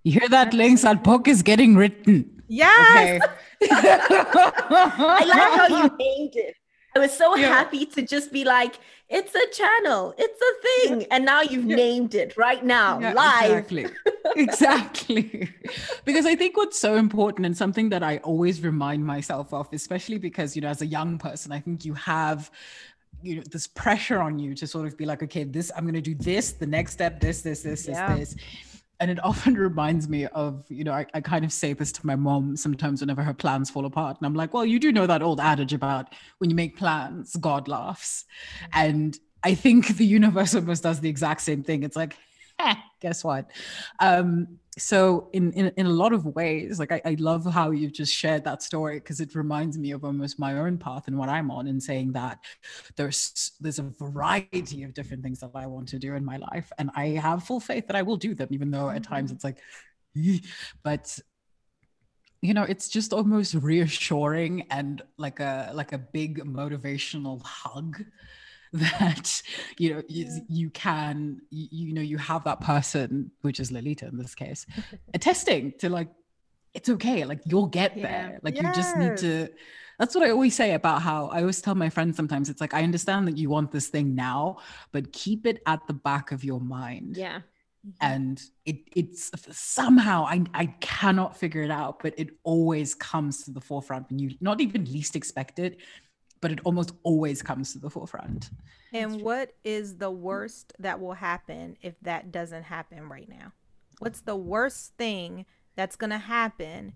You 0.03 0.13
hear 0.13 0.31
that, 0.31 0.55
Link? 0.55 0.81
That 0.81 1.05
book 1.05 1.29
is 1.29 1.43
getting 1.43 1.77
written. 1.77 2.43
Yes. 2.49 3.21
Okay. 3.63 3.71
I 3.71 5.25
like 5.27 5.59
how 5.59 5.83
you 5.83 5.97
named 5.99 6.37
it. 6.37 6.57
I 6.97 7.01
was 7.01 7.13
so 7.13 7.37
yeah. 7.37 7.49
happy 7.49 7.85
to 7.85 8.01
just 8.01 8.33
be 8.33 8.45
like, 8.45 8.77
it's 9.11 9.35
a 9.35 9.47
channel, 9.53 10.15
it's 10.17 10.41
a 10.41 10.89
thing. 10.89 11.07
And 11.11 11.27
now 11.27 11.43
you've 11.43 11.67
yeah. 11.67 11.77
named 11.77 12.15
it 12.15 12.35
right 12.39 12.65
now, 12.65 12.99
yeah, 12.99 13.13
live. 13.13 13.51
Exactly. 13.51 13.87
exactly. 14.37 15.51
because 16.05 16.27
I 16.27 16.35
think 16.35 16.57
what's 16.57 16.79
so 16.79 16.97
important 16.97 17.47
and 17.47 17.57
something 17.57 17.89
that 17.91 18.03
I 18.03 18.19
always 18.19 18.63
remind 18.63 19.05
myself 19.05 19.53
of, 19.53 19.69
especially 19.73 20.19
because, 20.19 20.57
you 20.57 20.63
know, 20.63 20.69
as 20.69 20.83
a 20.83 20.87
young 20.87 21.19
person, 21.19 21.53
I 21.53 21.61
think 21.61 21.85
you 21.85 21.95
have 21.95 22.51
you 23.23 23.37
know 23.37 23.43
this 23.51 23.67
pressure 23.67 24.21
on 24.21 24.39
you 24.39 24.55
to 24.55 24.67
sort 24.67 24.87
of 24.87 24.97
be 24.97 25.05
like 25.05 25.23
okay 25.23 25.45
this 25.45 25.73
i'm 25.77 25.85
going 25.85 25.95
to 25.95 26.01
do 26.01 26.15
this 26.15 26.53
the 26.53 26.67
next 26.67 26.93
step 26.93 27.21
this 27.21 27.43
this 27.43 27.63
this 27.63 27.89
yeah. 27.89 28.15
this 28.15 28.35
this 28.35 28.45
and 29.01 29.11
it 29.11 29.23
often 29.25 29.55
reminds 29.69 30.09
me 30.09 30.27
of 30.27 30.65
you 30.69 30.85
know 30.85 30.93
I, 30.93 31.07
I 31.15 31.21
kind 31.21 31.45
of 31.45 31.53
say 31.53 31.73
this 31.73 31.93
to 31.93 32.07
my 32.07 32.17
mom 32.17 32.57
sometimes 32.57 33.01
whenever 33.01 33.23
her 33.23 33.35
plans 33.35 33.71
fall 33.71 33.87
apart 33.87 34.17
and 34.19 34.27
i'm 34.27 34.35
like 34.35 34.55
well 34.55 34.65
you 34.65 34.79
do 34.79 34.93
know 34.93 35.07
that 35.07 35.23
old 35.23 35.41
adage 35.41 35.73
about 35.73 36.15
when 36.39 36.51
you 36.51 36.57
make 36.57 36.77
plans 36.77 37.35
god 37.37 37.69
laughs 37.69 38.25
mm-hmm. 38.63 38.89
and 38.89 39.19
i 39.43 39.55
think 39.55 39.97
the 39.97 40.07
universe 40.07 40.55
almost 40.55 40.83
does 40.83 41.01
the 41.01 41.09
exact 41.09 41.41
same 41.41 41.63
thing 41.63 41.83
it's 41.83 41.97
like 41.97 42.17
guess 43.01 43.23
what 43.25 43.51
um 44.01 44.47
so 44.77 45.29
in, 45.33 45.53
in 45.53 45.73
in 45.77 45.87
a 45.87 45.91
lot 45.91 46.13
of 46.13 46.25
ways 46.25 46.79
like 46.79 46.93
I, 46.93 47.01
I 47.05 47.17
love 47.19 47.45
how 47.45 47.71
you've 47.71 47.93
just 47.93 48.15
shared 48.15 48.45
that 48.45 48.63
story 48.63 49.01
because 49.01 49.21
it 49.21 49.35
reminds 49.35 49.77
me 49.77 49.91
of 49.91 50.05
almost 50.05 50.39
my 50.39 50.59
own 50.59 50.79
path 50.79 51.09
and 51.09 51.19
what 51.19 51.29
i'm 51.29 51.51
on 51.51 51.67
and 51.67 51.83
saying 51.83 52.13
that 52.13 52.39
there's 52.97 53.53
there's 53.61 53.79
a 53.79 53.83
variety 53.99 54.85
of 54.85 54.95
different 54.95 55.23
things 55.23 55.41
that 55.41 55.51
i 55.55 55.67
want 55.67 55.89
to 55.89 55.99
do 55.99 56.15
in 56.15 56.25
my 56.25 56.37
life 56.37 56.71
and 56.79 56.91
i 56.95 57.09
have 57.09 57.45
full 57.45 57.61
faith 57.61 57.87
that 57.87 57.97
i 57.97 58.03
will 58.03 58.17
do 58.17 58.35
them 58.35 58.49
even 58.51 58.71
though 58.71 58.89
at 58.89 59.03
times 59.03 59.31
mm-hmm. 59.31 59.37
it's 59.37 59.45
like 59.45 59.59
but 60.83 61.19
you 62.41 62.55
know 62.55 62.63
it's 62.63 62.89
just 62.89 63.13
almost 63.13 63.55
reassuring 63.55 64.67
and 64.71 65.03
like 65.17 65.41
a 65.41 65.71
like 65.75 65.93
a 65.93 65.99
big 65.99 66.45
motivational 66.45 67.43
hug 67.43 68.05
that 68.73 69.43
you 69.79 69.95
know 69.95 70.03
yeah. 70.09 70.27
you, 70.27 70.43
you, 70.49 70.71
can 70.71 71.41
you, 71.51 71.69
you, 71.71 71.95
know 71.95 72.03
you 72.03 72.19
have 72.19 72.45
that 72.45 72.61
person 72.61 73.31
which 73.41 73.61
is 73.61 73.73
lolita 73.73 74.07
in 74.07 74.19
this 74.19 74.35
case 74.35 74.67
attesting 75.15 75.73
to 75.79 75.89
like 75.89 76.09
it's 76.75 76.89
okay 76.89 77.25
like 77.25 77.41
you'll 77.47 77.67
get 77.67 77.97
yeah. 77.97 78.03
there 78.03 78.41
like 78.43 78.57
yes. 78.57 78.65
you 78.65 78.73
just 78.83 78.97
need 78.97 79.17
to 79.17 79.49
that's 79.99 80.15
what 80.15 80.23
i 80.23 80.31
always 80.31 80.55
say 80.55 80.75
about 80.75 81.01
how 81.01 81.29
i 81.29 81.41
always 81.41 81.63
tell 81.63 81.75
my 81.75 81.89
friends 81.89 82.17
sometimes 82.17 82.51
it's 82.51 82.61
like 82.61 82.75
i 82.75 82.83
understand 82.83 83.27
that 83.27 83.39
you 83.39 83.49
want 83.49 83.73
this 83.73 83.89
thing 83.89 84.15
now 84.15 84.59
but 84.93 85.13
keep 85.13 85.47
it 85.47 85.63
at 85.67 85.87
the 85.87 85.95
back 85.95 86.31
of 86.31 86.45
your 86.45 86.61
mind 86.61 87.17
yeah 87.17 87.41
Mm-hmm. 87.87 87.97
And 88.01 88.43
it 88.65 88.77
it's 88.97 89.31
somehow 89.57 90.25
I 90.27 90.45
I 90.53 90.67
cannot 90.81 91.37
figure 91.37 91.63
it 91.63 91.71
out, 91.71 92.03
but 92.03 92.13
it 92.19 92.31
always 92.43 92.95
comes 92.95 93.45
to 93.45 93.53
the 93.53 93.61
forefront 93.61 94.11
when 94.11 94.19
you 94.19 94.33
not 94.41 94.61
even 94.61 94.85
least 94.85 95.15
expect 95.15 95.59
it, 95.59 95.79
but 96.41 96.53
it 96.53 96.61
almost 96.65 96.93
always 97.03 97.43
comes 97.43 97.73
to 97.73 97.79
the 97.79 97.91
forefront. 97.91 98.51
And 98.93 99.21
what 99.23 99.55
is 99.65 99.97
the 99.97 100.11
worst 100.11 100.73
that 100.79 101.01
will 101.01 101.15
happen 101.15 101.77
if 101.83 101.95
that 102.03 102.33
doesn't 102.33 102.65
happen 102.65 103.09
right 103.09 103.29
now? 103.29 103.53
What's 103.99 104.21
the 104.21 104.37
worst 104.37 104.95
thing 104.97 105.47
that's 105.77 105.97
going 105.97 106.11
to 106.11 106.19
happen 106.19 106.95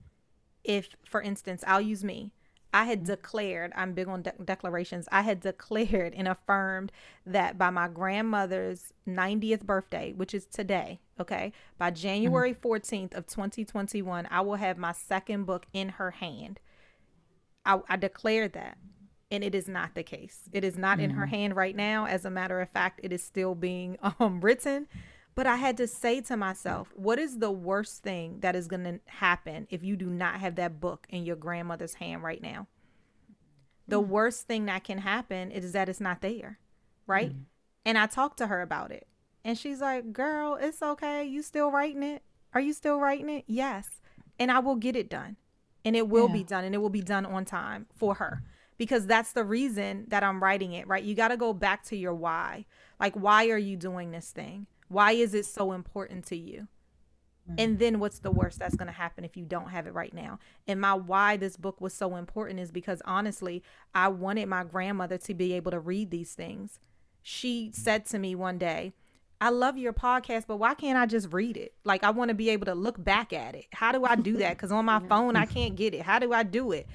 if, 0.64 0.88
for 1.04 1.20
instance, 1.20 1.64
I'll 1.66 1.80
use 1.80 2.04
me. 2.04 2.32
I 2.74 2.84
had 2.84 3.00
mm-hmm. 3.00 3.12
declared, 3.12 3.72
I'm 3.76 3.92
big 3.92 4.08
on 4.08 4.22
de- 4.22 4.32
declarations. 4.44 5.08
I 5.12 5.22
had 5.22 5.40
declared 5.40 6.14
and 6.14 6.26
affirmed 6.26 6.90
that 7.26 7.58
by 7.58 7.70
my 7.70 7.88
grandmother's 7.88 8.92
90th 9.06 9.64
birthday, 9.64 10.12
which 10.14 10.34
is 10.34 10.46
today, 10.46 11.00
okay, 11.20 11.52
by 11.78 11.90
mm-hmm. 11.90 12.00
January 12.00 12.54
14th 12.54 13.14
of 13.14 13.26
2021, 13.26 14.26
I 14.30 14.40
will 14.40 14.56
have 14.56 14.78
my 14.78 14.92
second 14.92 15.44
book 15.44 15.66
in 15.72 15.90
her 15.90 16.12
hand. 16.12 16.60
I, 17.64 17.80
I 17.88 17.96
declared 17.96 18.54
that 18.54 18.78
and 19.32 19.42
it 19.42 19.54
is 19.54 19.66
not 19.66 19.94
the 19.94 20.02
case. 20.02 20.42
It 20.52 20.62
is 20.62 20.76
not 20.76 20.98
mm. 20.98 21.04
in 21.04 21.10
her 21.10 21.24
mm-hmm. 21.24 21.34
hand 21.34 21.56
right 21.56 21.74
now. 21.74 22.06
As 22.06 22.26
a 22.26 22.30
matter 22.30 22.60
of 22.60 22.68
fact, 22.68 23.00
it 23.02 23.12
is 23.12 23.24
still 23.24 23.54
being 23.54 23.96
um, 24.20 24.40
written. 24.42 24.86
But 25.34 25.46
I 25.46 25.56
had 25.56 25.78
to 25.78 25.86
say 25.86 26.20
to 26.20 26.36
myself, 26.36 26.92
what 26.94 27.18
is 27.18 27.38
the 27.38 27.50
worst 27.50 28.02
thing 28.02 28.40
that 28.40 28.54
is 28.54 28.68
going 28.68 28.84
to 28.84 29.00
happen 29.06 29.66
if 29.70 29.82
you 29.82 29.96
do 29.96 30.10
not 30.10 30.40
have 30.40 30.56
that 30.56 30.78
book 30.78 31.06
in 31.08 31.24
your 31.24 31.36
grandmother's 31.36 31.94
hand 31.94 32.22
right 32.22 32.42
now? 32.42 32.66
The 33.88 34.02
mm. 34.02 34.06
worst 34.06 34.46
thing 34.46 34.66
that 34.66 34.84
can 34.84 34.98
happen 34.98 35.50
is 35.50 35.72
that 35.72 35.88
it's 35.88 36.00
not 36.00 36.20
there, 36.20 36.58
right? 37.06 37.32
Mm. 37.32 37.44
And 37.86 37.98
I 37.98 38.06
talked 38.06 38.36
to 38.38 38.48
her 38.48 38.60
about 38.60 38.92
it. 38.92 39.08
And 39.42 39.56
she's 39.56 39.80
like, 39.80 40.12
girl, 40.12 40.58
it's 40.60 40.82
okay. 40.82 41.24
You 41.24 41.40
still 41.40 41.70
writing 41.70 42.02
it? 42.02 42.22
Are 42.52 42.60
you 42.60 42.74
still 42.74 42.98
writing 42.98 43.30
it? 43.30 43.44
Yes. 43.46 43.88
And 44.38 44.52
I 44.52 44.58
will 44.58 44.76
get 44.76 44.94
it 44.94 45.08
done. 45.08 45.38
And 45.86 45.96
it 45.96 46.08
will 46.08 46.28
yeah. 46.28 46.34
be 46.34 46.44
done. 46.44 46.64
And 46.64 46.74
it 46.74 46.78
will 46.78 46.90
be 46.90 47.00
done 47.00 47.24
on 47.24 47.46
time 47.46 47.86
for 47.96 48.16
her 48.16 48.42
because 48.82 49.06
that's 49.06 49.30
the 49.30 49.44
reason 49.44 50.06
that 50.08 50.24
I'm 50.24 50.42
writing 50.42 50.72
it, 50.72 50.88
right? 50.88 51.04
You 51.04 51.14
got 51.14 51.28
to 51.28 51.36
go 51.36 51.52
back 51.52 51.84
to 51.84 51.96
your 51.96 52.12
why. 52.12 52.66
Like, 52.98 53.14
why 53.14 53.48
are 53.50 53.56
you 53.56 53.76
doing 53.76 54.10
this 54.10 54.32
thing? 54.32 54.66
Why 54.88 55.12
is 55.12 55.34
it 55.34 55.46
so 55.46 55.70
important 55.70 56.26
to 56.26 56.36
you? 56.36 56.66
And 57.56 57.76
mm. 57.76 57.78
then 57.78 58.00
what's 58.00 58.18
the 58.18 58.32
worst 58.32 58.58
that's 58.58 58.74
going 58.74 58.88
to 58.88 58.92
happen 58.92 59.24
if 59.24 59.36
you 59.36 59.44
don't 59.44 59.70
have 59.70 59.86
it 59.86 59.94
right 59.94 60.12
now? 60.12 60.40
And 60.66 60.80
my 60.80 60.94
why 60.94 61.36
this 61.36 61.56
book 61.56 61.80
was 61.80 61.94
so 61.94 62.16
important 62.16 62.58
is 62.58 62.72
because 62.72 63.00
honestly, 63.04 63.62
I 63.94 64.08
wanted 64.08 64.48
my 64.48 64.64
grandmother 64.64 65.16
to 65.16 65.32
be 65.32 65.52
able 65.52 65.70
to 65.70 65.78
read 65.78 66.10
these 66.10 66.34
things. 66.34 66.80
She 67.22 67.70
said 67.72 68.04
to 68.06 68.18
me 68.18 68.34
one 68.34 68.58
day, 68.58 68.94
I 69.40 69.50
love 69.50 69.78
your 69.78 69.92
podcast, 69.92 70.46
but 70.48 70.56
why 70.56 70.74
can't 70.74 70.98
I 70.98 71.06
just 71.06 71.32
read 71.32 71.56
it? 71.56 71.74
Like, 71.84 72.02
I 72.02 72.10
want 72.10 72.30
to 72.30 72.34
be 72.34 72.50
able 72.50 72.66
to 72.66 72.74
look 72.74 73.02
back 73.02 73.32
at 73.32 73.54
it. 73.54 73.66
How 73.72 73.92
do 73.92 74.04
I 74.04 74.16
do 74.16 74.38
that? 74.38 74.56
Because 74.56 74.72
on 74.72 74.84
my 74.86 74.98
phone, 75.08 75.36
I 75.36 75.46
can't 75.46 75.76
get 75.76 75.94
it. 75.94 76.02
How 76.02 76.18
do 76.18 76.32
I 76.32 76.42
do 76.42 76.72
it? 76.72 76.88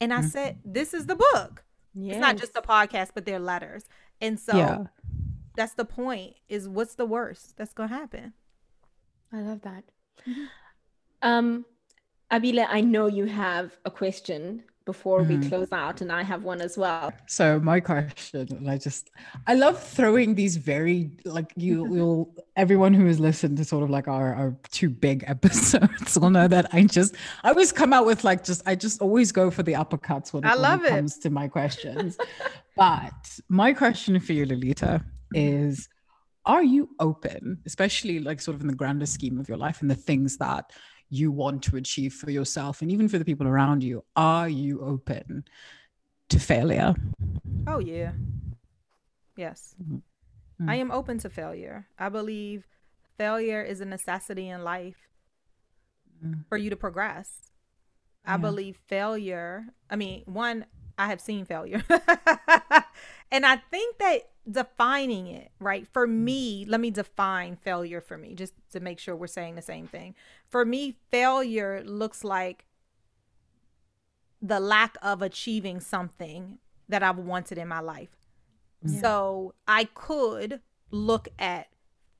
And 0.00 0.12
I 0.12 0.18
mm-hmm. 0.18 0.28
said, 0.28 0.58
This 0.64 0.94
is 0.94 1.06
the 1.06 1.16
book. 1.16 1.64
Yes. 1.94 2.16
It's 2.16 2.20
not 2.20 2.36
just 2.36 2.56
a 2.56 2.62
podcast, 2.62 3.10
but 3.14 3.24
they're 3.24 3.40
letters. 3.40 3.84
And 4.20 4.38
so 4.38 4.56
yeah. 4.56 4.84
that's 5.56 5.74
the 5.74 5.84
point 5.84 6.36
is 6.48 6.68
what's 6.68 6.94
the 6.94 7.06
worst 7.06 7.56
that's 7.56 7.72
gonna 7.72 7.88
happen? 7.88 8.32
I 9.32 9.40
love 9.40 9.62
that. 9.62 9.84
Mm-hmm. 10.26 10.44
Um 11.22 11.64
Abile, 12.30 12.66
I 12.68 12.80
know 12.80 13.06
you 13.06 13.24
have 13.24 13.76
a 13.84 13.90
question 13.90 14.62
before 14.92 15.20
mm-hmm. 15.20 15.40
we 15.40 15.48
close 15.48 15.70
out 15.70 16.00
and 16.00 16.10
i 16.10 16.22
have 16.32 16.42
one 16.42 16.60
as 16.60 16.74
well. 16.82 17.12
So 17.26 17.44
my 17.60 17.78
question 17.78 18.46
and 18.58 18.66
i 18.74 18.76
just 18.86 19.04
i 19.46 19.54
love 19.54 19.76
throwing 19.98 20.34
these 20.34 20.54
very 20.56 20.98
like 21.24 21.50
you 21.56 21.76
will 21.92 22.16
everyone 22.56 22.92
who 22.98 23.06
has 23.06 23.18
listened 23.28 23.56
to 23.58 23.64
sort 23.64 23.84
of 23.84 23.90
like 23.96 24.08
our, 24.16 24.28
our 24.40 24.50
two 24.78 24.90
big 24.90 25.18
episodes 25.34 26.18
will 26.18 26.34
know 26.38 26.48
that 26.56 26.66
i 26.74 26.82
just 26.98 27.14
i 27.44 27.48
always 27.54 27.72
come 27.80 27.92
out 27.92 28.06
with 28.10 28.24
like 28.24 28.42
just 28.50 28.60
i 28.66 28.74
just 28.74 29.00
always 29.00 29.30
go 29.40 29.44
for 29.56 29.62
the 29.62 29.74
uppercuts 29.82 30.32
when, 30.32 30.44
I 30.44 30.54
love 30.54 30.80
when 30.80 30.88
it, 30.88 30.94
it. 30.94 30.96
comes 30.96 31.18
to 31.18 31.30
my 31.30 31.46
questions. 31.48 32.18
But 32.76 33.22
my 33.48 33.70
question 33.82 34.18
for 34.20 34.32
you 34.32 34.46
lolita 34.46 35.04
is 35.34 35.88
are 36.46 36.64
you 36.74 36.88
open 36.98 37.42
especially 37.66 38.16
like 38.28 38.40
sort 38.40 38.54
of 38.56 38.62
in 38.62 38.68
the 38.72 38.78
grander 38.80 39.10
scheme 39.16 39.38
of 39.38 39.48
your 39.50 39.58
life 39.66 39.82
and 39.82 39.90
the 39.90 40.02
things 40.08 40.38
that 40.38 40.64
you 41.10 41.30
want 41.32 41.62
to 41.64 41.76
achieve 41.76 42.14
for 42.14 42.30
yourself 42.30 42.82
and 42.82 42.90
even 42.90 43.08
for 43.08 43.18
the 43.18 43.24
people 43.24 43.46
around 43.46 43.82
you 43.82 44.04
are 44.16 44.48
you 44.48 44.80
open 44.80 45.44
to 46.28 46.38
failure? 46.38 46.94
Oh 47.66 47.80
yeah. 47.80 48.12
Yes. 49.36 49.74
Mm-hmm. 49.82 50.70
i 50.70 50.76
am 50.76 50.90
open 50.90 51.18
to 51.18 51.28
failure. 51.28 51.88
I 51.98 52.08
believe 52.08 52.66
failure 53.18 53.62
is 53.62 53.80
a 53.80 53.84
necessity 53.84 54.48
in 54.48 54.62
life 54.62 55.08
mm-hmm. 56.24 56.42
for 56.48 56.56
you 56.56 56.70
to 56.70 56.76
progress. 56.76 57.50
I 58.24 58.36
believe 58.36 58.78
failure 58.86 59.64
i 59.88 59.96
mean 59.96 60.22
one 60.26 60.66
i 60.96 61.08
have 61.08 61.20
seen 61.20 61.44
failure. 61.44 61.82
And 63.32 63.46
i 63.46 63.56
think 63.56 63.98
that 63.98 64.30
defining 64.50 65.26
it, 65.26 65.50
right? 65.58 65.86
For 65.86 66.06
mm. 66.06 66.10
me, 66.10 66.64
let 66.68 66.80
me 66.80 66.90
define 66.90 67.56
failure 67.56 68.00
for 68.00 68.16
me, 68.16 68.34
just 68.34 68.54
to 68.72 68.80
make 68.80 68.98
sure 68.98 69.14
we're 69.14 69.26
saying 69.26 69.54
the 69.54 69.62
same 69.62 69.86
thing. 69.86 70.14
For 70.48 70.64
me, 70.64 70.96
failure 71.10 71.82
looks 71.84 72.24
like 72.24 72.66
the 74.42 74.60
lack 74.60 74.96
of 75.02 75.22
achieving 75.22 75.80
something 75.80 76.58
that 76.88 77.02
I've 77.02 77.18
wanted 77.18 77.58
in 77.58 77.68
my 77.68 77.80
life. 77.80 78.16
Yeah. 78.82 79.00
So 79.00 79.54
I 79.68 79.84
could 79.84 80.60
look 80.90 81.28
at 81.38 81.68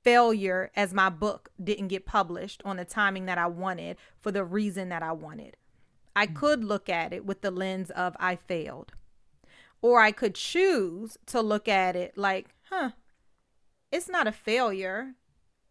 failure 0.02 0.70
as 0.76 0.94
my 0.94 1.08
book 1.08 1.50
didn't 1.62 1.88
get 1.88 2.06
published 2.06 2.62
on 2.64 2.76
the 2.76 2.84
timing 2.84 3.26
that 3.26 3.38
I 3.38 3.46
wanted 3.46 3.96
for 4.20 4.30
the 4.30 4.44
reason 4.44 4.88
that 4.90 5.02
I 5.02 5.12
wanted. 5.12 5.56
I 6.14 6.26
mm. 6.26 6.34
could 6.34 6.64
look 6.64 6.88
at 6.88 7.12
it 7.12 7.24
with 7.24 7.40
the 7.40 7.50
lens 7.50 7.90
of 7.90 8.16
I 8.18 8.36
failed. 8.36 8.92
Or 9.82 10.00
I 10.00 10.12
could 10.12 10.34
choose 10.34 11.16
to 11.26 11.40
look 11.40 11.68
at 11.68 11.96
it 11.96 12.16
like, 12.16 12.48
huh, 12.68 12.90
it's 13.90 14.08
not 14.08 14.26
a 14.26 14.32
failure. 14.32 15.14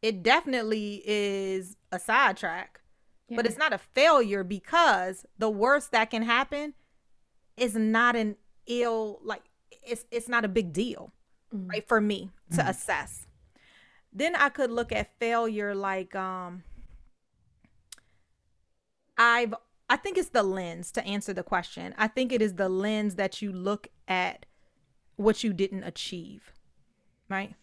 It 0.02 0.24
definitely 0.24 1.04
is 1.06 1.78
a 1.92 2.00
sidetrack, 2.00 2.82
yeah. 3.28 3.36
but 3.36 3.46
it's 3.46 3.58
not 3.58 3.74
a 3.74 3.78
failure 3.78 4.44
because 4.44 5.26
the 5.38 5.50
worst 5.50 5.92
that 5.92 6.10
can 6.10 6.24
happen 6.24 6.74
is 7.58 7.76
not 7.76 8.16
an 8.16 8.36
ill, 8.66 9.20
like, 9.24 9.44
it's, 9.84 10.06
it's 10.12 10.28
not 10.28 10.46
a 10.46 10.48
big 10.48 10.74
deal, 10.74 11.12
mm-hmm. 11.54 11.68
right? 11.68 11.88
For 11.88 12.02
me 12.02 12.32
to 12.52 12.58
mm-hmm. 12.58 12.70
assess. 12.70 13.28
Then 14.12 14.36
I 14.36 14.50
could 14.50 14.72
look 14.72 14.92
at 14.92 15.20
failure 15.20 15.76
like, 15.76 16.16
um, 16.16 16.64
I've 19.18 19.54
I 19.90 19.96
think 19.96 20.18
it's 20.18 20.30
the 20.30 20.44
lens 20.44 20.92
to 20.94 21.06
answer 21.06 21.34
the 21.34 21.44
question. 21.44 21.96
I 21.98 22.08
think 22.08 22.32
it 22.32 22.42
is 22.42 22.56
the 22.56 22.70
lens 22.70 23.16
that 23.16 23.42
you 23.42 23.52
look 23.52 23.88
at 24.08 24.46
what 25.16 25.44
you 25.44 25.52
didn't 25.52 25.84
achieve, 25.84 26.54
right? 27.28 27.56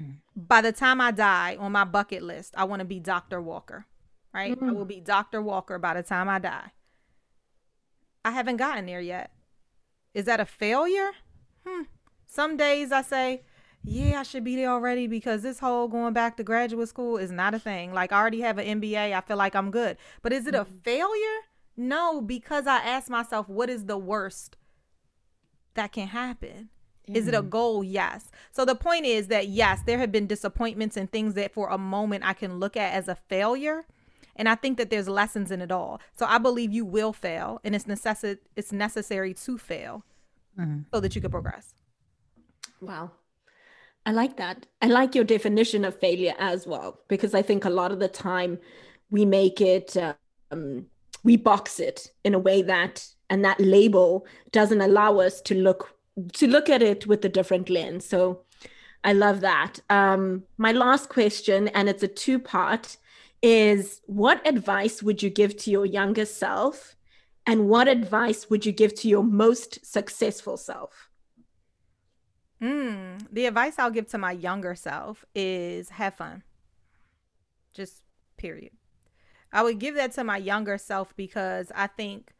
Mm. 0.00 0.16
By 0.36 0.60
the 0.60 0.72
time 0.72 1.00
I 1.00 1.10
die 1.10 1.56
on 1.58 1.72
my 1.72 1.84
bucket 1.84 2.22
list, 2.22 2.54
I 2.56 2.64
want 2.64 2.80
to 2.80 2.84
be 2.84 3.00
Dr. 3.00 3.40
Walker, 3.40 3.86
right? 4.32 4.58
Mm. 4.58 4.68
I 4.68 4.72
will 4.72 4.84
be 4.84 5.00
Dr. 5.00 5.40
Walker 5.40 5.78
by 5.78 5.94
the 5.94 6.02
time 6.02 6.28
I 6.28 6.38
die. 6.38 6.72
I 8.24 8.30
haven't 8.30 8.58
gotten 8.58 8.86
there 8.86 9.00
yet. 9.00 9.32
Is 10.12 10.26
that 10.26 10.40
a 10.40 10.46
failure? 10.46 11.10
Hmm. 11.66 11.82
Some 12.26 12.56
days 12.56 12.92
I 12.92 13.02
say, 13.02 13.42
yeah, 13.82 14.20
I 14.20 14.22
should 14.22 14.44
be 14.44 14.56
there 14.56 14.70
already 14.70 15.06
because 15.06 15.42
this 15.42 15.58
whole 15.58 15.88
going 15.88 16.14
back 16.14 16.36
to 16.36 16.44
graduate 16.44 16.88
school 16.88 17.16
is 17.16 17.30
not 17.30 17.54
a 17.54 17.58
thing. 17.58 17.92
Like 17.92 18.12
I 18.12 18.20
already 18.20 18.40
have 18.40 18.58
an 18.58 18.80
MBA, 18.80 19.12
I 19.12 19.20
feel 19.20 19.36
like 19.36 19.54
I'm 19.54 19.70
good. 19.70 19.96
But 20.22 20.32
is 20.32 20.46
it 20.46 20.54
a 20.54 20.64
mm. 20.64 20.82
failure? 20.82 21.40
No, 21.76 22.20
because 22.20 22.66
I 22.66 22.78
asked 22.78 23.10
myself, 23.10 23.48
what 23.48 23.68
is 23.68 23.86
the 23.86 23.98
worst 23.98 24.56
that 25.74 25.92
can 25.92 26.08
happen? 26.08 26.68
Yeah. 27.06 27.18
Is 27.18 27.28
it 27.28 27.34
a 27.34 27.42
goal? 27.42 27.84
Yes. 27.84 28.30
So 28.52 28.64
the 28.64 28.74
point 28.74 29.04
is 29.04 29.28
that 29.28 29.48
yes, 29.48 29.82
there 29.84 29.98
have 29.98 30.12
been 30.12 30.26
disappointments 30.26 30.96
and 30.96 31.10
things 31.10 31.34
that 31.34 31.52
for 31.52 31.68
a 31.68 31.76
moment 31.78 32.24
I 32.24 32.32
can 32.32 32.58
look 32.58 32.76
at 32.76 32.94
as 32.94 33.08
a 33.08 33.14
failure. 33.14 33.84
And 34.36 34.48
I 34.48 34.54
think 34.54 34.78
that 34.78 34.90
there's 34.90 35.08
lessons 35.08 35.50
in 35.50 35.60
it 35.60 35.70
all. 35.70 36.00
So 36.16 36.26
I 36.26 36.38
believe 36.38 36.72
you 36.72 36.84
will 36.84 37.12
fail 37.12 37.60
and 37.62 37.74
it's 37.74 37.84
necess- 37.84 38.38
it's 38.56 38.72
necessary 38.72 39.34
to 39.34 39.58
fail 39.58 40.04
mm-hmm. 40.58 40.80
so 40.92 41.00
that 41.00 41.14
you 41.14 41.20
can 41.20 41.30
progress. 41.30 41.74
Wow. 42.80 43.12
I 44.06 44.12
like 44.12 44.36
that. 44.36 44.66
I 44.82 44.86
like 44.86 45.14
your 45.14 45.24
definition 45.24 45.84
of 45.84 45.98
failure 45.98 46.34
as 46.38 46.66
well, 46.66 47.00
because 47.08 47.34
I 47.34 47.42
think 47.42 47.64
a 47.64 47.70
lot 47.70 47.92
of 47.92 48.00
the 48.00 48.08
time 48.08 48.58
we 49.10 49.24
make 49.24 49.60
it 49.60 49.96
um, 50.50 50.86
we 51.24 51.36
box 51.36 51.80
it 51.80 52.12
in 52.22 52.34
a 52.34 52.38
way 52.38 52.62
that 52.62 53.06
and 53.30 53.44
that 53.44 53.58
label 53.58 54.26
doesn't 54.52 54.82
allow 54.82 55.18
us 55.18 55.40
to 55.40 55.54
look 55.54 55.96
to 56.34 56.46
look 56.46 56.68
at 56.68 56.82
it 56.82 57.06
with 57.08 57.24
a 57.24 57.28
different 57.28 57.68
lens. 57.68 58.06
So 58.06 58.42
i 59.02 59.12
love 59.12 59.40
that. 59.40 59.80
Um, 59.90 60.44
my 60.56 60.72
last 60.72 61.08
question 61.08 61.68
and 61.68 61.88
it's 61.88 62.02
a 62.02 62.08
two 62.08 62.38
part 62.38 62.96
is 63.42 64.00
what 64.06 64.46
advice 64.46 65.02
would 65.02 65.22
you 65.22 65.30
give 65.30 65.56
to 65.58 65.70
your 65.70 65.84
younger 65.84 66.24
self? 66.24 66.94
And 67.46 67.68
what 67.68 67.88
advice 67.88 68.48
would 68.48 68.64
you 68.64 68.72
give 68.72 68.94
to 69.00 69.08
your 69.08 69.22
most 69.22 69.84
successful 69.84 70.56
self? 70.56 71.10
Mm, 72.62 73.26
the 73.30 73.46
advice 73.46 73.78
i'll 73.78 73.90
give 73.90 74.08
to 74.08 74.18
my 74.18 74.32
younger 74.32 74.74
self 74.74 75.24
is 75.34 75.90
have 75.90 76.14
fun. 76.14 76.42
Just 77.74 78.02
period. 78.36 78.72
I 79.54 79.62
would 79.62 79.78
give 79.78 79.94
that 79.94 80.12
to 80.12 80.24
my 80.24 80.36
younger 80.36 80.76
self 80.76 81.16
because 81.16 81.72
I 81.74 81.86
think 81.86 82.34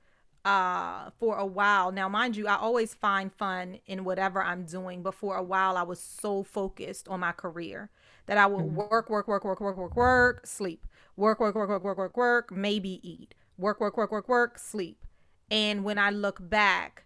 uh 0.45 1.09
for 1.19 1.39
a 1.39 1.47
while 1.47 1.91
now 1.91 2.07
mind 2.07 2.37
you 2.37 2.47
i 2.47 2.55
always 2.55 2.93
find 2.93 3.33
fun 3.33 3.79
in 3.87 4.05
whatever 4.05 4.43
i'm 4.43 4.65
doing 4.65 5.03
but 5.03 5.15
for 5.15 5.37
a 5.37 5.43
while 5.43 5.77
i 5.77 5.83
was 5.83 5.99
so 5.99 6.43
focused 6.43 7.09
on 7.09 7.21
my 7.21 7.33
career 7.33 7.89
that 8.27 8.37
i 8.37 8.47
would 8.47 8.67
mm-hmm. 8.67 8.77
work 8.77 9.09
work 9.09 9.27
work 9.27 9.43
work 9.43 9.61
work 9.61 9.77
work 9.77 9.97
work 9.97 10.47
sleep 10.47 10.87
work 11.17 11.41
work 11.41 11.55
work 11.55 11.71
work 11.71 11.83
work 11.83 11.97
work 11.97 12.17
work 12.17 12.53
maybe 12.53 13.01
eat 13.03 13.35
work 13.57 13.81
work 13.81 13.97
work 13.97 14.13
work 14.13 14.29
work 14.29 14.59
sleep 14.59 15.03
and 15.51 15.83
when 15.83 15.99
i 15.99 16.11
look 16.11 16.39
back 16.51 17.05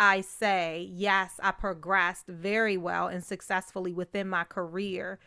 i 0.00 0.20
say 0.20 0.88
yes 0.90 1.38
i 1.44 1.52
progressed 1.52 2.26
very 2.26 2.76
well 2.76 3.06
and 3.06 3.22
successfully 3.22 3.92
within 3.92 4.28
my 4.28 4.42
career 4.42 5.20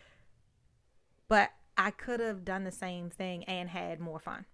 but 1.29 1.51
i 1.77 1.91
could 1.91 2.19
have 2.19 2.43
done 2.43 2.63
the 2.63 2.71
same 2.71 3.09
thing 3.09 3.43
and 3.45 3.69
had 3.69 3.99
more 3.99 4.19
fun 4.19 4.45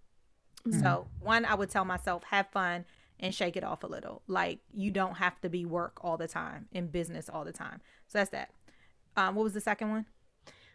Mm-hmm. 0.67 0.81
So, 0.81 1.07
one, 1.19 1.45
I 1.45 1.55
would 1.55 1.69
tell 1.69 1.85
myself, 1.85 2.23
have 2.25 2.47
fun 2.47 2.85
and 3.19 3.33
shake 3.33 3.57
it 3.57 3.63
off 3.63 3.83
a 3.83 3.87
little. 3.87 4.21
Like, 4.27 4.59
you 4.73 4.91
don't 4.91 5.15
have 5.15 5.39
to 5.41 5.49
be 5.49 5.65
work 5.65 5.99
all 6.01 6.17
the 6.17 6.27
time, 6.27 6.67
in 6.71 6.87
business 6.87 7.29
all 7.29 7.43
the 7.43 7.51
time. 7.51 7.81
So, 8.07 8.19
that's 8.19 8.29
that. 8.31 8.51
Um, 9.17 9.35
what 9.35 9.43
was 9.43 9.53
the 9.53 9.61
second 9.61 9.89
one? 9.89 10.05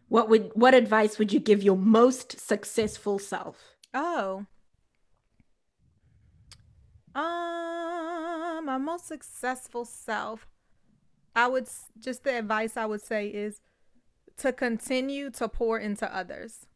What 0.09 0.29
would 0.29 0.51
what 0.55 0.75
advice 0.75 1.19
would 1.19 1.33
you 1.33 1.41
give 1.41 1.63
your 1.63 1.77
most 1.77 2.39
successful 2.39 3.19
self? 3.19 3.77
Oh. 3.93 4.47
Um, 7.15 8.65
my 8.65 8.79
most 8.79 9.07
successful 9.07 9.85
self. 9.85 10.47
I 11.35 11.47
would 11.47 11.69
just 11.99 12.25
the 12.25 12.39
advice 12.39 12.77
I 12.77 12.87
would 12.87 13.03
say 13.03 13.29
is 13.29 13.61
to 14.39 14.53
continue 14.53 15.31
to 15.31 15.49
pour 15.49 15.79
into 15.79 16.15
others. 16.15 16.67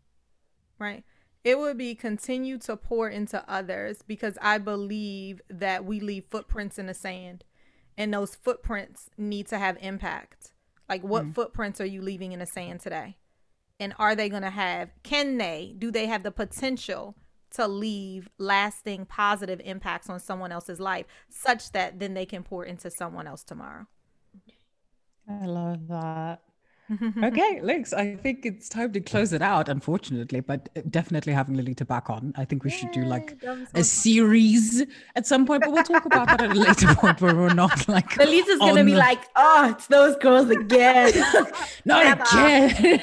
Right? 0.78 1.04
it 1.44 1.58
would 1.58 1.76
be 1.76 1.94
continue 1.94 2.56
to 2.56 2.76
pour 2.76 3.08
into 3.08 3.42
others 3.50 4.02
because 4.06 4.38
I 4.40 4.58
believe 4.58 5.40
that 5.48 5.84
we 5.84 6.00
leave 6.00 6.24
footprints 6.30 6.78
in 6.78 6.86
the 6.86 6.94
sand 6.94 7.44
and 7.98 8.14
those 8.14 8.34
footprints 8.34 9.10
need 9.18 9.48
to 9.48 9.58
have 9.58 9.76
impact. 9.80 10.52
Like, 10.88 11.02
what 11.02 11.24
mm. 11.24 11.34
footprints 11.34 11.80
are 11.80 11.86
you 11.86 12.00
leaving 12.00 12.32
in 12.32 12.38
the 12.38 12.46
sand 12.46 12.80
today? 12.80 13.16
And 13.80 13.94
are 13.98 14.14
they 14.14 14.28
going 14.28 14.42
to 14.42 14.50
have, 14.50 14.90
can 15.02 15.38
they, 15.38 15.74
do 15.76 15.90
they 15.90 16.06
have 16.06 16.22
the 16.22 16.30
potential 16.30 17.16
to 17.52 17.66
leave 17.66 18.30
lasting 18.38 19.06
positive 19.06 19.60
impacts 19.64 20.08
on 20.08 20.20
someone 20.20 20.52
else's 20.52 20.80
life 20.80 21.06
such 21.28 21.72
that 21.72 21.98
then 21.98 22.14
they 22.14 22.24
can 22.24 22.42
pour 22.42 22.64
into 22.64 22.90
someone 22.90 23.26
else 23.26 23.42
tomorrow? 23.42 23.86
I 25.28 25.46
love 25.46 25.88
that 25.88 26.42
okay, 27.22 27.60
Lex, 27.62 27.92
I 27.92 28.16
think 28.16 28.44
it's 28.44 28.68
time 28.68 28.92
to 28.92 29.00
close 29.00 29.32
it 29.32 29.40
out, 29.40 29.68
unfortunately, 29.68 30.40
but 30.40 30.68
uh, 30.76 30.80
definitely 30.90 31.32
having 31.32 31.56
Lolita 31.56 31.84
back 31.84 32.10
on. 32.10 32.32
I 32.36 32.44
think 32.44 32.64
we 32.64 32.70
Yay, 32.70 32.76
should 32.76 32.90
do 32.92 33.04
like 33.04 33.36
a 33.74 33.84
series 33.84 34.84
at 35.14 35.26
some 35.26 35.46
point, 35.46 35.62
but 35.62 35.72
we'll 35.72 35.84
talk 35.84 36.04
about 36.04 36.26
that 36.28 36.42
at 36.42 36.50
a 36.50 36.54
later 36.54 36.94
point 36.94 37.20
where 37.20 37.34
we're 37.34 37.54
not 37.54 37.88
like. 37.88 38.16
Lolita's 38.16 38.58
going 38.58 38.76
to 38.76 38.84
be 38.84 38.92
the... 38.92 38.98
like, 38.98 39.20
oh, 39.36 39.70
it's 39.70 39.86
those 39.86 40.16
girls 40.16 40.50
again. 40.50 41.12
not 41.84 42.20
again. 42.20 43.00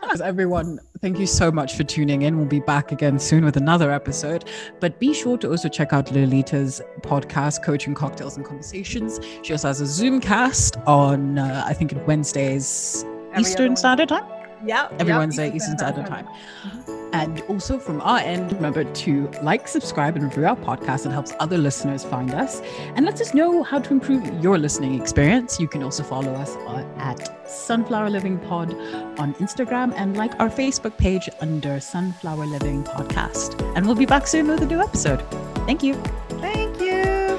Because 0.00 0.20
everyone, 0.20 0.78
Thank 1.06 1.20
you 1.20 1.26
so 1.28 1.52
much 1.52 1.76
for 1.76 1.84
tuning 1.84 2.22
in. 2.22 2.36
We'll 2.36 2.46
be 2.46 2.58
back 2.58 2.90
again 2.90 3.20
soon 3.20 3.44
with 3.44 3.56
another 3.56 3.92
episode. 3.92 4.46
But 4.80 4.98
be 4.98 5.14
sure 5.14 5.38
to 5.38 5.48
also 5.48 5.68
check 5.68 5.92
out 5.92 6.06
Lolita's 6.06 6.82
podcast, 7.02 7.62
Coaching 7.62 7.94
Cocktails 7.94 8.36
and 8.36 8.44
Conversations. 8.44 9.20
She 9.44 9.52
also 9.52 9.68
has 9.68 9.80
a 9.80 9.86
Zoom 9.86 10.20
cast 10.20 10.78
on, 10.78 11.38
uh, 11.38 11.62
I 11.64 11.74
think, 11.74 11.94
Wednesdays, 12.08 13.04
Every 13.30 13.42
Eastern 13.42 13.76
Standard 13.76 14.08
Time. 14.08 14.24
Yeah. 14.64 14.88
Every 14.98 15.12
yep, 15.12 15.20
Wednesday, 15.20 15.54
Eastern 15.54 15.78
Standard 15.78 16.06
Time. 16.06 16.26
Mm-hmm. 16.64 17.05
And 17.16 17.40
also 17.48 17.78
from 17.78 18.02
our 18.02 18.18
end, 18.18 18.52
remember 18.52 18.84
to 18.84 19.30
like, 19.42 19.66
subscribe, 19.68 20.16
and 20.16 20.24
review 20.26 20.44
our 20.44 20.54
podcast. 20.54 21.06
It 21.06 21.12
helps 21.12 21.32
other 21.40 21.56
listeners 21.56 22.04
find 22.04 22.34
us 22.34 22.60
and 22.94 23.06
lets 23.06 23.22
us 23.22 23.32
know 23.32 23.62
how 23.62 23.78
to 23.78 23.90
improve 23.90 24.22
your 24.44 24.58
listening 24.58 25.00
experience. 25.00 25.58
You 25.58 25.66
can 25.66 25.82
also 25.82 26.02
follow 26.02 26.34
us 26.34 26.54
at 26.98 27.48
Sunflower 27.48 28.10
Living 28.10 28.38
Pod 28.40 28.74
on 29.18 29.32
Instagram 29.36 29.94
and 29.96 30.18
like 30.18 30.38
our 30.38 30.50
Facebook 30.50 30.98
page 30.98 31.26
under 31.40 31.80
Sunflower 31.80 32.44
Living 32.44 32.84
Podcast. 32.84 33.58
And 33.74 33.86
we'll 33.86 33.94
be 33.94 34.04
back 34.04 34.26
soon 34.26 34.48
with 34.48 34.60
a 34.60 34.66
new 34.66 34.82
episode. 34.82 35.22
Thank 35.64 35.82
you. 35.82 35.94
Thank 36.40 36.78
you. 36.80 37.38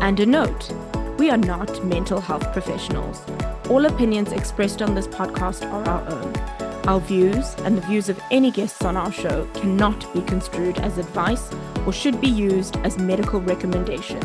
And 0.00 0.18
a 0.18 0.26
note 0.26 0.72
we 1.16 1.30
are 1.30 1.36
not 1.36 1.84
mental 1.84 2.20
health 2.20 2.52
professionals. 2.52 3.24
All 3.70 3.86
opinions 3.86 4.32
expressed 4.32 4.82
on 4.82 4.96
this 4.96 5.06
podcast 5.06 5.64
are 5.72 5.88
our 5.88 6.10
own. 6.10 6.61
Our 6.88 6.98
views 6.98 7.54
and 7.58 7.76
the 7.76 7.82
views 7.82 8.08
of 8.08 8.20
any 8.32 8.50
guests 8.50 8.84
on 8.84 8.96
our 8.96 9.12
show 9.12 9.46
cannot 9.54 10.12
be 10.12 10.20
construed 10.22 10.78
as 10.78 10.98
advice 10.98 11.48
or 11.86 11.92
should 11.92 12.20
be 12.20 12.28
used 12.28 12.76
as 12.78 12.98
medical 12.98 13.40
recommendation. 13.40 14.20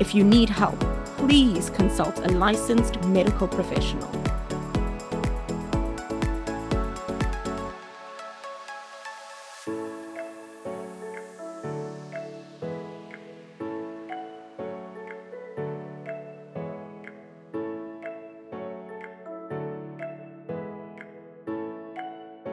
If 0.00 0.12
you 0.12 0.24
need 0.24 0.48
help, 0.48 0.78
please 1.18 1.70
consult 1.70 2.18
a 2.18 2.32
licensed 2.32 3.00
medical 3.04 3.46
professional. 3.46 4.23